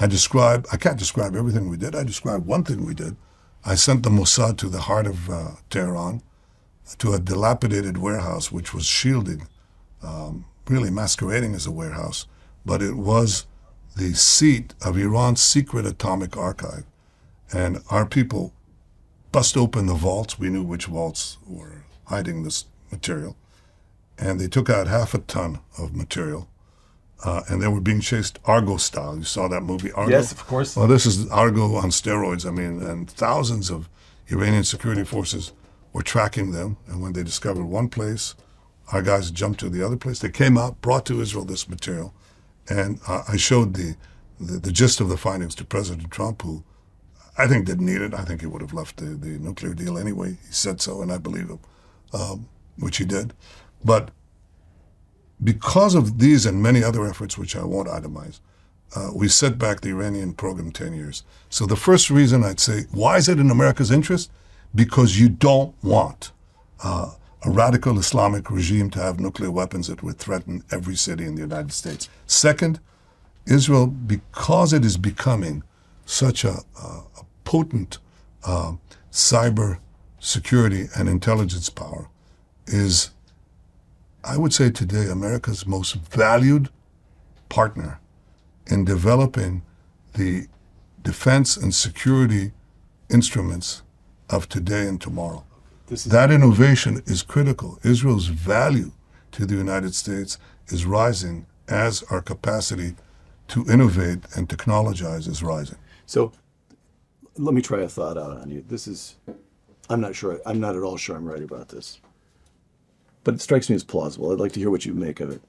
I 0.00 0.06
describe, 0.06 0.66
I 0.72 0.76
can't 0.76 0.98
describe 0.98 1.36
everything 1.36 1.68
we 1.68 1.76
did. 1.76 1.94
I 1.94 2.02
describe 2.02 2.46
one 2.46 2.64
thing 2.64 2.84
we 2.84 2.94
did. 2.94 3.16
I 3.64 3.76
sent 3.76 4.02
the 4.02 4.10
Mossad 4.10 4.58
to 4.58 4.68
the 4.68 4.82
heart 4.82 5.06
of 5.06 5.30
uh, 5.30 5.50
Tehran, 5.70 6.22
to 6.98 7.14
a 7.14 7.18
dilapidated 7.18 7.98
warehouse 7.98 8.52
which 8.52 8.74
was 8.74 8.84
shielded, 8.84 9.42
um, 10.02 10.44
really 10.68 10.90
masquerading 10.90 11.54
as 11.54 11.66
a 11.66 11.70
warehouse, 11.70 12.26
but 12.66 12.82
it 12.82 12.96
was 12.96 13.46
the 13.96 14.14
seat 14.14 14.74
of 14.84 14.98
Iran's 14.98 15.40
secret 15.40 15.86
atomic 15.86 16.36
archive. 16.36 16.84
And 17.52 17.78
our 17.90 18.04
people 18.04 18.52
bust 19.32 19.56
open 19.56 19.86
the 19.86 19.94
vaults. 19.94 20.38
We 20.38 20.50
knew 20.50 20.62
which 20.62 20.86
vaults 20.86 21.38
were 21.46 21.84
hiding 22.06 22.42
this 22.42 22.66
material. 22.90 23.36
And 24.18 24.40
they 24.40 24.48
took 24.48 24.68
out 24.68 24.88
half 24.88 25.14
a 25.14 25.18
ton 25.18 25.60
of 25.78 25.94
material. 25.94 26.48
Uh, 27.22 27.42
and 27.48 27.62
they 27.62 27.68
were 27.68 27.80
being 27.80 28.00
chased 28.00 28.38
Argo 28.44 28.76
style. 28.76 29.16
You 29.16 29.24
saw 29.24 29.48
that 29.48 29.62
movie, 29.62 29.92
Argo? 29.92 30.10
Yes, 30.10 30.32
of 30.32 30.46
course. 30.46 30.76
Well, 30.76 30.86
this 30.86 31.06
is 31.06 31.28
Argo 31.30 31.74
on 31.76 31.90
steroids. 31.90 32.46
I 32.46 32.50
mean, 32.50 32.82
and 32.82 33.10
thousands 33.10 33.70
of 33.70 33.88
Iranian 34.28 34.64
security 34.64 35.04
forces 35.04 35.52
were 35.92 36.02
tracking 36.02 36.50
them. 36.50 36.76
And 36.86 37.00
when 37.00 37.12
they 37.12 37.22
discovered 37.22 37.64
one 37.64 37.88
place, 37.88 38.34
our 38.92 39.00
guys 39.00 39.30
jumped 39.30 39.60
to 39.60 39.70
the 39.70 39.82
other 39.84 39.96
place. 39.96 40.18
They 40.18 40.30
came 40.30 40.58
out, 40.58 40.80
brought 40.82 41.06
to 41.06 41.20
Israel 41.20 41.44
this 41.44 41.68
material. 41.68 42.12
And 42.68 43.00
uh, 43.08 43.22
I 43.28 43.36
showed 43.36 43.74
the, 43.74 43.96
the, 44.38 44.58
the 44.58 44.72
gist 44.72 45.00
of 45.00 45.08
the 45.08 45.16
findings 45.16 45.54
to 45.56 45.64
President 45.64 46.10
Trump, 46.10 46.42
who 46.42 46.64
I 47.38 47.46
think 47.46 47.64
didn't 47.66 47.86
need 47.86 48.02
it. 48.02 48.14
I 48.14 48.24
think 48.24 48.40
he 48.42 48.46
would 48.46 48.60
have 48.60 48.74
left 48.74 48.98
the, 48.98 49.06
the 49.06 49.38
nuclear 49.38 49.74
deal 49.74 49.96
anyway. 49.98 50.30
He 50.46 50.52
said 50.52 50.80
so, 50.80 51.00
and 51.02 51.10
I 51.10 51.18
believe 51.18 51.48
him, 51.48 51.60
um, 52.12 52.48
which 52.76 52.98
he 52.98 53.04
did. 53.04 53.32
But 53.84 54.10
because 55.44 55.94
of 55.94 56.18
these 56.18 56.46
and 56.46 56.62
many 56.62 56.82
other 56.82 57.06
efforts, 57.06 57.38
which 57.38 57.54
I 57.54 57.64
won't 57.64 57.88
itemize, 57.88 58.40
uh, 58.96 59.10
we 59.14 59.28
set 59.28 59.58
back 59.58 59.80
the 59.80 59.90
Iranian 59.90 60.32
program 60.32 60.72
10 60.72 60.94
years. 60.94 61.22
So 61.50 61.66
the 61.66 61.76
first 61.76 62.10
reason 62.10 62.42
I'd 62.42 62.60
say, 62.60 62.82
why 62.92 63.18
is 63.18 63.28
it 63.28 63.38
in 63.38 63.50
America's 63.50 63.90
interest? 63.90 64.30
Because 64.74 65.18
you 65.20 65.28
don't 65.28 65.74
want 65.82 66.32
uh, 66.82 67.12
a 67.44 67.50
radical 67.50 67.98
Islamic 67.98 68.50
regime 68.50 68.90
to 68.90 69.00
have 69.00 69.20
nuclear 69.20 69.50
weapons 69.50 69.88
that 69.88 70.02
would 70.02 70.18
threaten 70.18 70.62
every 70.70 70.96
city 70.96 71.24
in 71.24 71.34
the 71.34 71.42
United 71.42 71.72
States. 71.72 72.08
Second, 72.26 72.80
Israel, 73.46 73.86
because 73.86 74.72
it 74.72 74.84
is 74.84 74.96
becoming 74.96 75.62
such 76.06 76.44
a, 76.44 76.62
a, 76.82 76.86
a 77.20 77.24
potent 77.44 77.98
uh, 78.44 78.72
cyber 79.12 79.78
security 80.18 80.86
and 80.96 81.08
intelligence 81.08 81.68
power, 81.68 82.08
is, 82.66 83.10
I 84.26 84.38
would 84.38 84.54
say 84.54 84.70
today, 84.70 85.08
America's 85.10 85.66
most 85.66 85.96
valued 85.96 86.70
partner 87.50 88.00
in 88.66 88.84
developing 88.84 89.62
the 90.14 90.46
defense 91.02 91.58
and 91.58 91.74
security 91.74 92.52
instruments 93.10 93.82
of 94.30 94.48
today 94.48 94.86
and 94.86 94.98
tomorrow. 95.00 95.44
that 96.06 96.30
innovation 96.30 97.02
is 97.04 97.22
critical. 97.22 97.78
Israel's 97.82 98.28
value 98.28 98.92
to 99.32 99.44
the 99.44 99.54
United 99.54 99.94
States 99.94 100.38
is 100.68 100.86
rising 100.86 101.44
as 101.68 102.02
our 102.04 102.22
capacity 102.22 102.94
to 103.48 103.66
innovate 103.70 104.20
and 104.34 104.48
technologize 104.48 105.28
is 105.28 105.42
rising. 105.42 105.76
So 106.06 106.32
let 107.36 107.52
me 107.52 107.60
try 107.60 107.82
a 107.82 107.88
thought 107.88 108.16
out 108.16 108.38
on 108.38 108.50
you. 108.50 108.64
This 108.66 108.88
is, 108.88 109.16
I'm 109.90 110.00
not 110.00 110.14
sure, 110.16 110.40
I'm 110.46 110.60
not 110.60 110.76
at 110.76 110.82
all 110.82 110.96
sure 110.96 111.14
I'm 111.16 111.26
right 111.26 111.42
about 111.42 111.68
this. 111.68 112.00
But 113.24 113.34
it 113.34 113.40
strikes 113.40 113.68
me 113.68 113.76
as 113.76 113.84
plausible. 113.84 114.30
I'd 114.30 114.38
like 114.38 114.52
to 114.52 114.60
hear 114.60 114.70
what 114.70 114.84
you 114.84 114.94
make 114.94 115.20
of 115.20 115.30
it. 115.30 115.42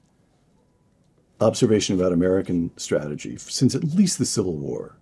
Observation 1.40 1.94
about 1.94 2.12
American 2.12 2.70
strategy 2.78 3.36
since 3.36 3.74
at 3.74 3.84
least 3.84 4.18
the 4.18 4.24
Civil 4.24 4.54
War. 4.54 4.96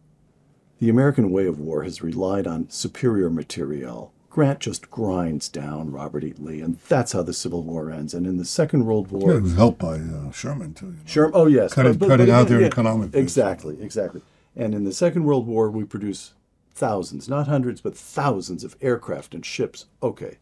The 0.81 0.91
American 0.91 1.31
way 1.31 1.47
of 1.47 1.61
war 1.61 1.85
has 1.85 2.03
relied 2.03 2.47
on 2.47 2.69
superior 2.69 3.31
materiel. 3.31 4.13
Grant 4.29 4.59
just 4.59 4.91
grinds 4.91 5.49
down 5.49 5.93
Robert 5.93 6.25
E. 6.25 6.35
Lee, 6.37 6.61
and 6.61 6.77
that's 6.89 7.13
how 7.13 7.23
the 7.23 7.33
Civil 7.33 7.63
War 7.63 7.89
ends. 7.93 8.13
And 8.13 8.27
in 8.27 8.37
the 8.37 8.45
Second 8.45 8.85
World 8.85 9.13
War, 9.13 9.31
yeah, 9.31 9.37
it 9.37 9.43
was 9.43 9.55
helped 9.55 9.79
by 9.79 9.95
uh, 9.99 10.33
Sherman 10.33 10.75
too. 10.75 10.87
You 10.87 10.93
know? 10.93 10.99
Sherman, 11.07 11.33
oh 11.35 11.47
yes, 11.47 11.73
cutting, 11.73 11.93
but, 11.93 12.01
but, 12.01 12.09
cutting 12.09 12.27
but, 12.27 12.33
out 12.33 12.49
their 12.49 12.61
yeah. 12.61 12.67
Exactly, 13.13 13.81
exactly. 13.81 14.23
And 14.57 14.75
in 14.75 14.83
the 14.83 14.93
Second 14.93 15.23
World 15.23 15.47
War, 15.47 15.71
we 15.71 15.85
produce 15.85 16.35
thousands, 16.75 17.29
not 17.29 17.47
hundreds, 17.47 17.81
but 17.81 17.97
thousands 17.97 18.65
of 18.65 18.77
aircraft 18.81 19.35
and 19.35 19.47
ships. 19.47 19.87
Okay. 20.03 20.39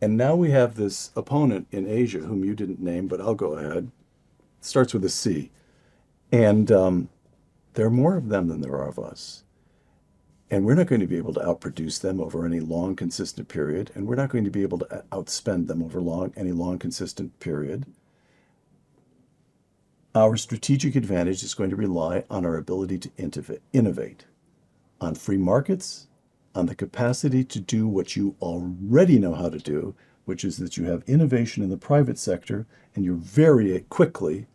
And 0.00 0.16
now 0.16 0.34
we 0.34 0.50
have 0.50 0.74
this 0.74 1.10
opponent 1.14 1.66
in 1.70 1.86
Asia, 1.86 2.20
whom 2.20 2.44
you 2.44 2.54
didn't 2.54 2.80
name, 2.80 3.06
but 3.06 3.20
I'll 3.20 3.34
go 3.34 3.52
ahead. 3.52 3.90
It 4.58 4.64
starts 4.64 4.94
with 4.94 5.04
a 5.04 5.10
C. 5.10 5.50
And 6.32 6.72
um, 6.72 7.08
there 7.74 7.86
are 7.86 7.90
more 7.90 8.16
of 8.16 8.28
them 8.28 8.48
than 8.48 8.60
there 8.60 8.76
are 8.76 8.88
of 8.88 8.98
us. 8.98 9.44
And 10.50 10.64
we're 10.64 10.74
not 10.74 10.86
going 10.86 11.00
to 11.00 11.06
be 11.06 11.18
able 11.18 11.34
to 11.34 11.40
outproduce 11.40 12.00
them 12.00 12.20
over 12.20 12.44
any 12.44 12.60
long, 12.60 12.96
consistent 12.96 13.48
period. 13.48 13.90
And 13.94 14.06
we're 14.06 14.16
not 14.16 14.30
going 14.30 14.44
to 14.44 14.50
be 14.50 14.62
able 14.62 14.78
to 14.78 15.04
outspend 15.12 15.68
them 15.68 15.82
over 15.82 16.00
long, 16.00 16.32
any 16.36 16.50
long, 16.50 16.78
consistent 16.78 17.38
period. 17.38 17.86
Our 20.14 20.36
strategic 20.36 20.96
advantage 20.96 21.44
is 21.44 21.54
going 21.54 21.70
to 21.70 21.76
rely 21.76 22.24
on 22.28 22.44
our 22.44 22.56
ability 22.56 22.98
to 22.98 23.10
innovate, 23.72 24.24
on 25.00 25.14
free 25.14 25.36
markets, 25.36 26.08
on 26.54 26.66
the 26.66 26.74
capacity 26.74 27.44
to 27.44 27.60
do 27.60 27.86
what 27.86 28.16
you 28.16 28.36
already 28.40 29.18
know 29.18 29.34
how 29.34 29.48
to 29.48 29.58
do, 29.58 29.94
which 30.24 30.44
is 30.44 30.58
that 30.58 30.76
you 30.76 30.84
have 30.84 31.02
innovation 31.06 31.62
in 31.62 31.70
the 31.70 31.76
private 31.76 32.18
sector 32.18 32.66
and 32.94 33.04
you're 33.04 33.14
very 33.14 33.78
quickly 33.88 34.46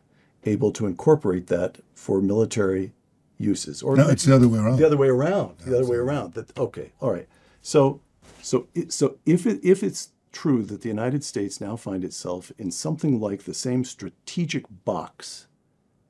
able 0.44 0.72
to 0.72 0.86
incorporate 0.86 1.48
that 1.48 1.80
for 1.94 2.22
military 2.22 2.94
uses. 3.38 3.82
Or 3.82 3.96
no, 3.96 4.08
it's 4.10 4.26
the 4.26 4.36
other 4.36 4.48
way 4.48 4.60
around. 4.60 4.78
The 4.78 4.86
other 4.86 4.98
way 4.98 5.08
around. 5.08 5.60
The 5.60 5.78
other 5.78 5.90
way 5.90 5.98
around. 5.98 6.34
That 6.34 6.58
okay. 6.58 6.92
All 7.00 7.12
right. 7.12 7.28
So 7.62 8.02
so 8.42 8.68
it, 8.76 8.94
so 8.94 9.18
if 9.26 9.46
it, 9.46 9.60
if 9.64 9.84
it's 9.84 10.10
true 10.32 10.64
that 10.64 10.82
the 10.82 10.90
United 10.90 11.24
States 11.24 11.60
now 11.62 11.76
find 11.76 12.04
itself 12.04 12.52
in 12.58 12.70
something 12.70 13.20
like 13.20 13.44
the 13.44 13.54
same 13.54 13.84
strategic 13.84 14.66
box 14.84 15.48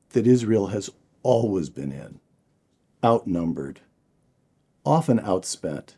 that 0.09 0.27
Israel 0.27 0.67
has 0.67 0.89
always 1.23 1.69
been 1.69 1.91
in, 1.91 2.19
outnumbered, 3.03 3.81
often 4.85 5.19
outspent, 5.19 5.95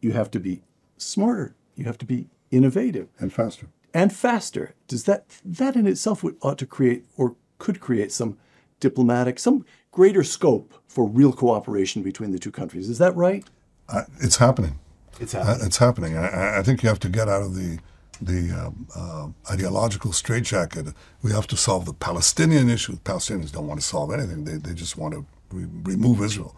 you 0.00 0.12
have 0.12 0.30
to 0.32 0.40
be 0.40 0.62
smarter. 0.96 1.54
You 1.74 1.84
have 1.84 1.98
to 1.98 2.06
be 2.06 2.28
innovative 2.50 3.08
and 3.18 3.32
faster. 3.32 3.68
And 3.94 4.12
faster. 4.12 4.74
Does 4.86 5.04
that 5.04 5.24
that 5.44 5.76
in 5.76 5.86
itself 5.86 6.22
would, 6.22 6.36
ought 6.42 6.58
to 6.58 6.66
create 6.66 7.04
or 7.16 7.36
could 7.58 7.80
create 7.80 8.12
some 8.12 8.38
diplomatic, 8.80 9.38
some 9.38 9.64
greater 9.90 10.22
scope 10.22 10.74
for 10.86 11.06
real 11.06 11.32
cooperation 11.32 12.02
between 12.02 12.30
the 12.30 12.38
two 12.38 12.50
countries. 12.50 12.88
Is 12.88 12.98
that 12.98 13.14
right? 13.16 13.44
Uh, 13.88 14.02
it's 14.20 14.36
happening. 14.36 14.78
It's 15.20 15.32
happening. 15.32 15.62
Uh, 15.62 15.66
it's 15.66 15.76
happening. 15.78 16.16
I, 16.16 16.58
I, 16.58 16.62
think 16.62 16.82
you 16.82 16.88
have 16.88 17.00
to 17.00 17.08
get 17.08 17.28
out 17.28 17.42
of 17.42 17.54
the 17.54 17.78
the 18.20 18.50
um, 18.50 18.86
uh, 18.96 19.28
ideological 19.52 20.12
straitjacket. 20.12 20.88
We 21.22 21.32
have 21.32 21.46
to 21.48 21.56
solve 21.56 21.84
the 21.86 21.92
Palestinian 21.92 22.68
issue. 22.68 22.92
The 22.92 23.10
Palestinians 23.12 23.52
don't 23.52 23.66
want 23.66 23.80
to 23.80 23.86
solve 23.86 24.12
anything. 24.12 24.44
They, 24.44 24.56
they 24.56 24.74
just 24.74 24.96
want 24.96 25.14
to 25.14 25.24
re- 25.52 25.68
remove 25.84 26.22
Israel. 26.22 26.56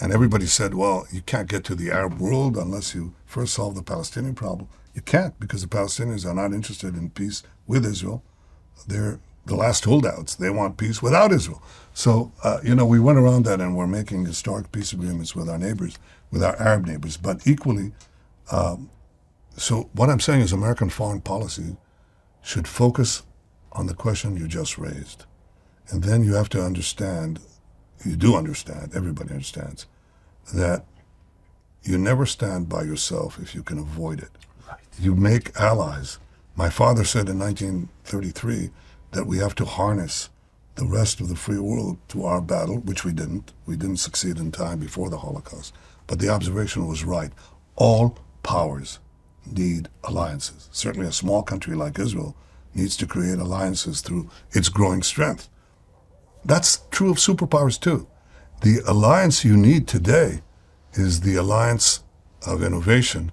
And 0.00 0.12
everybody 0.12 0.46
said, 0.46 0.74
well, 0.74 1.06
you 1.12 1.22
can't 1.22 1.48
get 1.48 1.64
to 1.64 1.74
the 1.74 1.90
Arab 1.90 2.18
world 2.18 2.56
unless 2.56 2.94
you 2.94 3.14
first 3.26 3.54
solve 3.54 3.74
the 3.74 3.82
Palestinian 3.82 4.34
problem. 4.34 4.68
You 4.94 5.02
can't 5.02 5.38
because 5.38 5.62
the 5.62 5.68
Palestinians 5.68 6.26
are 6.26 6.34
not 6.34 6.52
interested 6.52 6.96
in 6.96 7.10
peace 7.10 7.42
with 7.66 7.86
Israel. 7.86 8.22
They're 8.86 9.20
the 9.46 9.56
last 9.56 9.84
holdouts. 9.84 10.34
They 10.34 10.50
want 10.50 10.76
peace 10.76 11.02
without 11.02 11.32
Israel. 11.32 11.62
So, 11.94 12.32
uh, 12.42 12.58
you 12.62 12.74
know, 12.74 12.86
we 12.86 13.00
went 13.00 13.18
around 13.18 13.44
that 13.44 13.60
and 13.60 13.76
we're 13.76 13.86
making 13.86 14.24
historic 14.24 14.70
peace 14.72 14.92
agreements 14.92 15.34
with 15.34 15.48
our 15.48 15.58
neighbors, 15.58 15.98
with 16.30 16.42
our 16.42 16.60
Arab 16.60 16.86
neighbors. 16.86 17.16
But 17.16 17.46
equally, 17.46 17.92
um, 18.50 18.90
so 19.56 19.90
what 19.92 20.08
I'm 20.10 20.20
saying 20.20 20.40
is 20.40 20.52
American 20.52 20.90
foreign 20.90 21.20
policy 21.20 21.76
should 22.40 22.66
focus 22.66 23.22
on 23.72 23.86
the 23.86 23.94
question 23.94 24.36
you 24.36 24.48
just 24.48 24.78
raised. 24.78 25.24
And 25.90 26.02
then 26.04 26.22
you 26.24 26.34
have 26.34 26.48
to 26.50 26.64
understand, 26.64 27.40
you 28.06 28.16
do 28.16 28.36
understand, 28.36 28.92
everybody 28.94 29.30
understands, 29.30 29.86
that 30.54 30.84
you 31.82 31.98
never 31.98 32.26
stand 32.26 32.68
by 32.68 32.82
yourself 32.82 33.38
if 33.40 33.54
you 33.54 33.62
can 33.62 33.78
avoid 33.78 34.20
it. 34.20 34.30
Right. 34.68 34.80
You 34.98 35.14
make 35.14 35.56
allies. 35.56 36.18
My 36.54 36.70
father 36.70 37.04
said 37.04 37.28
in 37.28 37.38
1933, 37.38 38.70
that 39.12 39.26
we 39.26 39.38
have 39.38 39.54
to 39.54 39.64
harness 39.64 40.30
the 40.74 40.86
rest 40.86 41.20
of 41.20 41.28
the 41.28 41.36
free 41.36 41.58
world 41.58 41.98
to 42.08 42.24
our 42.24 42.40
battle, 42.40 42.78
which 42.78 43.04
we 43.04 43.12
didn't. 43.12 43.52
We 43.66 43.76
didn't 43.76 43.98
succeed 43.98 44.38
in 44.38 44.50
time 44.50 44.78
before 44.80 45.10
the 45.10 45.18
Holocaust. 45.18 45.74
But 46.06 46.18
the 46.18 46.30
observation 46.30 46.86
was 46.88 47.04
right. 47.04 47.30
All 47.76 48.18
powers 48.42 48.98
need 49.46 49.88
alliances. 50.04 50.68
Certainly, 50.72 51.08
a 51.08 51.12
small 51.12 51.42
country 51.42 51.76
like 51.76 51.98
Israel 51.98 52.34
needs 52.74 52.96
to 52.96 53.06
create 53.06 53.38
alliances 53.38 54.00
through 54.00 54.30
its 54.52 54.70
growing 54.70 55.02
strength. 55.02 55.48
That's 56.44 56.82
true 56.90 57.10
of 57.10 57.18
superpowers, 57.18 57.80
too. 57.80 58.06
The 58.62 58.80
alliance 58.86 59.44
you 59.44 59.56
need 59.56 59.86
today 59.86 60.42
is 60.94 61.20
the 61.20 61.36
alliance 61.36 62.02
of 62.46 62.62
innovation 62.62 63.32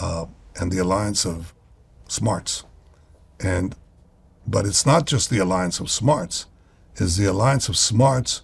uh, 0.00 0.26
and 0.56 0.70
the 0.70 0.78
alliance 0.78 1.24
of 1.24 1.54
smarts. 2.08 2.64
And 3.40 3.74
but 4.46 4.66
it's 4.66 4.84
not 4.84 5.06
just 5.06 5.30
the 5.30 5.38
alliance 5.38 5.80
of 5.80 5.90
smarts, 5.90 6.46
it's 6.96 7.16
the 7.16 7.26
alliance 7.26 7.68
of 7.68 7.76
smarts 7.76 8.42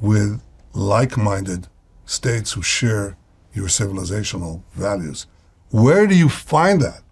with 0.00 0.42
like 0.72 1.16
minded 1.16 1.68
states 2.06 2.52
who 2.52 2.62
share 2.62 3.16
your 3.52 3.68
civilizational 3.68 4.62
values. 4.72 5.26
Where 5.70 6.06
do 6.06 6.14
you 6.14 6.28
find 6.28 6.80
that? 6.80 7.02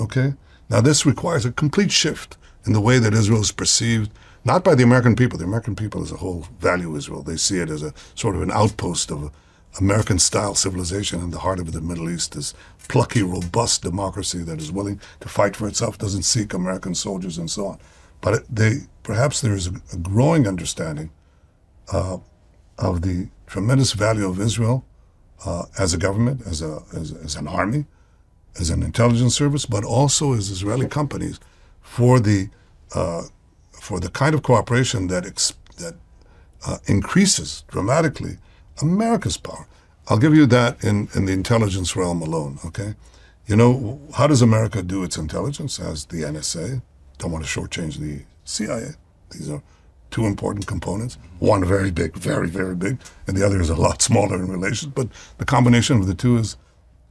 Okay? 0.00 0.34
Now, 0.68 0.80
this 0.80 1.06
requires 1.06 1.44
a 1.44 1.52
complete 1.52 1.92
shift 1.92 2.36
in 2.66 2.72
the 2.72 2.80
way 2.80 2.98
that 2.98 3.14
Israel 3.14 3.40
is 3.40 3.52
perceived 3.52 4.10
not 4.44 4.62
by 4.62 4.74
the 4.74 4.82
American 4.82 5.16
people. 5.16 5.38
The 5.38 5.44
American 5.44 5.74
people 5.74 6.02
as 6.02 6.12
a 6.12 6.16
whole 6.16 6.46
value 6.58 6.96
Israel. 6.96 7.22
They 7.22 7.36
see 7.36 7.58
it 7.58 7.70
as 7.70 7.82
a 7.82 7.94
sort 8.14 8.36
of 8.36 8.42
an 8.42 8.50
outpost 8.50 9.10
of 9.10 9.30
American 9.80 10.18
style 10.18 10.54
civilization 10.54 11.20
in 11.20 11.30
the 11.30 11.40
heart 11.40 11.58
of 11.58 11.72
the 11.72 11.80
Middle 11.80 12.08
East, 12.08 12.34
this 12.34 12.54
plucky, 12.88 13.22
robust 13.22 13.82
democracy 13.82 14.38
that 14.38 14.60
is 14.60 14.70
willing 14.70 15.00
to 15.20 15.28
fight 15.28 15.56
for 15.56 15.66
itself, 15.66 15.98
doesn't 15.98 16.22
seek 16.22 16.54
American 16.54 16.94
soldiers 16.94 17.38
and 17.38 17.50
so 17.50 17.66
on. 17.66 17.78
But 18.20 18.44
they 18.48 18.82
perhaps 19.02 19.40
there 19.40 19.54
is 19.54 19.66
a, 19.66 19.96
growing 19.98 20.46
understanding 20.46 21.10
uh, 21.92 22.18
of 22.78 23.02
the 23.02 23.28
tremendous 23.46 23.92
value 23.92 24.28
of 24.28 24.40
Israel 24.40 24.84
uh, 25.44 25.64
as 25.78 25.92
a 25.92 25.98
government, 25.98 26.42
as, 26.46 26.62
a, 26.62 26.82
as, 26.94 27.12
as 27.12 27.36
an 27.36 27.46
army, 27.46 27.86
as 28.58 28.70
an 28.70 28.82
intelligence 28.82 29.34
service, 29.34 29.66
but 29.66 29.84
also 29.84 30.32
as 30.32 30.50
Israeli 30.50 30.88
companies 30.88 31.40
for 31.82 32.20
the 32.20 32.48
uh, 32.94 33.22
for 33.84 34.00
the 34.00 34.08
kind 34.08 34.34
of 34.34 34.42
cooperation 34.42 35.08
that 35.08 35.26
ex- 35.26 35.52
that 35.76 35.94
uh, 36.66 36.78
increases 36.86 37.64
dramatically 37.68 38.38
America's 38.80 39.36
power. 39.36 39.66
I'll 40.08 40.18
give 40.18 40.34
you 40.34 40.46
that 40.46 40.82
in, 40.82 41.08
in 41.14 41.26
the 41.26 41.32
intelligence 41.32 41.94
realm 41.94 42.22
alone, 42.22 42.58
okay? 42.64 42.94
You 43.46 43.56
know, 43.56 44.00
how 44.14 44.26
does 44.26 44.40
America 44.40 44.82
do 44.82 45.04
its 45.04 45.18
intelligence 45.18 45.78
as 45.78 46.06
the 46.06 46.22
NSA? 46.22 46.80
Don't 47.18 47.30
want 47.30 47.44
to 47.44 47.50
shortchange 47.60 47.98
the 47.98 48.24
CIA. 48.44 48.92
These 49.30 49.50
are 49.50 49.62
two 50.10 50.24
important 50.24 50.66
components. 50.66 51.18
One 51.38 51.62
very 51.62 51.90
big, 51.90 52.16
very, 52.16 52.48
very 52.48 52.74
big, 52.74 52.98
and 53.26 53.36
the 53.36 53.44
other 53.44 53.60
is 53.60 53.68
a 53.68 53.76
lot 53.76 54.00
smaller 54.08 54.36
in 54.36 54.50
relation. 54.50 54.92
But 54.94 55.08
the 55.36 55.44
combination 55.44 55.98
of 55.98 56.06
the 56.06 56.14
two 56.14 56.38
is, 56.38 56.56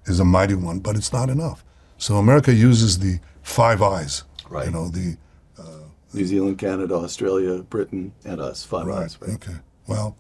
is 0.06 0.20
a 0.20 0.26
mighty 0.26 0.56
one, 0.56 0.80
but 0.80 0.96
it's 0.96 1.14
not 1.14 1.30
enough. 1.30 1.64
So 2.00 2.18
America 2.18 2.52
uses 2.52 2.98
the 2.98 3.20
five 3.44 3.84
eyes. 3.84 4.24
Right. 4.50 4.66
You 4.66 4.72
know, 4.72 4.88
the 4.88 5.18
New 6.14 6.26
Zealand, 6.26 6.58
Canada, 6.58 6.96
Australia, 6.96 7.64
Britain, 7.64 8.14
and 8.24 8.40
us. 8.40 8.64
Five 8.64 8.86
right, 8.86 9.04
eyes. 9.04 9.18
Right. 9.22 9.36
Okay. 9.36 9.56
Well, 9.88 10.16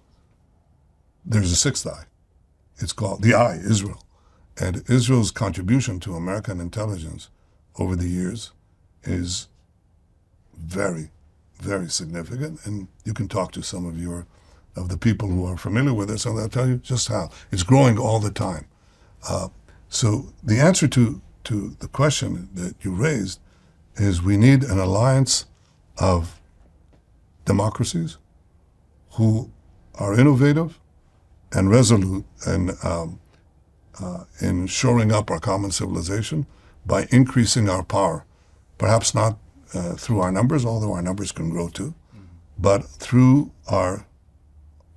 there's 1.26 1.52
a 1.52 1.56
sixth 1.56 1.86
eye. 1.88 2.06
It's 2.78 2.94
called 2.94 3.22
the 3.22 3.34
eye, 3.34 3.56
Israel. 3.56 4.04
And 4.60 4.84
Israel's 4.90 5.32
contribution 5.32 6.00
to 6.02 6.16
American 6.16 6.60
intelligence 6.60 7.30
over 7.78 7.96
the 7.96 8.08
years 8.08 8.52
is 9.04 9.48
very, 10.58 11.12
very 11.60 11.90
significant. 11.90 12.66
And 12.66 12.88
you 13.04 13.14
can 13.14 13.28
talk 13.28 13.52
to 13.54 13.62
some 13.62 13.86
of 13.86 14.00
your 14.00 14.28
of 14.76 14.90
the 14.90 14.98
people 14.98 15.28
who 15.28 15.46
are 15.46 15.56
familiar 15.56 15.94
with 15.94 16.10
this, 16.10 16.26
and 16.26 16.36
they'll 16.36 16.50
tell 16.50 16.68
you 16.68 16.78
just 16.78 17.08
how 17.08 17.30
it's 17.52 17.62
growing 17.62 17.98
all 17.98 18.20
the 18.20 18.32
time. 18.32 18.66
Uh, 19.30 19.50
so 19.88 20.34
the 20.44 20.60
answer 20.60 20.88
to 20.88 21.22
to 21.44 21.76
the 21.80 21.88
question 21.88 22.50
that 22.54 22.74
you 22.84 22.92
raised 22.92 23.40
is 23.96 24.22
we 24.22 24.38
need 24.38 24.64
an 24.64 24.80
alliance 24.80 25.46
of 25.98 26.40
democracies 27.46 28.18
who 29.12 29.52
are 29.96 30.18
innovative 30.20 30.80
and 31.52 31.70
resolute 31.70 32.26
in, 32.48 32.72
um, 32.84 33.20
uh, 34.02 34.24
in 34.42 34.68
shoring 34.68 35.12
up 35.12 35.30
our 35.30 35.40
common 35.40 35.72
civilization 35.72 36.46
by 36.86 37.08
increasing 37.12 37.70
our 37.70 37.84
power. 37.84 38.26
Perhaps 38.78 39.14
not 39.14 39.38
uh, 39.74 39.94
through 39.94 40.20
our 40.20 40.32
numbers, 40.32 40.66
although 40.66 40.94
our 40.94 41.02
numbers 41.02 41.32
can 41.32 41.50
grow 41.50 41.70
too, 41.70 41.94
mm-hmm. 42.16 42.26
but 42.58 42.86
through 42.86 43.52
our 43.68 44.06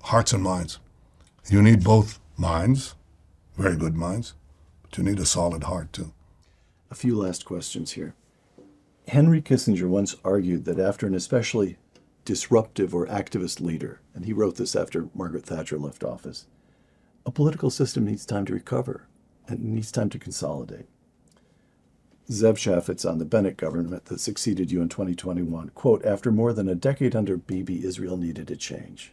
hearts 0.03 0.33
and 0.33 0.43
minds. 0.43 0.79
You 1.49 1.63
need 1.63 1.85
both 1.85 2.21
minds, 2.37 2.95
very 3.57 3.77
good 3.77 3.95
minds, 3.95 4.35
but 4.83 4.97
you 4.99 5.05
need 5.05 5.19
a 5.19 5.27
solid 5.27 5.65
heart 5.65 5.93
too. 5.93 6.13
A 6.91 6.95
few 6.95 7.17
last 7.17 7.45
questions 7.45 7.93
here. 7.93 8.15
Henry 9.09 9.41
Kissinger 9.41 9.89
once 9.89 10.17
argued 10.25 10.65
that 10.65 10.81
after 10.81 11.07
an 11.07 11.15
especially 11.15 11.77
disruptive 12.25 12.93
or 12.93 13.07
activist 13.07 13.61
leader, 13.61 14.01
and 14.15 14.25
he 14.25 14.33
wrote 14.33 14.57
this 14.57 14.75
after 14.75 15.09
Margaret 15.15 15.47
Thatcher 15.47 15.79
left 15.79 16.03
office, 16.03 16.47
a 17.25 17.31
political 17.31 17.71
system 17.71 18.05
needs 18.05 18.27
time 18.27 18.45
to 18.47 18.53
recover 18.53 19.07
and 19.47 19.63
needs 19.63 19.93
time 19.93 20.11
to 20.11 20.19
consolidate. 20.19 20.87
Zev 22.29 22.55
Chafets 22.55 23.09
on 23.09 23.19
the 23.19 23.25
Bennett 23.25 23.57
government 23.57 24.07
that 24.07 24.19
succeeded 24.19 24.73
you 24.73 24.83
in 24.83 24.89
2021, 24.89 25.71
quote, 25.71 26.05
after 26.05 26.33
more 26.33 26.53
than 26.53 26.69
a 26.69 26.75
decade 26.75 27.15
under 27.15 27.37
Bibi, 27.37 27.85
Israel 27.85 28.17
needed 28.17 28.51
a 28.51 28.57
change. 28.57 29.13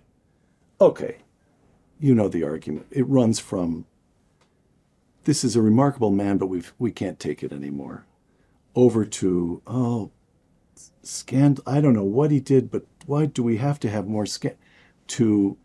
Okay, 0.81 1.17
you 1.99 2.15
know 2.15 2.27
the 2.27 2.43
argument. 2.43 2.87
It 2.89 3.07
runs 3.07 3.39
from 3.39 3.85
this 5.25 5.43
is 5.43 5.55
a 5.55 5.61
remarkable 5.61 6.09
man, 6.09 6.39
but 6.39 6.47
we 6.47 6.63
we 6.79 6.91
can't 6.91 7.19
take 7.19 7.43
it 7.43 7.53
anymore 7.53 8.05
over 8.75 9.05
to, 9.05 9.61
oh, 9.67 10.11
scandal. 11.03 11.63
I 11.67 11.81
don't 11.81 11.93
know 11.93 12.03
what 12.03 12.31
he 12.31 12.39
did, 12.39 12.71
but 12.71 12.85
why 13.05 13.25
do 13.25 13.43
we 13.43 13.57
have 13.57 13.79
to 13.81 13.89
have 13.89 14.07
more 14.07 14.25
scandal? 14.25 14.59
To 15.07 15.57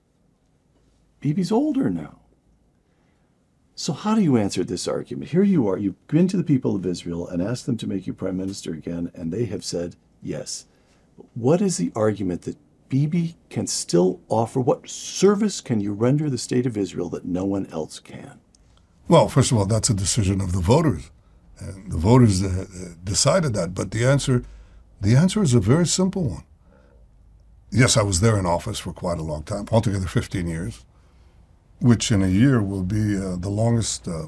Bibi's 1.21 1.53
older 1.53 1.91
now. 1.91 2.19
So, 3.75 3.93
how 3.93 4.17
do 4.17 4.21
you 4.21 4.37
answer 4.37 4.65
this 4.65 4.89
argument? 4.89 5.31
Here 5.31 5.45
you 5.45 5.69
are, 5.69 5.79
you've 5.79 6.05
been 6.09 6.27
to 6.29 6.37
the 6.37 6.43
people 6.43 6.75
of 6.75 6.85
Israel 6.85 7.29
and 7.29 7.41
asked 7.41 7.67
them 7.67 7.77
to 7.77 7.87
make 7.87 8.09
you 8.09 8.13
prime 8.13 8.37
minister 8.37 8.73
again, 8.73 9.13
and 9.15 9.33
they 9.33 9.45
have 9.45 9.65
said 9.65 9.95
yes. 10.21 10.67
What 11.35 11.63
is 11.63 11.77
the 11.77 11.93
argument 11.95 12.43
that 12.43 12.57
Bibi 12.89 13.37
can 13.51 13.69
still 13.69 14.21
offer? 14.29 14.59
What 14.61 14.89
service 14.89 15.61
can 15.61 15.81
you 15.81 15.93
render 15.93 16.29
the 16.29 16.39
state 16.39 16.67
of 16.67 16.77
Israel 16.77 17.09
that 17.11 17.25
no 17.25 17.45
one 17.45 17.67
else 17.67 18.01
can? 18.01 18.41
Well, 19.07 19.29
first 19.29 19.53
of 19.53 19.59
all, 19.59 19.67
that's 19.67 19.91
a 19.91 19.95
decision 19.95 20.41
of 20.41 20.53
the 20.53 20.61
voters. 20.61 21.11
And 21.61 21.91
the 21.91 21.97
voters 21.97 22.43
uh, 22.43 22.67
decided 23.03 23.55
that. 23.55 23.75
But 23.75 23.91
the 23.91 24.05
answer, 24.05 24.45
the 25.01 25.17
answer 25.17 25.43
is 25.43 25.55
a 25.55 25.61
very 25.61 25.87
simple 25.87 26.25
one. 26.25 26.45
Yes, 27.71 27.97
I 27.97 28.03
was 28.03 28.21
there 28.21 28.39
in 28.39 28.47
office 28.47 28.79
for 28.79 28.93
quite 28.93 29.19
a 29.19 29.23
long 29.23 29.43
time, 29.43 29.67
altogether 29.71 30.07
15 30.07 30.47
years, 30.47 30.85
which 31.81 32.11
in 32.11 32.23
a 32.23 32.29
year 32.29 32.63
will 32.63 32.83
be 32.83 33.17
uh, 33.17 33.37
the 33.37 33.51
longest, 33.51 34.09
uh, 34.09 34.27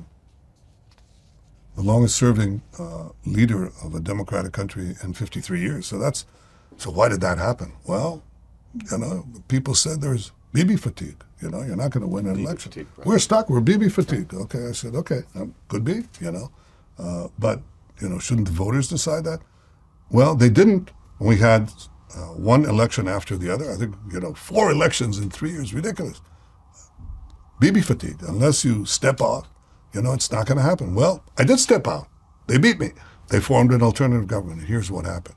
the 1.77 1.83
longest 1.83 2.17
serving 2.17 2.61
uh, 2.79 3.09
leader 3.25 3.73
of 3.83 3.95
a 3.95 4.01
democratic 4.01 4.53
country 4.53 4.95
in 5.03 5.15
53 5.15 5.61
years. 5.61 5.87
So 5.87 5.99
that's, 5.99 6.27
so 6.77 6.91
why 6.91 7.09
did 7.09 7.23
that 7.23 7.39
happen? 7.39 7.73
Well, 7.87 8.23
you 8.91 8.99
know, 8.99 9.27
people 9.49 9.75
said 9.75 10.01
there's 10.01 10.33
Bibi 10.53 10.77
fatigue. 10.77 11.25
You 11.41 11.51
know, 11.51 11.63
you're 11.63 11.77
not 11.77 11.91
going 11.91 12.03
to 12.03 12.07
win 12.09 12.27
an 12.27 12.39
election. 12.39 12.71
Fatigue, 12.71 12.89
right. 12.99 13.07
We're 13.07 13.19
stuck. 13.19 13.49
We're 13.49 13.61
Bibi 13.61 13.89
fatigue. 13.89 14.35
Okay, 14.35 14.69
I 14.69 14.73
said, 14.73 14.95
okay, 14.95 15.23
um, 15.35 15.55
could 15.69 15.85
be. 15.85 16.03
You 16.21 16.33
know, 16.33 16.51
uh, 17.01 17.29
but 17.39 17.63
you 18.01 18.09
know, 18.09 18.19
shouldn't 18.19 18.49
the 18.49 18.55
voters 18.55 18.89
decide 18.89 19.25
that? 19.25 19.41
Well, 20.11 20.35
they 20.35 20.49
didn't. 20.51 20.91
We 21.19 21.37
had 21.37 21.71
uh, 22.15 22.33
one 22.35 22.65
election 22.65 23.09
after 23.09 23.37
the 23.37 23.53
other. 23.53 23.71
I 23.71 23.77
think 23.77 23.95
you 24.13 24.21
know, 24.21 24.35
four 24.35 24.71
elections 24.71 25.19
in 25.19 25.31
three 25.31 25.51
years, 25.51 25.73
ridiculous. 25.75 26.21
Bibi 27.61 27.83
fatigue. 27.83 28.23
Unless 28.27 28.65
you 28.65 28.87
step 28.87 29.21
out, 29.21 29.47
you 29.93 30.03
know, 30.03 30.13
it's 30.13 30.33
not 30.33 30.47
going 30.47 30.57
to 30.57 30.65
happen. 30.65 30.95
Well, 30.95 31.23
I 31.37 31.45
did 31.45 31.59
step 31.59 31.87
out. 31.87 32.09
They 32.47 32.59
beat 32.59 32.81
me. 32.81 32.91
They 33.29 33.41
formed 33.41 33.73
an 33.73 33.83
alternative 33.83 34.27
government. 34.27 34.63
Here's 34.63 34.91
what 34.91 35.05
happened. 35.05 35.37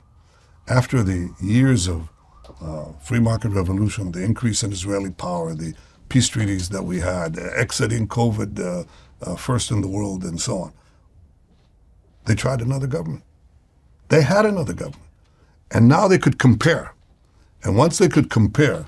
After 0.66 1.02
the 1.02 1.34
years 1.40 1.86
of 1.86 2.08
uh, 2.60 2.92
free 3.00 3.20
market 3.20 3.50
revolution, 3.50 4.12
the 4.12 4.24
increase 4.24 4.62
in 4.62 4.72
Israeli 4.72 5.10
power, 5.10 5.54
the 5.54 5.74
peace 6.08 6.28
treaties 6.28 6.70
that 6.70 6.82
we 6.82 7.00
had, 7.00 7.38
exiting 7.38 8.08
COVID 8.08 8.58
uh, 8.58 8.84
uh, 9.22 9.36
first 9.36 9.70
in 9.70 9.80
the 9.80 9.88
world, 9.88 10.24
and 10.24 10.40
so 10.40 10.58
on. 10.58 10.72
They 12.26 12.34
tried 12.34 12.60
another 12.60 12.86
government. 12.86 13.24
They 14.08 14.22
had 14.22 14.46
another 14.46 14.72
government. 14.72 15.10
And 15.70 15.88
now 15.88 16.08
they 16.08 16.18
could 16.18 16.38
compare. 16.38 16.94
And 17.62 17.76
once 17.76 17.98
they 17.98 18.08
could 18.08 18.30
compare 18.30 18.86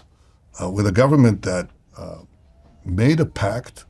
uh, 0.61 0.71
with 0.71 0.87
a 0.87 0.93
government 0.93 1.43
that 1.43 1.69
uh, 1.97 2.19
made 2.85 3.21
a 3.21 3.27
pact 3.27 3.85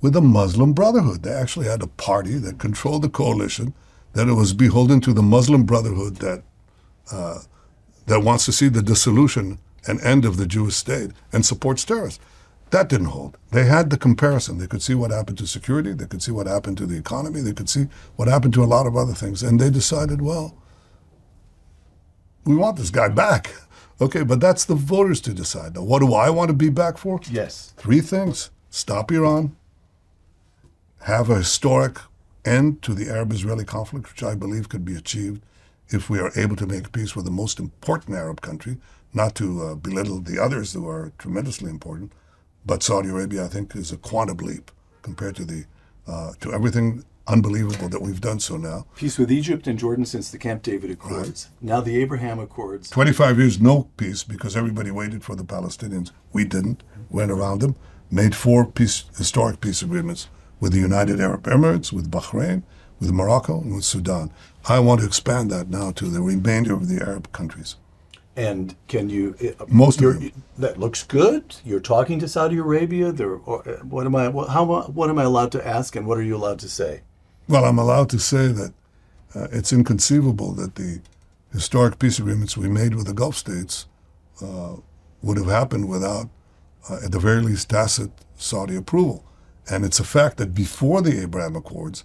with 0.00 0.12
the 0.12 0.20
Muslim 0.20 0.72
Brotherhood, 0.72 1.22
they 1.22 1.32
actually 1.32 1.66
had 1.66 1.82
a 1.82 1.86
party 1.86 2.36
that 2.38 2.58
controlled 2.58 3.02
the 3.02 3.08
coalition, 3.08 3.72
that 4.12 4.28
it 4.28 4.34
was 4.34 4.52
beholden 4.52 5.00
to 5.00 5.12
the 5.12 5.22
Muslim 5.22 5.64
Brotherhood 5.64 6.16
that, 6.16 6.42
uh, 7.10 7.38
that 8.06 8.20
wants 8.20 8.44
to 8.44 8.52
see 8.52 8.68
the 8.68 8.82
dissolution 8.82 9.58
and 9.86 10.00
end 10.02 10.24
of 10.24 10.36
the 10.36 10.46
Jewish 10.46 10.76
state 10.76 11.10
and 11.32 11.44
supports 11.44 11.84
terrorists. 11.84 12.20
That 12.74 12.88
didn't 12.88 13.06
hold. 13.06 13.38
They 13.52 13.66
had 13.66 13.90
the 13.90 13.96
comparison. 13.96 14.58
They 14.58 14.66
could 14.66 14.82
see 14.82 14.96
what 14.96 15.12
happened 15.12 15.38
to 15.38 15.46
security. 15.46 15.92
They 15.92 16.06
could 16.06 16.24
see 16.24 16.32
what 16.32 16.48
happened 16.48 16.76
to 16.78 16.86
the 16.86 16.98
economy. 16.98 17.40
They 17.40 17.52
could 17.52 17.68
see 17.68 17.86
what 18.16 18.26
happened 18.26 18.52
to 18.54 18.64
a 18.64 18.72
lot 18.74 18.88
of 18.88 18.96
other 18.96 19.12
things. 19.14 19.44
And 19.44 19.60
they 19.60 19.70
decided, 19.70 20.20
well, 20.20 20.56
we 22.44 22.56
want 22.56 22.76
this 22.76 22.90
guy 22.90 23.08
back. 23.08 23.54
Okay, 24.00 24.24
but 24.24 24.40
that's 24.40 24.64
the 24.64 24.74
voters 24.74 25.20
to 25.20 25.32
decide. 25.32 25.76
Now, 25.76 25.84
what 25.84 26.00
do 26.00 26.14
I 26.14 26.28
want 26.28 26.48
to 26.48 26.52
be 26.52 26.68
back 26.68 26.98
for? 26.98 27.20
Yes. 27.30 27.72
Three 27.76 28.00
things 28.00 28.50
stop 28.68 29.12
Iran, 29.12 29.54
have 31.02 31.30
a 31.30 31.36
historic 31.36 32.00
end 32.44 32.82
to 32.82 32.92
the 32.92 33.08
Arab 33.08 33.32
Israeli 33.32 33.64
conflict, 33.64 34.10
which 34.10 34.24
I 34.24 34.34
believe 34.34 34.68
could 34.68 34.84
be 34.84 34.96
achieved 34.96 35.44
if 35.90 36.10
we 36.10 36.18
are 36.18 36.32
able 36.34 36.56
to 36.56 36.66
make 36.66 36.90
peace 36.90 37.14
with 37.14 37.24
the 37.24 37.30
most 37.30 37.60
important 37.60 38.16
Arab 38.16 38.40
country, 38.40 38.78
not 39.12 39.36
to 39.36 39.62
uh, 39.62 39.74
belittle 39.76 40.18
the 40.18 40.42
others 40.42 40.72
who 40.72 40.88
are 40.88 41.12
tremendously 41.16 41.70
important 41.70 42.10
but 42.64 42.82
Saudi 42.82 43.08
Arabia, 43.08 43.44
I 43.44 43.48
think, 43.48 43.74
is 43.76 43.92
a 43.92 43.96
quantum 43.96 44.38
leap 44.38 44.70
compared 45.02 45.36
to 45.36 45.44
the 45.44 45.64
uh, 46.06 46.32
to 46.40 46.52
everything 46.52 47.04
unbelievable 47.26 47.88
that 47.88 48.02
we've 48.02 48.20
done 48.20 48.38
so 48.38 48.56
now. 48.56 48.86
Peace 48.96 49.18
with 49.18 49.32
Egypt 49.32 49.66
and 49.66 49.78
Jordan 49.78 50.04
since 50.04 50.30
the 50.30 50.38
Camp 50.38 50.62
David 50.62 50.90
Accords. 50.90 51.48
Right. 51.62 51.68
Now 51.68 51.80
the 51.80 52.00
Abraham 52.00 52.38
Accords. 52.38 52.90
25 52.90 53.38
years, 53.38 53.60
no 53.60 53.88
peace 53.96 54.22
because 54.22 54.56
everybody 54.56 54.90
waited 54.90 55.24
for 55.24 55.34
the 55.34 55.44
Palestinians. 55.44 56.10
We 56.32 56.44
didn't. 56.44 56.82
Went 57.08 57.30
around 57.30 57.60
them. 57.60 57.76
Made 58.10 58.34
four 58.34 58.66
peace, 58.66 59.04
historic 59.16 59.60
peace 59.60 59.82
agreements 59.82 60.28
with 60.60 60.72
the 60.72 60.80
United 60.80 61.20
Arab 61.20 61.44
Emirates, 61.44 61.92
with 61.92 62.10
Bahrain, 62.10 62.62
with 63.00 63.10
Morocco, 63.12 63.60
and 63.60 63.74
with 63.74 63.84
Sudan. 63.84 64.30
I 64.66 64.78
want 64.78 65.00
to 65.00 65.06
expand 65.06 65.50
that 65.50 65.68
now 65.68 65.90
to 65.92 66.06
the 66.06 66.22
remainder 66.22 66.74
of 66.74 66.88
the 66.88 67.02
Arab 67.02 67.32
countries. 67.32 67.76
And 68.36 68.74
can 68.88 69.08
you? 69.08 69.36
Uh, 69.60 69.64
Most 69.68 70.02
of 70.02 70.20
them. 70.20 70.42
That 70.58 70.78
looks 70.78 71.04
good. 71.04 71.56
You're 71.64 71.80
talking 71.80 72.18
to 72.18 72.28
Saudi 72.28 72.58
Arabia. 72.58 73.12
There. 73.12 73.36
Uh, 73.48 73.78
what 73.84 74.06
am 74.06 74.16
I? 74.16 74.28
What, 74.28 74.48
how? 74.48 74.64
What 74.64 75.08
am 75.08 75.18
I 75.18 75.24
allowed 75.24 75.52
to 75.52 75.66
ask? 75.66 75.94
And 75.94 76.06
what 76.06 76.18
are 76.18 76.22
you 76.22 76.36
allowed 76.36 76.58
to 76.60 76.68
say? 76.68 77.02
Well, 77.48 77.64
I'm 77.64 77.78
allowed 77.78 78.10
to 78.10 78.18
say 78.18 78.48
that 78.48 78.72
uh, 79.34 79.48
it's 79.52 79.72
inconceivable 79.72 80.52
that 80.54 80.74
the 80.74 81.00
historic 81.52 81.98
peace 81.98 82.18
agreements 82.18 82.56
we 82.56 82.68
made 82.68 82.94
with 82.94 83.06
the 83.06 83.12
Gulf 83.12 83.36
states 83.36 83.86
uh, 84.42 84.76
would 85.22 85.36
have 85.36 85.46
happened 85.46 85.88
without, 85.88 86.28
uh, 86.90 86.98
at 87.04 87.12
the 87.12 87.20
very 87.20 87.40
least, 87.40 87.70
tacit 87.70 88.10
Saudi 88.36 88.74
approval. 88.74 89.24
And 89.70 89.84
it's 89.84 90.00
a 90.00 90.04
fact 90.04 90.38
that 90.38 90.54
before 90.54 91.02
the 91.02 91.22
Abraham 91.22 91.54
Accords, 91.54 92.04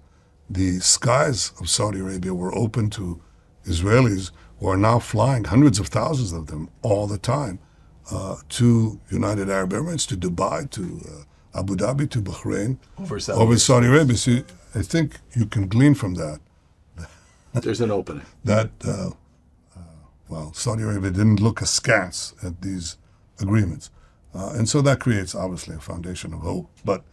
the 0.49 0.80
skies 0.80 1.51
of 1.59 1.69
Saudi 1.69 1.99
Arabia 1.99 2.34
were 2.34 2.53
open 2.55 2.89
to 2.91 3.21
Israelis 3.65 4.32
who 4.60 4.68
are 4.68 4.78
now 4.78 4.99
flying, 4.99 5.45
hundreds 5.45 5.80
of 5.80 5.88
thousands 5.88 6.34
of 6.34 6.47
them, 6.47 6.70
all 6.82 7.07
the 7.07 7.18
time, 7.18 7.60
uh, 8.12 8.36
to 8.49 8.99
United 9.10 9.49
Arab 9.49 9.72
Emirates, 9.72 10.07
to 10.07 10.18
Dubai, 10.18 10.70
to 10.72 11.01
uh, 11.10 11.60
Abu 11.60 11.76
Dhabi, 11.76 12.10
to 12.10 12.22
Bahrain, 12.22 12.78
over 12.99 13.20
Saudi, 13.20 13.39
over 13.39 13.57
Saudi 13.57 13.88
Arabia. 13.88 14.18
See, 14.18 14.43
I 14.76 14.82
think 14.82 15.20
you 15.36 15.45
can 15.45 15.68
glean 15.68 15.95
from 15.95 16.16
that. 16.16 16.39
There's 17.53 17.82
an 17.82 17.91
opening. 17.91 18.26
That, 18.43 18.70
uh, 18.86 19.12
uh, 19.76 19.82
well, 20.28 20.53
Saudi 20.53 20.84
Arabia 20.84 21.12
didn't 21.12 21.39
look 21.39 21.62
askance 21.62 22.34
at 22.43 22.62
these 22.62 22.97
agreements. 23.39 23.89
Uh, 24.34 24.53
and 24.55 24.70
so 24.70 24.82
that 24.82 24.99
creates, 24.99 25.34
obviously, 25.34 25.76
a 25.76 25.80
foundation 25.80 26.34
of 26.34 26.41
hope. 26.41 26.70
But 26.86 27.03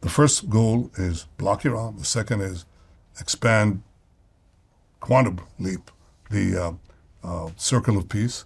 the 0.00 0.08
first 0.08 0.48
goal 0.48 0.90
is 0.96 1.26
block 1.36 1.64
Iran. 1.66 1.96
The 1.98 2.04
second 2.04 2.40
is 2.40 2.64
expand 3.20 3.82
quantum 5.00 5.40
leap 5.58 5.90
the 6.30 6.56
uh, 6.56 6.72
uh, 7.22 7.50
circle 7.56 7.96
of 7.96 8.08
peace. 8.08 8.44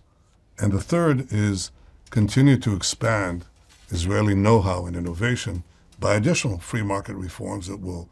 And 0.59 0.73
the 0.73 0.81
third 0.81 1.33
is 1.33 1.71
continue 2.11 2.57
to 2.59 2.75
expand 2.75 3.45
Israeli 3.91 4.35
know 4.35 4.61
how 4.61 4.87
and 4.87 4.97
innovation 4.97 5.65
by 5.99 6.15
additional 6.15 6.59
free 6.59 6.83
market 6.83 7.15
reforms 7.15 7.67
that 7.67 7.81
will 7.81 8.09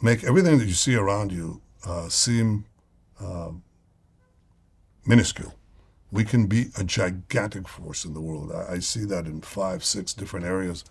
make 0.00 0.24
everything 0.24 0.58
that 0.58 0.66
you 0.66 0.74
see 0.74 0.94
around 0.94 1.32
you 1.32 1.60
uh, 1.86 2.08
seem 2.08 2.64
uh, 3.20 3.50
minuscule. 5.06 5.54
We 6.10 6.24
can 6.24 6.46
be 6.46 6.66
a 6.78 6.84
gigantic 6.84 7.66
force 7.68 8.04
in 8.04 8.12
the 8.12 8.20
world. 8.20 8.52
I, 8.52 8.74
I 8.74 8.78
see 8.80 9.04
that 9.06 9.26
in 9.26 9.40
five, 9.40 9.84
six 9.84 10.12
different 10.12 10.44
areas 10.44 10.84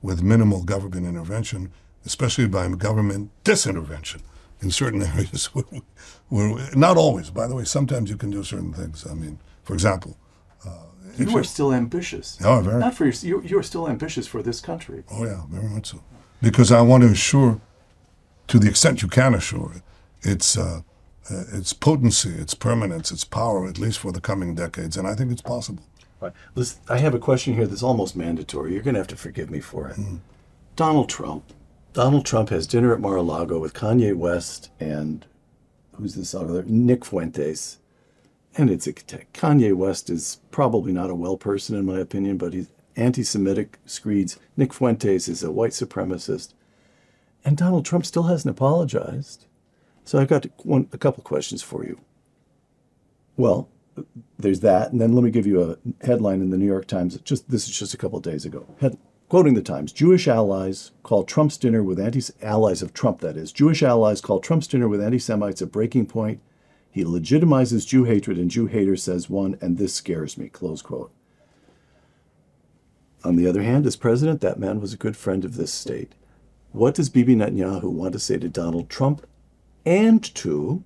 with 0.00 0.22
minimal 0.22 0.62
government 0.62 1.06
intervention, 1.06 1.72
especially 2.06 2.46
by 2.46 2.68
government 2.68 3.30
disintervention 3.44 4.20
in 4.60 4.70
certain 4.70 5.02
areas 5.14 5.46
where, 5.46 5.64
where, 6.28 6.74
not 6.74 6.96
always, 6.96 7.30
by 7.30 7.46
the 7.46 7.54
way, 7.54 7.64
sometimes 7.64 8.10
you 8.10 8.16
can 8.16 8.30
do 8.30 8.42
certain 8.42 8.72
things. 8.72 9.06
I 9.06 9.14
mean, 9.14 9.38
for 9.62 9.74
example, 9.74 10.16
uh, 10.66 10.70
you 11.16 11.36
are 11.36 11.44
still 11.44 11.72
ambitious. 11.72 12.38
Oh, 12.44 12.60
very. 12.60 12.78
Not 12.78 12.94
for 12.94 13.06
your, 13.06 13.14
you're, 13.22 13.44
you're 13.44 13.62
still 13.62 13.88
ambitious 13.88 14.26
for 14.26 14.42
this 14.42 14.60
country. 14.60 15.04
Oh 15.10 15.24
yeah, 15.24 15.42
very 15.48 15.68
much 15.68 15.88
so. 15.88 16.02
Because 16.40 16.70
I 16.70 16.82
want 16.82 17.02
to 17.02 17.10
assure, 17.10 17.60
to 18.48 18.58
the 18.58 18.68
extent 18.68 19.02
you 19.02 19.08
can 19.08 19.34
assure 19.34 19.72
it, 19.74 19.82
its 20.28 20.56
uh, 20.56 20.82
uh, 21.30 21.44
its 21.52 21.72
potency, 21.72 22.30
its 22.30 22.54
permanence, 22.54 23.10
its 23.10 23.24
power, 23.24 23.66
at 23.68 23.78
least 23.78 23.98
for 23.98 24.12
the 24.12 24.20
coming 24.20 24.54
decades, 24.54 24.96
and 24.96 25.06
I 25.06 25.14
think 25.14 25.30
it's 25.30 25.42
possible. 25.42 25.82
Right. 26.20 26.32
Listen, 26.54 26.80
I 26.88 26.98
have 26.98 27.14
a 27.14 27.18
question 27.18 27.54
here 27.54 27.66
that's 27.66 27.82
almost 27.82 28.16
mandatory. 28.16 28.72
You're 28.72 28.82
going 28.82 28.94
to 28.94 29.00
have 29.00 29.08
to 29.08 29.16
forgive 29.16 29.50
me 29.50 29.60
for 29.60 29.88
it. 29.88 29.96
Mm. 29.96 30.20
Donald 30.74 31.08
Trump 31.08 31.44
Donald 31.98 32.24
Trump 32.24 32.50
has 32.50 32.68
dinner 32.68 32.94
at 32.94 33.00
Mar-a-Lago 33.00 33.58
with 33.58 33.74
Kanye 33.74 34.14
West 34.14 34.70
and 34.78 35.26
who's 35.96 36.14
this 36.14 36.32
other 36.32 36.62
Nick 36.62 37.04
Fuentes. 37.04 37.78
And 38.56 38.70
it's 38.70 38.86
a 38.86 38.92
Kanye 38.92 39.74
West 39.74 40.08
is 40.08 40.38
probably 40.52 40.92
not 40.92 41.10
a 41.10 41.14
well 41.16 41.36
person 41.36 41.74
in 41.74 41.84
my 41.84 41.98
opinion, 41.98 42.38
but 42.38 42.52
he's 42.52 42.70
anti-Semitic 42.94 43.80
screeds. 43.84 44.38
Nick 44.56 44.72
Fuentes 44.72 45.26
is 45.26 45.42
a 45.42 45.50
white 45.50 45.72
supremacist, 45.72 46.54
and 47.44 47.56
Donald 47.56 47.84
Trump 47.84 48.06
still 48.06 48.22
hasn't 48.22 48.54
apologized. 48.54 49.46
So 50.04 50.20
I've 50.20 50.28
got 50.28 50.46
one, 50.64 50.88
a 50.92 50.98
couple 50.98 51.24
questions 51.24 51.64
for 51.64 51.84
you. 51.84 51.98
Well, 53.36 53.68
there's 54.38 54.60
that, 54.60 54.92
and 54.92 55.00
then 55.00 55.16
let 55.16 55.24
me 55.24 55.32
give 55.32 55.48
you 55.48 55.62
a 55.62 56.06
headline 56.06 56.42
in 56.42 56.50
the 56.50 56.58
New 56.58 56.64
York 56.64 56.86
Times. 56.86 57.18
Just 57.24 57.50
this 57.50 57.68
is 57.68 57.76
just 57.76 57.92
a 57.92 57.98
couple 57.98 58.20
days 58.20 58.44
ago. 58.44 58.64
Head, 58.80 58.96
Quoting 59.28 59.52
the 59.52 59.62
Times, 59.62 59.92
Jewish 59.92 60.26
allies 60.26 60.90
call 61.02 61.22
Trump's 61.22 61.58
dinner 61.58 61.82
with 61.82 62.00
anti 62.00 62.22
allies 62.40 62.80
of 62.80 62.94
Trump, 62.94 63.20
that 63.20 63.36
is, 63.36 63.52
Jewish 63.52 63.82
allies 63.82 64.22
call 64.22 64.40
Trump's 64.40 64.66
dinner 64.66 64.88
with 64.88 65.02
anti 65.02 65.18
Semites 65.18 65.60
a 65.60 65.66
breaking 65.66 66.06
point. 66.06 66.40
He 66.90 67.04
legitimizes 67.04 67.86
Jew 67.86 68.04
hatred 68.04 68.38
and 68.38 68.50
Jew 68.50 68.66
haters, 68.66 69.02
says 69.02 69.28
one, 69.28 69.58
and 69.60 69.76
this 69.76 69.92
scares 69.92 70.38
me, 70.38 70.48
close 70.48 70.80
quote. 70.80 71.12
On 73.22 73.36
the 73.36 73.46
other 73.46 73.62
hand, 73.62 73.84
as 73.84 73.96
president, 73.96 74.40
that 74.40 74.58
man 74.58 74.80
was 74.80 74.94
a 74.94 74.98
good 74.98 75.16
friend 75.16 75.44
of 75.44 75.56
this 75.56 75.74
state. 75.74 76.14
What 76.72 76.94
does 76.94 77.10
Bibi 77.10 77.36
Netanyahu 77.36 77.84
want 77.84 78.14
to 78.14 78.18
say 78.18 78.38
to 78.38 78.48
Donald 78.48 78.88
Trump 78.88 79.26
and 79.84 80.22
to 80.36 80.84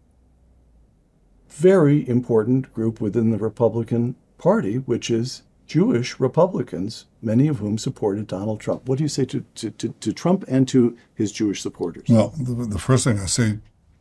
very 1.49 2.09
important 2.09 2.75
group 2.75 3.01
within 3.01 3.31
the 3.31 3.39
Republican 3.39 4.17
Party, 4.37 4.77
which 4.77 5.11
is 5.11 5.43
Jewish 5.67 6.21
Republicans, 6.21 7.07
many 7.23 7.49
of 7.49 7.59
whom 7.59 7.79
supported 7.79 8.27
Donald 8.27 8.61
Trump. 8.61 8.89
What 8.89 8.99
do 8.99 9.05
you 9.05 9.09
say 9.09 9.25
to, 9.27 9.45
to, 9.55 9.71
to, 9.71 9.89
to 9.89 10.13
Trump 10.13 10.45
and 10.49 10.69
to 10.69 10.97
his 11.15 11.33
Jewish 11.33 11.63
supporters? 11.63 12.05
Well, 12.09 12.35
the, 12.39 12.67
the, 12.67 12.79
first 12.79 13.05
thing 13.05 13.19
I 13.19 13.27
say 13.27 13.59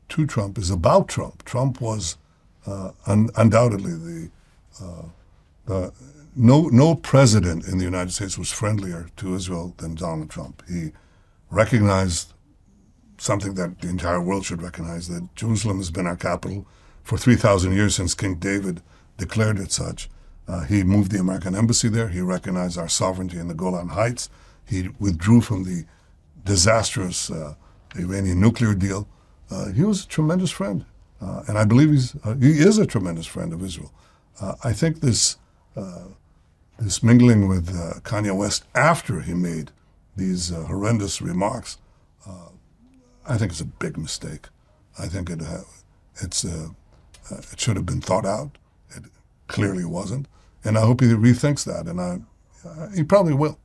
to 0.10 0.26
Trump 0.26 0.58
is 0.58 0.70
about 0.70 1.08
Trump. 1.08 1.46
Trump 1.46 1.80
was 1.80 2.18
uh, 2.66 2.92
un- 3.08 3.30
undoubtedly 3.38 3.94
the, 3.94 4.32
uh, 4.84 5.04
the 5.66 5.94
no, 6.36 6.68
no 6.68 6.96
president 6.96 7.68
in 7.68 7.78
the 7.78 7.84
United 7.84 8.12
States 8.12 8.38
was 8.38 8.52
friendlier 8.52 9.10
to 9.18 9.36
Israel 9.36 9.74
than 9.78 9.96
Donald 9.96 10.30
Trump. 10.30 10.64
He 10.68 10.92
recognized 11.50 12.34
something 13.18 13.54
that 13.56 13.82
the 13.82 13.90
entire 13.90 14.22
world 14.22 14.46
should 14.46 14.62
recognize 14.62 15.08
that 15.10 15.36
Jerusalem 15.36 15.78
has 15.78 15.92
been 15.92 16.08
our 16.08 16.16
capital 16.16 16.66
for 17.04 17.18
3,000 17.18 17.74
years 17.74 17.96
since 17.96 18.16
King 18.16 18.36
David 18.36 18.82
declared 19.18 19.60
it 19.60 19.72
such. 19.72 20.10
Uh, 20.48 20.66
he 20.66 20.84
moved 20.84 21.12
the 21.12 21.20
American 21.20 21.56
embassy 21.56 21.88
there. 21.88 22.10
He 22.10 22.22
recognized 22.22 22.78
our 22.78 22.90
sovereignty 22.90 23.38
in 23.38 23.48
the 23.48 23.54
Golan 23.54 23.90
Heights. 23.90 24.30
He 24.66 24.90
withdrew 25.00 25.42
from 25.42 25.64
the 25.64 25.86
disastrous 26.44 27.30
uh, 27.30 27.56
Iranian 27.96 28.40
nuclear 28.40 28.74
deal. 28.74 29.08
Uh, 29.50 29.72
he 29.72 29.84
was 29.84 30.06
a 30.06 30.08
tremendous 30.08 30.52
friend, 30.52 30.86
uh, 31.22 31.44
and 31.48 31.58
I 31.58 31.66
believe 31.66 31.92
he's 31.92 32.16
uh, 32.24 32.36
he 32.36 32.52
is 32.52 32.78
a 32.78 32.86
tremendous 32.86 33.26
friend 33.26 33.54
of 33.54 33.64
Israel. 33.64 33.92
Uh, 34.40 34.56
I 34.64 34.74
think 34.74 35.02
this 35.02 35.38
this 36.80 37.04
mingling 37.04 37.48
with 37.48 37.68
Kanye 38.04 38.36
West 38.36 38.64
after 38.74 39.22
he 39.22 39.34
made 39.34 39.72
these 40.16 40.50
horrendous 40.50 41.22
remarks, 41.22 41.78
I 43.28 43.38
think 43.38 43.52
it's 43.52 43.62
a 43.62 43.66
big 43.66 43.98
mistake. 43.98 44.48
I 44.98 45.08
think 45.08 45.30
it 45.30 45.42
it's 46.22 46.44
it 46.44 47.60
should 47.60 47.76
have 47.76 47.86
been 47.86 48.02
thought 48.02 48.26
out. 48.26 48.58
Clearly 49.52 49.86
wasn't 49.86 50.28
and 50.64 50.78
I 50.78 50.82
hope 50.82 51.02
he 51.02 51.08
rethinks 51.08 51.64
that, 51.66 51.88
and 51.88 52.00
I, 52.00 52.20
uh, 52.68 52.90
he 52.96 53.04
probably 53.04 53.34
will. 53.34 53.60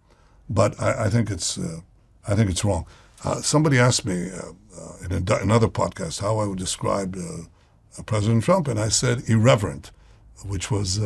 But 0.48 0.80
I, 0.80 1.04
I 1.04 1.10
think 1.10 1.30
it's, 1.30 1.58
uh, 1.58 1.80
I 2.26 2.34
think 2.34 2.50
it's 2.50 2.64
wrong. 2.64 2.86
Uh, 3.24 3.40
somebody 3.42 3.78
asked 3.78 4.04
me 4.04 4.30
uh, 4.30 4.52
uh, 4.78 4.92
in 5.04 5.12
a, 5.12 5.34
another 5.36 5.68
podcast 5.68 6.20
how 6.20 6.38
I 6.38 6.46
would 6.46 6.58
describe 6.58 7.16
uh, 7.16 8.02
President 8.04 8.44
Trump, 8.44 8.68
and 8.68 8.78
I 8.78 8.88
said 8.88 9.28
irreverent, 9.28 9.90
which 10.44 10.70
was, 10.70 11.00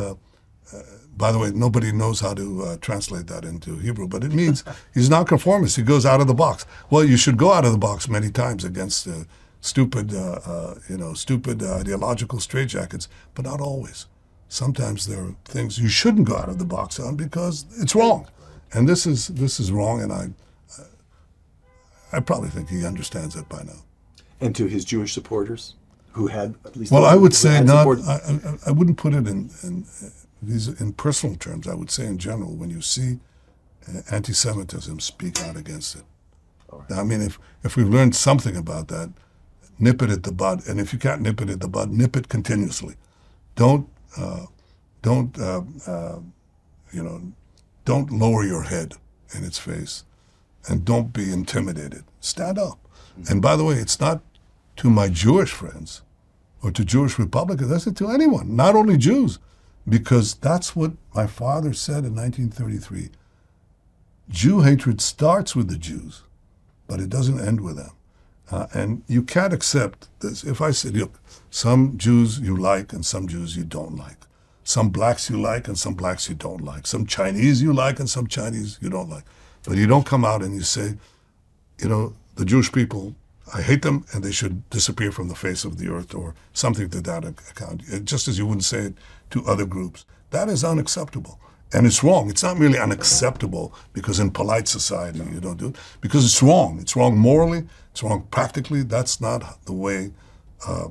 by 1.15 1.31
the 1.31 1.39
way, 1.39 1.51
nobody 1.51 1.91
knows 1.91 2.19
how 2.19 2.33
to 2.33 2.77
translate 2.81 3.27
that 3.27 3.45
into 3.45 3.77
Hebrew, 3.77 4.07
but 4.07 4.23
it 4.23 4.33
means 4.33 4.63
he's 4.93 5.09
nonconformist. 5.09 5.77
He 5.77 5.83
goes 5.83 6.05
out 6.05 6.19
of 6.19 6.27
the 6.27 6.33
box. 6.33 6.65
Well, 6.89 7.05
you 7.05 7.15
should 7.15 7.37
go 7.37 7.53
out 7.53 7.63
of 7.63 7.71
the 7.71 7.77
box 7.77 8.09
many 8.09 8.29
times 8.29 8.65
against 8.65 9.07
stupid, 9.61 10.11
you 10.11 10.97
know, 10.97 11.13
stupid 11.13 11.63
ideological 11.63 12.39
straitjackets, 12.39 13.07
but 13.35 13.45
not 13.45 13.61
always 13.61 14.05
sometimes 14.51 15.07
there 15.07 15.23
are 15.23 15.35
things 15.45 15.79
you 15.79 15.87
shouldn't 15.87 16.27
go 16.27 16.35
out 16.35 16.49
of 16.49 16.59
the 16.59 16.65
box 16.65 16.99
on 16.99 17.15
because 17.15 17.65
it's 17.79 17.95
wrong, 17.95 18.27
and 18.73 18.87
this 18.87 19.05
is 19.05 19.27
this 19.29 19.59
is 19.59 19.71
wrong, 19.71 20.01
and 20.01 20.11
I 20.11 20.29
I 22.11 22.19
probably 22.19 22.49
think 22.49 22.69
he 22.69 22.85
understands 22.85 23.35
it 23.35 23.47
by 23.47 23.63
now. 23.63 23.83
And 24.41 24.55
to 24.55 24.65
his 24.65 24.83
Jewish 24.83 25.13
supporters, 25.13 25.75
who 26.11 26.27
had 26.27 26.55
at 26.65 26.75
least 26.75 26.91
well, 26.91 27.05
I 27.05 27.15
would 27.15 27.33
say 27.33 27.63
not. 27.63 27.87
I, 27.87 28.13
I, 28.13 28.57
I, 28.67 28.71
wouldn't 28.71 28.97
put 28.97 29.13
it 29.13 29.27
in, 29.27 29.49
in 29.63 29.85
these 30.41 30.67
in 30.67 30.93
personal 30.93 31.35
terms. 31.37 31.67
I 31.67 31.73
would 31.73 31.89
say 31.89 32.05
in 32.05 32.17
general, 32.17 32.53
when 32.53 32.69
you 32.69 32.81
see 32.81 33.19
uh, 33.87 34.01
anti-Semitism, 34.11 34.99
speak 34.99 35.41
out 35.41 35.55
against 35.55 35.95
it. 35.95 36.03
Right. 36.69 36.99
I 36.99 37.03
mean, 37.03 37.21
if 37.21 37.39
if 37.63 37.77
we've 37.77 37.87
learned 37.87 38.15
something 38.15 38.57
about 38.57 38.89
that, 38.89 39.13
nip 39.79 40.01
it 40.01 40.09
at 40.09 40.23
the 40.23 40.33
bud. 40.33 40.67
And 40.67 40.79
if 40.79 40.91
you 40.91 40.99
can't 40.99 41.21
nip 41.21 41.39
it 41.41 41.49
at 41.49 41.61
the 41.61 41.69
bud, 41.69 41.91
nip 41.91 42.17
it 42.17 42.27
continuously. 42.27 42.95
Don't, 43.55 43.87
don't, 45.01 45.39
uh, 45.39 45.61
uh, 45.87 46.19
you 46.91 47.03
know, 47.03 47.21
don't 47.85 48.11
lower 48.11 48.43
your 48.43 48.63
head 48.63 48.93
in 49.35 49.43
its 49.43 49.57
face, 49.57 50.03
and 50.67 50.85
don't 50.85 51.13
be 51.13 51.31
intimidated. 51.31 52.03
Stand 52.19 52.59
up. 52.59 52.79
And 53.29 53.41
by 53.41 53.55
the 53.55 53.63
way, 53.63 53.75
it's 53.75 53.99
not 53.99 54.21
to 54.77 54.89
my 54.89 55.09
Jewish 55.09 55.51
friends 55.51 56.01
or 56.61 56.71
to 56.71 56.85
Jewish 56.85 57.17
Republicans. 57.17 57.71
I 57.71 57.77
said 57.77 57.97
to 57.97 58.09
anyone, 58.09 58.55
not 58.55 58.75
only 58.75 58.97
Jews, 58.97 59.39
because 59.87 60.35
that's 60.35 60.75
what 60.75 60.93
my 61.15 61.27
father 61.27 61.73
said 61.73 62.05
in 62.05 62.15
1933. 62.15 63.09
Jew 64.29 64.61
hatred 64.61 65.01
starts 65.01 65.55
with 65.55 65.67
the 65.67 65.77
Jews, 65.77 66.21
but 66.87 66.99
it 66.99 67.09
doesn't 67.09 67.39
end 67.39 67.61
with 67.61 67.77
them. 67.77 67.91
Uh, 68.51 68.67
and 68.73 69.01
you 69.07 69.23
can't 69.23 69.53
accept 69.53 70.09
this. 70.19 70.43
If 70.43 70.61
I 70.61 70.71
said, 70.71 70.97
look, 70.97 71.19
some 71.49 71.97
Jews 71.97 72.39
you 72.39 72.55
like 72.55 72.91
and 72.91 73.05
some 73.05 73.27
Jews 73.27 73.55
you 73.55 73.63
don't 73.63 73.95
like, 73.95 74.17
some 74.63 74.89
blacks 74.89 75.29
you 75.29 75.41
like 75.41 75.67
and 75.67 75.79
some 75.79 75.93
blacks 75.93 76.27
you 76.27 76.35
don't 76.35 76.61
like, 76.61 76.85
some 76.85 77.05
Chinese 77.05 77.61
you 77.61 77.71
like 77.71 77.99
and 77.99 78.09
some 78.09 78.27
Chinese 78.27 78.77
you 78.81 78.89
don't 78.89 79.09
like, 79.09 79.23
but 79.63 79.77
you 79.77 79.87
don't 79.87 80.05
come 80.05 80.25
out 80.25 80.43
and 80.43 80.53
you 80.53 80.63
say, 80.63 80.95
you 81.79 81.87
know, 81.87 82.13
the 82.35 82.45
Jewish 82.45 82.71
people, 82.71 83.15
I 83.53 83.61
hate 83.61 83.83
them 83.83 84.05
and 84.13 84.23
they 84.23 84.31
should 84.31 84.69
disappear 84.69 85.11
from 85.11 85.29
the 85.29 85.35
face 85.35 85.63
of 85.63 85.77
the 85.77 85.89
earth 85.89 86.13
or 86.13 86.35
something 86.53 86.89
to 86.89 87.01
that 87.01 87.23
account, 87.23 87.83
just 88.05 88.27
as 88.27 88.37
you 88.37 88.45
wouldn't 88.45 88.65
say 88.65 88.79
it 88.79 88.93
to 89.31 89.45
other 89.45 89.65
groups. 89.65 90.05
That 90.31 90.49
is 90.49 90.63
unacceptable. 90.63 91.39
And 91.73 91.87
it's 91.87 92.03
wrong. 92.03 92.29
It's 92.29 92.43
not 92.43 92.59
merely 92.59 92.77
unacceptable 92.77 93.73
because 93.93 94.19
in 94.19 94.31
polite 94.31 94.67
society 94.67 95.21
you 95.31 95.39
don't 95.39 95.57
do 95.57 95.67
it, 95.67 95.75
because 96.01 96.25
it's 96.25 96.43
wrong. 96.43 96.79
It's 96.79 96.95
wrong 96.95 97.17
morally, 97.17 97.65
it's 97.91 98.03
wrong 98.03 98.27
practically. 98.29 98.83
That's 98.83 99.21
not 99.21 99.63
the 99.65 99.73
way 99.73 100.11
uh, 100.67 100.89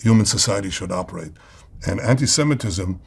human 0.00 0.26
society 0.26 0.70
should 0.70 0.92
operate. 0.92 1.32
And 1.86 2.00
anti 2.00 2.26
Semitism 2.26 3.00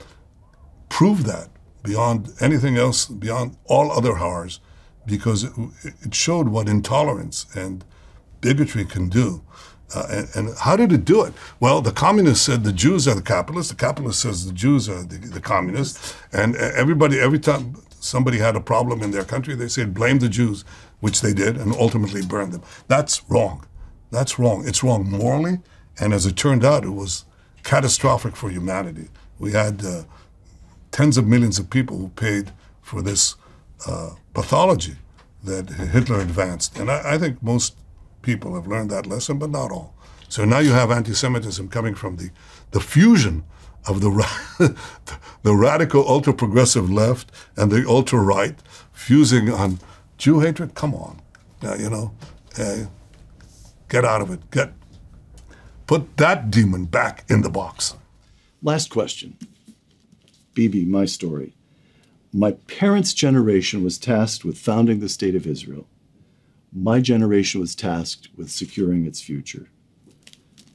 proved 0.89 1.26
that 1.26 1.49
beyond 1.84 2.34
anything 2.41 2.78
else, 2.78 3.05
beyond 3.05 3.57
all 3.65 3.91
other 3.91 4.15
horrors, 4.15 4.59
because 5.05 5.43
it, 5.43 5.51
it 6.01 6.15
showed 6.15 6.49
what 6.49 6.67
intolerance 6.67 7.45
and 7.55 7.86
bigotry 8.41 8.86
can 8.86 9.07
do. 9.07 9.43
Uh, 9.94 10.08
and, 10.10 10.30
and, 10.36 10.58
how 10.58 10.76
did 10.76 10.92
it 10.92 11.06
do 11.06 11.24
it? 11.24 11.34
Well, 11.60 11.80
the 11.80 11.92
communists 11.92 12.44
said 12.46 12.64
the 12.64 12.74
Jews 12.74 13.08
are 13.08 13.14
the 13.14 13.22
capitalists. 13.22 13.72
The 13.72 13.78
capitalist 13.78 14.20
says 14.20 14.46
the 14.46 14.54
Jews 14.54 14.90
are 14.90 15.04
the, 15.04 15.18
the 15.18 15.40
communists. 15.40 16.16
And 16.34 16.56
everybody, 16.56 17.20
every 17.20 17.40
time 17.40 17.76
somebody 18.00 18.40
had 18.40 18.56
a 18.56 18.60
problem 18.62 19.02
in 19.02 19.12
their 19.12 19.24
country, 19.24 19.56
they 19.56 19.68
said 19.68 19.94
blame 19.94 20.20
the 20.20 20.30
Jews, 20.30 20.66
which 21.02 21.22
they 21.22 21.34
did, 21.34 21.58
and 21.58 21.74
ultimately 21.76 22.26
burned 22.26 22.54
them. 22.54 22.64
That's 22.88 23.22
wrong. 23.30 23.66
That's 24.12 24.40
wrong. 24.40 24.68
It's 24.68 24.84
wrong 24.84 25.10
morally, 25.10 25.60
and 26.00 26.14
as 26.14 26.26
it 26.26 26.36
turned 26.36 26.64
out, 26.64 26.84
it 26.84 26.90
was 26.90 27.26
catastrophic 27.64 28.36
for 28.36 28.50
humanity. 28.50 29.10
We 29.40 29.52
had 29.52 29.84
uh, 29.84 30.04
tens 30.92 31.18
of 31.18 31.28
millions 31.28 31.60
of 31.60 31.70
people 31.70 31.98
who 31.98 32.10
paid 32.10 32.52
for 32.82 33.02
this 33.02 33.36
uh, 33.88 34.12
pathology 34.34 34.96
that 35.44 35.70
Hitler 35.70 36.22
advanced, 36.22 36.78
and 36.80 36.90
I, 36.90 37.14
I 37.14 37.18
think 37.18 37.42
most 37.44 37.76
people 38.26 38.55
have 38.55 38.67
learned 38.67 38.89
that 38.89 39.05
lesson, 39.05 39.39
but 39.39 39.51
not 39.51 39.71
all. 39.71 39.95
So 40.28 40.43
now 40.43 40.59
you 40.59 40.71
have 40.71 40.91
anti-Semitism 40.91 41.69
coming 41.69 41.95
from 41.95 42.17
the, 42.17 42.32
the 42.71 42.82
fusion 42.82 43.43
of 43.88 44.01
the, 44.01 44.09
the 45.43 45.55
radical 45.55 46.07
ultra-progressive 46.09 46.89
left 46.89 47.32
and 47.55 47.71
the 47.71 47.88
ultra-right 47.88 48.59
fusing 48.91 49.49
on 49.51 49.80
Jew 50.17 50.39
hatred. 50.39 50.73
Come 50.73 50.95
on, 50.95 51.21
uh, 51.63 51.76
you 51.76 51.89
know, 51.89 52.13
uh, 52.57 52.86
get 53.88 54.03
out 54.03 54.21
of 54.21 54.32
it. 54.32 54.49
Get 54.51 54.73
put 55.88 56.17
that 56.17 56.49
demon 56.49 56.86
back 56.86 57.23
in 57.30 57.41
the 57.41 57.49
box. 57.49 57.95
Last 58.63 58.89
question, 58.89 59.38
Bibi, 60.55 60.86
my 60.86 61.05
story. 61.05 61.55
My 62.34 62.53
parents' 62.67 63.13
generation 63.13 63.84
was 63.84 63.97
tasked 63.97 64.43
with 64.43 64.57
founding 64.57 64.99
the 64.99 65.07
state 65.07 65.36
of 65.36 65.45
Israel. 65.45 65.88
My 66.78 66.99
generation 66.99 67.61
was 67.61 67.73
tasked 67.73 68.28
with 68.36 68.51
securing 68.51 69.05
its 69.05 69.21
future. 69.21 69.69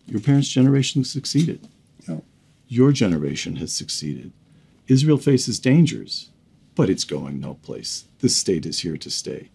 Your 0.07 0.21
parents' 0.21 0.49
generation 0.49 1.05
succeeded. 1.05 1.69
Yeah. 2.09 2.21
Your 2.69 2.91
generation 2.91 3.57
has 3.57 3.71
succeeded. 3.71 4.33
Israel 4.89 5.19
faces 5.19 5.61
dangers, 5.61 6.31
but 6.75 6.89
it's 6.89 7.05
going 7.05 7.39
no 7.39 7.55
place. 7.55 8.07
This 8.21 8.35
state 8.35 8.65
is 8.65 8.81
here 8.81 8.97
to 8.97 9.11
stay. 9.11 9.51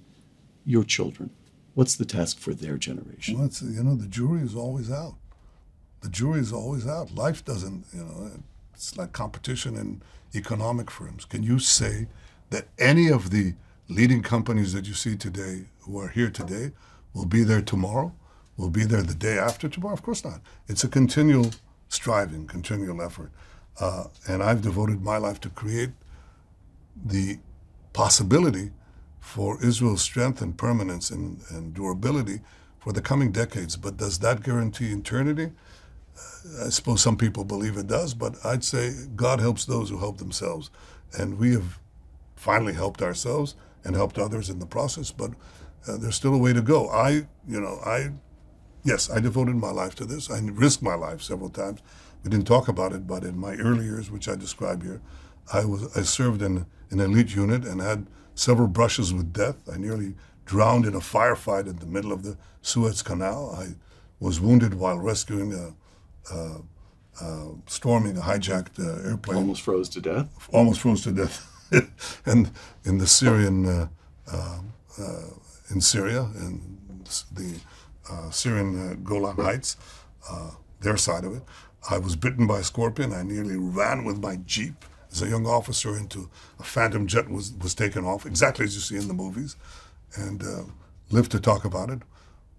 Your 0.65 0.83
children, 0.83 1.31
what's 1.73 1.95
the 1.95 2.05
task 2.05 2.37
for 2.37 2.53
their 2.53 2.77
generation? 2.77 3.39
Well, 3.39 3.49
you 3.63 3.83
know, 3.83 3.95
the 3.95 4.07
jury 4.07 4.41
is 4.41 4.55
always 4.55 4.91
out. 4.91 5.15
The 6.01 6.09
jury 6.09 6.41
is 6.41 6.53
always 6.53 6.85
out. 6.85 7.15
Life 7.15 7.43
doesn't, 7.43 7.85
you 7.91 8.03
know, 8.03 8.31
it's 8.75 8.95
like 8.95 9.13
competition 9.13 9.75
in 9.75 10.03
economic 10.35 10.91
firms. 10.91 11.25
Can 11.25 11.41
you 11.41 11.57
say 11.57 12.07
that 12.51 12.67
any 12.77 13.09
of 13.09 13.31
the 13.31 13.55
leading 13.87 14.21
companies 14.21 14.73
that 14.73 14.87
you 14.87 14.93
see 14.93 15.15
today 15.15 15.65
who 15.81 15.99
are 15.99 16.09
here 16.09 16.29
today 16.29 16.71
will 17.13 17.25
be 17.25 17.43
there 17.43 17.61
tomorrow, 17.61 18.13
will 18.57 18.69
be 18.69 18.83
there 18.83 19.03
the 19.03 19.13
day 19.13 19.37
after 19.37 19.69
tomorrow? 19.69 19.93
Of 19.93 20.01
course 20.03 20.23
not. 20.23 20.41
It's 20.67 20.83
a 20.83 20.87
continual 20.87 21.51
striving, 21.89 22.47
continual 22.47 23.01
effort. 23.01 23.31
Uh, 23.79 24.05
and 24.27 24.41
I've 24.41 24.61
devoted 24.61 25.01
my 25.01 25.17
life 25.17 25.39
to 25.41 25.49
create 25.49 25.91
the 27.03 27.39
possibility 27.93 28.71
for 29.19 29.63
Israel's 29.63 30.01
strength 30.01 30.41
and 30.41 30.57
permanence 30.57 31.09
and, 31.09 31.41
and 31.49 31.73
durability 31.73 32.41
for 32.79 32.93
the 32.93 33.01
coming 33.01 33.31
decades. 33.31 33.75
But 33.75 33.97
does 33.97 34.19
that 34.19 34.43
guarantee 34.43 34.91
eternity? 34.91 35.51
Uh, 36.17 36.67
I 36.67 36.69
suppose 36.69 37.01
some 37.01 37.17
people 37.17 37.43
believe 37.43 37.77
it 37.77 37.87
does, 37.87 38.13
but 38.13 38.35
I'd 38.45 38.63
say 38.63 38.93
God 39.15 39.39
helps 39.39 39.65
those 39.65 39.89
who 39.89 39.97
help 39.97 40.17
themselves. 40.17 40.69
And 41.17 41.37
we 41.37 41.53
have 41.53 41.79
finally 42.35 42.73
helped 42.73 43.01
ourselves 43.01 43.55
and 43.85 43.95
helped 43.95 44.17
others 44.17 44.49
in 44.49 44.59
the 44.59 44.65
process, 44.65 45.11
but 45.11 45.31
uh, 45.87 45.97
there's 45.97 46.15
still 46.15 46.33
a 46.33 46.37
way 46.37 46.51
to 46.51 46.61
go. 46.61 46.89
I, 46.89 47.27
you 47.47 47.61
know, 47.61 47.79
I, 47.85 48.11
yes, 48.83 49.09
I 49.09 49.19
devoted 49.19 49.55
my 49.55 49.71
life 49.71 49.95
to 49.95 50.05
this. 50.05 50.29
I 50.29 50.39
risked 50.39 50.81
my 50.81 50.95
life 50.95 51.21
several 51.21 51.49
times. 51.49 51.81
We 52.23 52.31
didn't 52.31 52.47
talk 52.47 52.67
about 52.67 52.91
it, 52.91 53.05
but 53.05 53.23
in 53.23 53.37
my 53.37 53.55
early 53.55 53.85
years, 53.85 54.09
which 54.09 54.27
I 54.27 54.35
describe 54.35 54.83
here, 54.83 55.01
I 55.53 55.63
was 55.63 55.95
I 55.95 56.01
served 56.01 56.41
in 56.41 56.65
an 56.89 56.99
elite 56.99 57.35
unit 57.35 57.65
and 57.65 57.79
had 57.79 58.07
several 58.33 58.67
brushes 58.67 59.13
with 59.13 59.31
death. 59.31 59.57
I 59.71 59.77
nearly 59.77 60.15
drowned 60.45 60.85
in 60.85 60.95
a 60.95 60.99
firefight 60.99 61.67
in 61.67 61.77
the 61.77 61.85
middle 61.85 62.11
of 62.11 62.23
the 62.23 62.35
Suez 62.63 63.03
Canal. 63.03 63.55
I 63.55 63.75
was 64.19 64.39
wounded 64.39 64.73
while 64.73 64.97
rescuing 64.97 65.53
a, 65.53 66.33
a, 66.33 66.61
a 67.21 67.51
storming 67.67 68.17
a 68.17 68.21
hijacked 68.21 68.79
uh, 68.79 69.07
airplane. 69.07 69.37
Almost 69.37 69.61
froze 69.61 69.89
to 69.89 70.01
death. 70.01 70.49
Almost 70.51 70.81
froze 70.81 71.03
to 71.03 71.11
death. 71.11 71.51
and 72.25 72.51
in 72.83 72.97
the 72.97 73.07
Syrian, 73.07 73.65
uh, 73.65 73.87
uh, 74.31 74.59
uh, 74.99 75.21
in 75.69 75.81
Syria, 75.81 76.21
in 76.35 76.77
the 77.31 77.59
Syrian 78.31 79.03
Golan 79.03 79.37
Heights, 79.37 79.77
their 80.81 80.97
side 80.97 81.23
of 81.23 81.35
it, 81.35 81.43
I 81.89 81.97
was 81.97 82.15
bitten 82.15 82.47
by 82.47 82.59
a 82.59 82.63
scorpion. 82.63 83.13
I 83.13 83.23
nearly 83.23 83.57
ran 83.57 84.03
with 84.03 84.19
my 84.19 84.37
jeep 84.37 84.85
as 85.11 85.21
a 85.21 85.27
young 85.27 85.45
officer 85.45 85.97
into 85.97 86.29
a 86.59 86.63
Phantom 86.63 87.07
jet 87.07 87.29
was 87.29 87.53
was 87.53 87.73
taken 87.73 88.05
off, 88.05 88.25
exactly 88.25 88.65
as 88.65 88.75
you 88.75 88.81
see 88.81 88.97
in 88.97 89.07
the 89.07 89.13
movies, 89.13 89.55
and 90.15 90.43
uh, 90.43 90.63
lived 91.09 91.31
to 91.31 91.39
talk 91.39 91.65
about 91.65 91.89
it. 91.89 91.99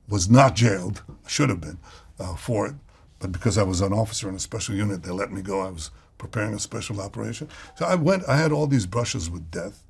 Was 0.08 0.30
not 0.30 0.54
jailed. 0.54 1.02
Should 1.26 1.50
have 1.50 1.60
been 1.60 1.78
uh, 2.20 2.36
for 2.36 2.66
it, 2.68 2.76
but 3.18 3.32
because 3.32 3.58
I 3.58 3.64
was 3.64 3.80
an 3.80 3.92
officer 3.92 4.28
in 4.28 4.36
a 4.36 4.40
special 4.40 4.74
unit, 4.74 5.02
they 5.02 5.10
let 5.10 5.32
me 5.32 5.42
go. 5.42 5.60
I 5.60 5.70
was 5.70 5.90
preparing 6.18 6.54
a 6.54 6.58
special 6.58 7.00
operation. 7.00 7.48
So 7.76 7.86
I 7.86 7.94
went, 7.94 8.28
I 8.28 8.36
had 8.36 8.52
all 8.52 8.66
these 8.66 8.86
brushes 8.86 9.30
with 9.30 9.50
death. 9.50 9.82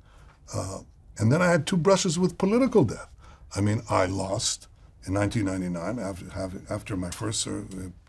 Uh, 0.53 0.79
and 1.17 1.31
then 1.31 1.41
I 1.41 1.49
had 1.49 1.65
two 1.65 1.77
brushes 1.77 2.19
with 2.19 2.37
political 2.37 2.83
death. 2.83 3.09
I 3.55 3.61
mean, 3.61 3.81
I 3.89 4.05
lost 4.05 4.67
in 5.05 5.13
1999 5.13 6.05
after, 6.05 6.73
after 6.73 6.97
my 6.97 7.09
first 7.09 7.47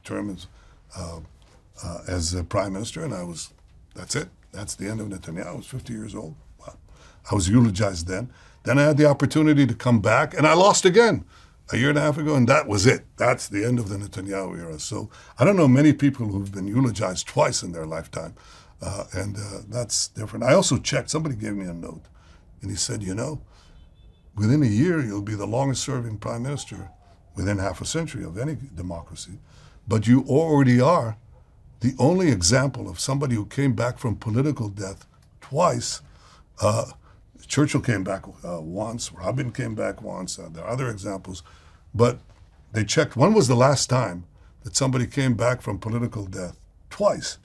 term 0.05 0.31
as, 0.31 0.47
uh, 0.97 1.21
uh, 1.83 1.99
as 2.09 2.35
prime 2.49 2.73
minister, 2.73 3.05
and 3.05 3.15
I 3.15 3.23
was, 3.23 3.51
that's 3.95 4.17
it. 4.17 4.29
That's 4.53 4.75
the 4.75 4.89
end 4.89 5.01
of 5.01 5.09
Netanyahu. 5.09 5.47
I 5.47 5.53
was 5.53 5.67
50 5.67 5.93
years 5.93 6.15
old. 6.15 6.35
Wow. 6.61 6.77
I 7.31 7.35
was 7.35 7.49
eulogized 7.49 8.09
then. 8.09 8.31
Then 8.65 8.79
I 8.79 8.83
had 8.83 8.97
the 8.97 9.07
opportunity 9.07 9.67
to 9.67 9.75
come 9.75 10.01
back, 10.01 10.35
and 10.35 10.47
I 10.47 10.55
lost 10.55 10.85
again 10.85 11.25
a 11.71 11.77
year 11.77 11.91
and 11.91 11.99
a 11.99 12.01
half 12.01 12.19
ago, 12.19 12.35
and 12.35 12.49
that 12.49 12.67
was 12.67 12.87
it. 12.87 13.05
That's 13.17 13.49
the 13.49 13.65
end 13.65 13.79
of 13.79 13.89
the 13.89 13.97
Netanyahu 13.97 14.59
era. 14.59 14.79
So 14.79 15.11
I 15.39 15.45
don't 15.45 15.57
know 15.57 15.69
many 15.69 15.93
people 15.93 16.29
who've 16.29 16.53
been 16.53 16.67
eulogized 16.67 17.27
twice 17.27 17.63
in 17.63 17.73
their 17.73 17.87
lifetime, 17.87 18.35
uh, 18.81 19.05
and 19.13 19.37
uh, 19.37 19.61
that's 19.69 20.09
different. 20.09 20.45
I 20.45 20.55
also 20.55 20.79
checked, 20.79 21.11
somebody 21.11 21.37
gave 21.37 21.55
me 21.55 21.67
a 21.67 21.75
note, 21.75 22.05
and 22.63 22.71
he 22.71 22.77
said, 22.77 23.03
you 23.03 23.15
know, 23.15 23.41
within 24.35 24.63
a 24.63 24.67
year, 24.67 25.01
you'll 25.01 25.23
be 25.23 25.35
the 25.35 25.47
longest 25.47 25.83
serving 25.83 26.19
prime 26.19 26.43
minister 26.43 26.91
within 27.37 27.59
half 27.59 27.81
a 27.81 27.85
century 27.85 28.25
of 28.25 28.39
any 28.39 28.57
democracy, 28.75 29.39
but 29.87 30.07
you 30.07 30.25
already 30.29 30.81
are 30.81 31.17
the 31.81 31.95
only 31.99 32.31
example 32.31 32.89
of 32.89 32.99
somebody 32.99 33.35
who 33.37 33.47
came 33.47 33.75
back 33.75 33.99
from 33.99 34.17
political 34.17 34.69
death 34.69 35.07
twice. 35.41 36.01
Uh, 36.61 36.87
Churchill 37.47 37.81
came 37.81 38.05
back 38.05 38.25
uh, 38.45 38.61
once, 38.61 39.13
Rabin 39.13 39.53
came 39.53 39.75
back 39.75 40.03
once, 40.03 40.39
uh, 40.39 40.49
there 40.51 40.65
are 40.65 40.71
other 40.71 40.89
examples. 40.91 41.43
But 41.95 42.19
they 42.73 42.85
checked 42.85 43.17
when 43.17 43.33
was 43.33 43.49
the 43.49 43.55
last 43.55 43.89
time 43.89 44.25
that 44.63 44.77
somebody 44.77 45.07
came 45.07 45.35
back 45.35 45.63
from 45.63 45.79
political 45.79 46.27
death? 46.27 46.59
Twice. 46.91 47.39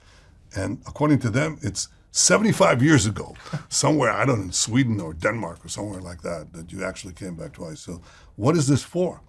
And 0.55 0.81
according 0.87 1.19
to 1.19 1.29
them, 1.29 1.57
it's 1.61 1.87
75 2.11 2.83
years 2.83 3.05
ago, 3.05 3.35
somewhere, 3.69 4.11
I 4.11 4.25
don't 4.25 4.39
know, 4.39 4.45
in 4.45 4.51
Sweden 4.51 4.99
or 4.99 5.13
Denmark 5.13 5.65
or 5.65 5.69
somewhere 5.69 6.01
like 6.01 6.21
that, 6.21 6.53
that 6.53 6.71
you 6.71 6.83
actually 6.83 7.13
came 7.13 7.35
back 7.35 7.53
twice. 7.53 7.79
So, 7.79 8.01
what 8.35 8.55
is 8.55 8.67
this 8.67 8.83
for? 8.83 9.21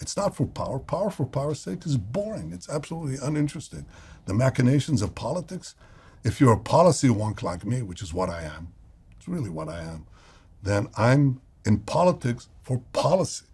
It's 0.00 0.16
not 0.16 0.36
for 0.36 0.46
power. 0.46 0.78
Power 0.78 1.10
for 1.10 1.24
power's 1.24 1.60
sake 1.60 1.86
is 1.86 1.96
boring. 1.96 2.52
It's 2.52 2.68
absolutely 2.68 3.16
uninteresting. 3.22 3.86
The 4.26 4.34
machinations 4.34 5.00
of 5.00 5.14
politics, 5.14 5.74
if 6.24 6.40
you're 6.40 6.52
a 6.52 6.58
policy 6.58 7.08
wonk 7.08 7.42
like 7.42 7.64
me, 7.64 7.80
which 7.80 8.02
is 8.02 8.12
what 8.12 8.28
I 8.28 8.42
am, 8.42 8.74
it's 9.26 9.32
really 9.32 9.50
what 9.50 9.68
I 9.68 9.80
am, 9.80 10.06
then 10.62 10.88
I'm 10.96 11.40
in 11.64 11.78
politics 11.78 12.48
for 12.62 12.80
policy. 12.92 13.46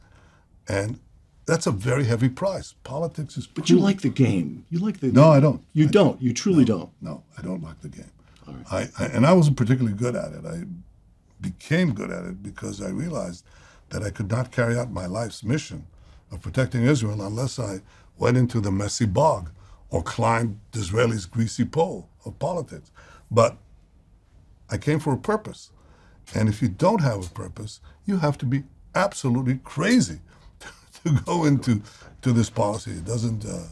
And 0.69 1.01
that's 1.47 1.67
a 1.67 1.71
very 1.71 2.05
heavy 2.05 2.29
price. 2.29 2.75
Politics 2.85 3.37
is. 3.37 3.47
But 3.47 3.71
you 3.71 3.79
like 3.79 4.03
the 4.03 4.09
game. 4.09 4.65
You 4.71 4.79
like 4.79 5.01
the. 5.01 5.09
No, 5.09 5.31
I 5.31 5.41
don't. 5.41 5.63
You 5.73 5.87
I 5.87 5.91
don't. 5.91 6.21
You 6.23 6.33
truly 6.33 6.65
no, 6.65 6.79
don't. 6.79 6.91
No, 7.01 7.25
I 7.39 7.43
don't 7.43 7.63
like 7.63 7.81
the 7.81 7.89
game. 7.89 8.11
I, 8.71 8.89
I, 8.99 9.05
and 9.07 9.27
I 9.27 9.33
wasn't 9.33 9.57
particularly 9.57 9.97
good 9.97 10.15
at 10.15 10.33
it. 10.33 10.45
I 10.45 10.65
became 11.41 11.95
good 11.95 12.11
at 12.11 12.25
it 12.25 12.43
because 12.43 12.83
I 12.83 12.89
realized 12.89 13.45
that 13.91 14.03
I 14.03 14.11
could 14.11 14.31
not 14.31 14.51
carry 14.51 14.77
out 14.77 14.91
my 14.91 15.07
life's 15.07 15.43
mission 15.43 15.87
of 16.31 16.41
protecting 16.41 16.83
Israel 16.83 17.23
unless 17.23 17.59
I 17.59 17.81
went 18.19 18.37
into 18.37 18.61
the 18.61 18.71
messy 18.71 19.07
bog 19.07 19.51
or 19.91 20.03
climbed 20.03 20.61
Disraeli's 20.71 21.27
greasy 21.27 21.65
pole 21.65 22.09
of 22.25 22.39
politics. 22.39 22.91
But 23.31 23.57
I 24.73 24.79
came 24.79 24.99
for 24.99 25.13
a 25.13 25.19
purpose. 25.19 25.71
And 26.35 26.49
if 26.49 26.63
you 26.63 26.69
don't 26.69 27.03
have 27.03 27.27
a 27.27 27.31
purpose, 27.31 27.81
you 28.07 28.17
have 28.19 28.39
to 28.39 28.47
be 28.47 28.65
absolutely 28.95 29.61
crazy 29.65 30.21
to 31.05 31.13
go 31.25 31.45
into 31.45 31.83
to 32.23 32.33
this 32.33 32.51
policy. 32.51 32.93
It 32.93 33.05
doesn't. 33.05 33.45
Uh, 33.45 33.67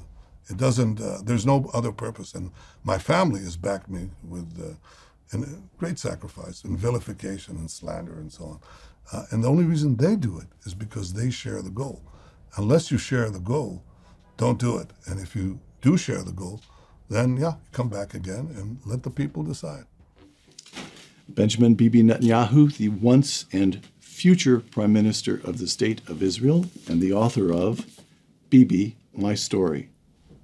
it 0.48 0.56
doesn't. 0.56 1.00
Uh, 1.00 1.18
there's 1.24 1.46
no 1.46 1.70
other 1.72 1.92
purpose, 1.92 2.34
and 2.34 2.50
my 2.82 2.98
family 2.98 3.40
has 3.40 3.56
backed 3.56 3.88
me 3.88 4.10
with 4.28 4.48
uh, 4.60 5.36
great 5.78 5.98
sacrifice 5.98 6.64
and 6.64 6.76
vilification 6.76 7.56
and 7.56 7.70
slander 7.70 8.14
and 8.14 8.32
so 8.32 8.44
on. 8.44 8.60
Uh, 9.12 9.24
and 9.30 9.44
the 9.44 9.48
only 9.48 9.64
reason 9.64 9.96
they 9.96 10.16
do 10.16 10.38
it 10.38 10.48
is 10.64 10.74
because 10.74 11.12
they 11.12 11.30
share 11.30 11.62
the 11.62 11.70
goal. 11.70 12.02
Unless 12.56 12.90
you 12.90 12.98
share 12.98 13.30
the 13.30 13.38
goal, 13.38 13.82
don't 14.36 14.58
do 14.58 14.76
it. 14.78 14.90
And 15.06 15.20
if 15.20 15.36
you 15.36 15.60
do 15.80 15.96
share 15.96 16.22
the 16.22 16.32
goal, 16.32 16.60
then 17.08 17.36
yeah, 17.36 17.54
come 17.72 17.88
back 17.88 18.14
again 18.14 18.50
and 18.56 18.78
let 18.84 19.02
the 19.04 19.10
people 19.10 19.42
decide. 19.44 19.84
Benjamin 21.34 21.74
Bibi 21.74 22.02
Netanyahu, 22.02 22.76
the 22.76 22.88
once 22.88 23.46
and 23.52 23.86
future 23.98 24.60
Prime 24.60 24.92
Minister 24.92 25.40
of 25.44 25.58
the 25.58 25.66
State 25.66 26.00
of 26.08 26.22
Israel 26.22 26.66
and 26.86 27.00
the 27.00 27.12
author 27.12 27.52
of 27.52 28.00
Bibi, 28.50 28.96
My 29.14 29.34
Story. 29.34 29.90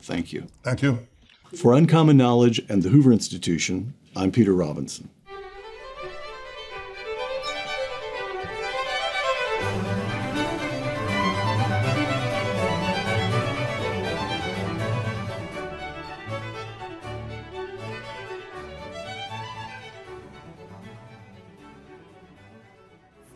Thank 0.01 0.33
you. 0.33 0.47
Thank 0.63 0.83
you. 0.83 1.07
For 1.55 1.75
Uncommon 1.75 2.17
Knowledge 2.17 2.61
and 2.69 2.83
the 2.83 2.89
Hoover 2.89 3.13
Institution, 3.13 3.95
I'm 4.15 4.33
Peter 4.33 4.53
Robinson. 4.53 5.11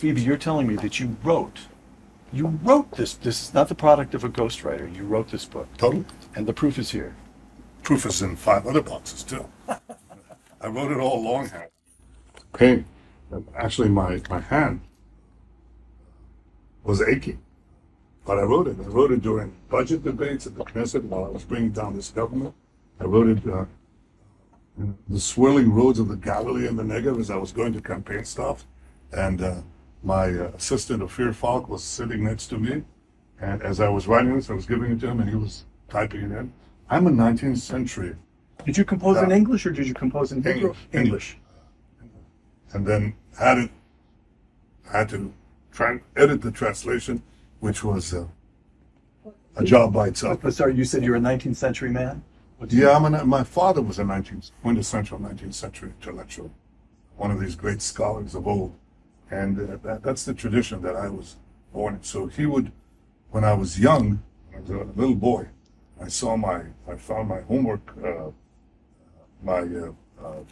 Bibi, 0.00 0.22
you're 0.22 0.38
telling 0.38 0.66
me 0.66 0.76
that 0.76 0.98
you 0.98 1.16
wrote, 1.22 1.58
you 2.32 2.58
wrote 2.62 2.90
this. 2.92 3.14
This 3.14 3.42
is 3.42 3.54
not 3.54 3.68
the 3.68 3.74
product 3.74 4.14
of 4.14 4.24
a 4.24 4.30
ghostwriter. 4.30 4.94
You 4.94 5.04
wrote 5.04 5.30
this 5.30 5.44
book. 5.44 5.68
Totally. 5.76 6.06
And 6.34 6.46
the 6.46 6.54
proof 6.54 6.78
is 6.78 6.90
here. 6.90 7.14
Proof 7.82 8.06
is 8.06 8.22
in 8.22 8.36
five 8.36 8.66
other 8.66 8.82
boxes 8.82 9.22
too. 9.22 9.46
I 9.68 10.68
wrote 10.68 10.90
it 10.90 10.98
all 10.98 11.22
longhand. 11.22 11.70
Pain. 12.54 12.86
Actually, 13.56 13.90
my, 13.90 14.22
my 14.30 14.40
hand 14.40 14.80
was 16.82 17.02
aching. 17.02 17.40
But 18.24 18.38
I 18.38 18.42
wrote 18.42 18.68
it. 18.68 18.76
I 18.80 18.84
wrote 18.84 19.12
it 19.12 19.22
during 19.22 19.54
budget 19.68 20.02
debates 20.02 20.46
at 20.46 20.56
the 20.56 20.64
Knesset 20.64 21.02
while 21.04 21.24
I 21.24 21.28
was 21.28 21.44
bringing 21.44 21.72
down 21.72 21.94
this 21.94 22.08
government. 22.10 22.54
I 23.00 23.04
wrote 23.04 23.28
it 23.28 23.46
uh, 23.46 23.64
in 24.78 24.96
the 25.08 25.20
swirling 25.20 25.72
roads 25.72 25.98
of 25.98 26.08
the 26.08 26.16
Galilee 26.16 26.66
and 26.66 26.78
the 26.78 26.82
Negev 26.82 27.18
as 27.20 27.30
I 27.30 27.36
was 27.36 27.52
going 27.52 27.72
to 27.74 27.80
campaign 27.80 28.24
stuff. 28.24 28.66
And 29.12 29.42
uh, 29.42 29.60
my 30.02 30.28
uh, 30.28 30.50
assistant, 30.56 31.02
Ophir 31.02 31.32
Falk, 31.32 31.68
was 31.68 31.84
sitting 31.84 32.24
next 32.24 32.46
to 32.48 32.58
me. 32.58 32.82
And 33.40 33.62
as 33.62 33.80
I 33.80 33.88
was 33.88 34.06
writing 34.06 34.34
this, 34.34 34.50
I 34.50 34.54
was 34.54 34.66
giving 34.66 34.92
it 34.92 35.00
to 35.00 35.08
him, 35.08 35.20
and 35.20 35.28
he 35.28 35.36
was 35.36 35.64
typing 35.88 36.22
it 36.22 36.32
in. 36.32 36.52
I'm 36.88 37.06
a 37.06 37.10
19th 37.10 37.58
century. 37.58 38.16
Did 38.64 38.76
you 38.76 38.84
compose 38.84 39.16
in 39.18 39.32
English 39.32 39.64
or 39.64 39.70
did 39.70 39.86
you 39.86 39.94
compose 39.94 40.32
in 40.32 40.42
Hebrew? 40.42 40.74
English. 40.92 40.92
English. 40.92 41.38
And 42.72 42.86
then 42.86 43.14
had 43.38 43.58
it, 43.58 43.70
had 44.90 45.08
to 45.10 45.32
try 45.72 45.92
and 45.92 46.00
edit 46.16 46.42
the 46.42 46.50
translation, 46.50 47.22
which 47.60 47.82
was 47.82 48.12
uh, 48.12 48.26
a 49.56 49.64
job 49.64 49.92
by 49.92 50.08
itself. 50.08 50.40
Sorry, 50.52 50.74
you 50.74 50.84
said 50.84 51.02
you're 51.02 51.16
a 51.16 51.20
19th 51.20 51.56
century 51.56 51.90
man? 51.90 52.22
Yeah, 52.68 52.94
I'm 52.94 53.14
a, 53.14 53.24
my 53.24 53.42
father 53.42 53.80
was 53.80 53.98
a 53.98 54.02
19th, 54.02 54.50
quintessential 54.62 55.18
19th 55.18 55.54
century 55.54 55.92
intellectual, 55.98 56.50
one 57.16 57.30
of 57.30 57.40
these 57.40 57.54
great 57.54 57.80
scholars 57.80 58.34
of 58.34 58.46
old. 58.46 58.74
And 59.30 59.58
uh, 59.58 59.76
that, 59.82 60.02
that's 60.02 60.24
the 60.24 60.34
tradition 60.34 60.82
that 60.82 60.96
I 60.96 61.08
was 61.08 61.36
born 61.72 61.94
in. 61.94 62.02
So 62.02 62.26
he 62.26 62.46
would, 62.46 62.72
when 63.30 63.44
I 63.44 63.54
was 63.54 63.78
young, 63.78 64.22
when 64.48 64.58
I 64.58 64.60
was 64.60 64.70
a 64.70 64.98
little 64.98 65.14
boy, 65.14 65.48
I 66.02 66.08
saw 66.08 66.36
my, 66.36 66.62
I 66.88 66.96
found 66.96 67.28
my 67.28 67.42
homework, 67.42 67.94
uh, 68.04 68.30
my 69.42 69.60
uh, 69.60 69.92
uh 70.22 70.42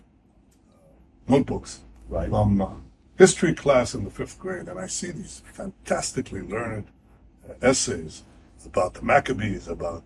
notebooks 1.26 1.80
right. 2.08 2.28
from 2.28 2.60
uh, 2.60 2.70
history 3.16 3.54
class 3.54 3.94
in 3.94 4.04
the 4.04 4.10
fifth 4.10 4.38
grade, 4.38 4.68
and 4.68 4.78
I 4.78 4.86
see 4.86 5.10
these 5.10 5.42
fantastically 5.52 6.42
learned 6.42 6.86
uh, 7.48 7.54
essays 7.60 8.22
about 8.64 8.94
the 8.94 9.02
Maccabees, 9.02 9.68
about 9.68 10.04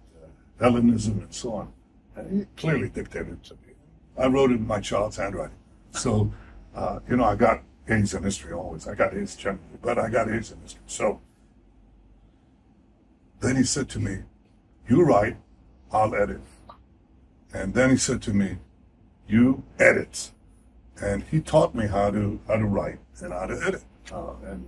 Hellenism, 0.58 1.20
and 1.20 1.34
so 1.34 1.54
on. 1.54 1.72
And 2.16 2.40
he 2.40 2.46
clearly 2.56 2.88
dictated 2.88 3.42
to 3.44 3.54
me. 3.54 3.74
I 4.16 4.26
wrote 4.26 4.50
it 4.50 4.54
in 4.54 4.66
my 4.66 4.80
child's 4.80 5.16
handwriting. 5.16 5.56
So, 5.92 6.32
you 7.08 7.16
know, 7.16 7.24
I 7.24 7.34
got 7.34 7.62
A's 7.88 8.14
in 8.14 8.22
history 8.22 8.52
always. 8.52 8.86
I 8.86 8.94
got 8.94 9.14
A's 9.14 9.34
generally, 9.36 9.78
but 9.80 9.98
I 9.98 10.08
got 10.08 10.30
A's 10.30 10.52
in 10.52 10.60
history. 10.60 10.82
So 10.86 11.20
then 13.40 13.56
he 13.56 13.64
said 13.64 13.88
to 13.90 13.98
me, 13.98 14.18
You 14.88 15.04
write, 15.04 15.36
I'll 15.90 16.14
edit. 16.14 16.40
And 17.52 17.74
then 17.74 17.90
he 17.90 17.96
said 17.96 18.22
to 18.22 18.32
me, 18.32 18.58
You 19.26 19.64
edit. 19.78 20.30
And 21.00 21.24
he 21.24 21.40
taught 21.40 21.74
me 21.74 21.86
how 21.86 22.10
to 22.10 22.38
how 22.46 22.56
to 22.56 22.66
write 22.66 23.00
and 23.20 23.32
how 23.32 23.46
to 23.46 23.60
edit. 23.66 23.82
Uh, 24.12 24.34
and 24.44 24.64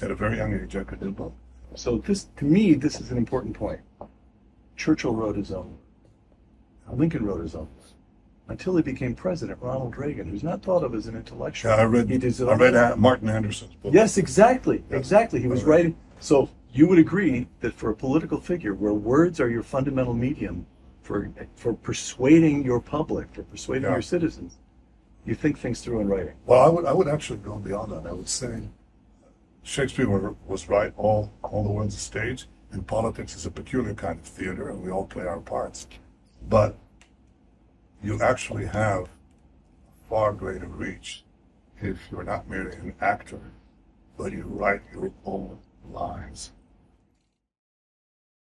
at 0.00 0.10
a 0.10 0.14
very 0.14 0.36
young 0.36 0.52
age, 0.52 0.76
I 0.76 0.84
could 0.84 1.00
do 1.00 1.10
both. 1.10 1.32
So 1.74 1.98
this, 1.98 2.24
to 2.36 2.44
me, 2.44 2.74
this 2.74 3.00
is 3.00 3.10
an 3.10 3.18
important 3.18 3.54
point. 3.54 3.80
Churchill 4.76 5.14
wrote 5.14 5.36
his 5.36 5.52
own. 5.52 5.76
Lincoln 6.90 7.24
wrote 7.24 7.42
his 7.42 7.54
own 7.54 7.68
until 8.48 8.76
he 8.76 8.82
became 8.82 9.14
president, 9.14 9.60
Ronald 9.60 9.96
Reagan, 9.96 10.28
who's 10.28 10.42
not 10.42 10.62
thought 10.62 10.82
of 10.82 10.94
as 10.94 11.06
an 11.06 11.16
intellectual. 11.16 11.70
Yeah, 11.70 11.76
I 11.76 11.84
read, 11.84 12.10
I 12.10 12.54
read 12.54 12.98
Martin 12.98 13.28
Anderson's 13.28 13.74
book. 13.74 13.92
Yes, 13.92 14.16
exactly, 14.16 14.82
yes. 14.90 14.98
exactly. 14.98 15.40
He 15.40 15.48
was 15.48 15.64
writing. 15.64 15.96
So 16.18 16.48
you 16.72 16.88
would 16.88 16.98
agree 16.98 17.46
that 17.60 17.74
for 17.74 17.90
a 17.90 17.94
political 17.94 18.40
figure, 18.40 18.74
where 18.74 18.94
words 18.94 19.40
are 19.40 19.48
your 19.48 19.62
fundamental 19.62 20.14
medium 20.14 20.66
for 21.02 21.30
for 21.56 21.74
persuading 21.74 22.64
your 22.64 22.80
public, 22.80 23.32
for 23.32 23.42
persuading 23.42 23.84
yeah. 23.84 23.92
your 23.92 24.02
citizens, 24.02 24.58
you 25.24 25.34
think 25.34 25.58
things 25.58 25.80
through 25.80 26.00
in 26.00 26.08
writing. 26.08 26.34
Well, 26.46 26.60
I 26.60 26.68
would 26.68 26.86
I 26.86 26.92
would 26.92 27.08
actually 27.08 27.38
go 27.38 27.56
beyond 27.56 27.92
that. 27.92 28.06
I 28.06 28.12
would 28.12 28.28
say 28.28 28.60
Shakespeare 29.62 30.08
was 30.46 30.68
right. 30.68 30.92
All 30.96 31.30
all 31.42 31.62
the 31.62 31.70
world's 31.70 31.96
a 31.96 31.98
stage, 31.98 32.46
and 32.72 32.86
politics 32.86 33.36
is 33.36 33.46
a 33.46 33.50
peculiar 33.50 33.94
kind 33.94 34.18
of 34.18 34.24
theater, 34.24 34.70
and 34.70 34.82
we 34.82 34.90
all 34.90 35.06
play 35.06 35.26
our 35.26 35.40
parts. 35.40 35.86
But 36.48 36.76
you 38.02 38.20
actually 38.22 38.66
have 38.66 39.08
far 40.08 40.32
greater 40.32 40.66
reach 40.66 41.24
if 41.80 41.98
you're 42.10 42.24
not 42.24 42.48
merely 42.48 42.76
an 42.76 42.94
actor, 43.00 43.40
but 44.16 44.32
you 44.32 44.42
write 44.42 44.82
your 44.92 45.12
own 45.24 45.58
lines. 45.90 46.52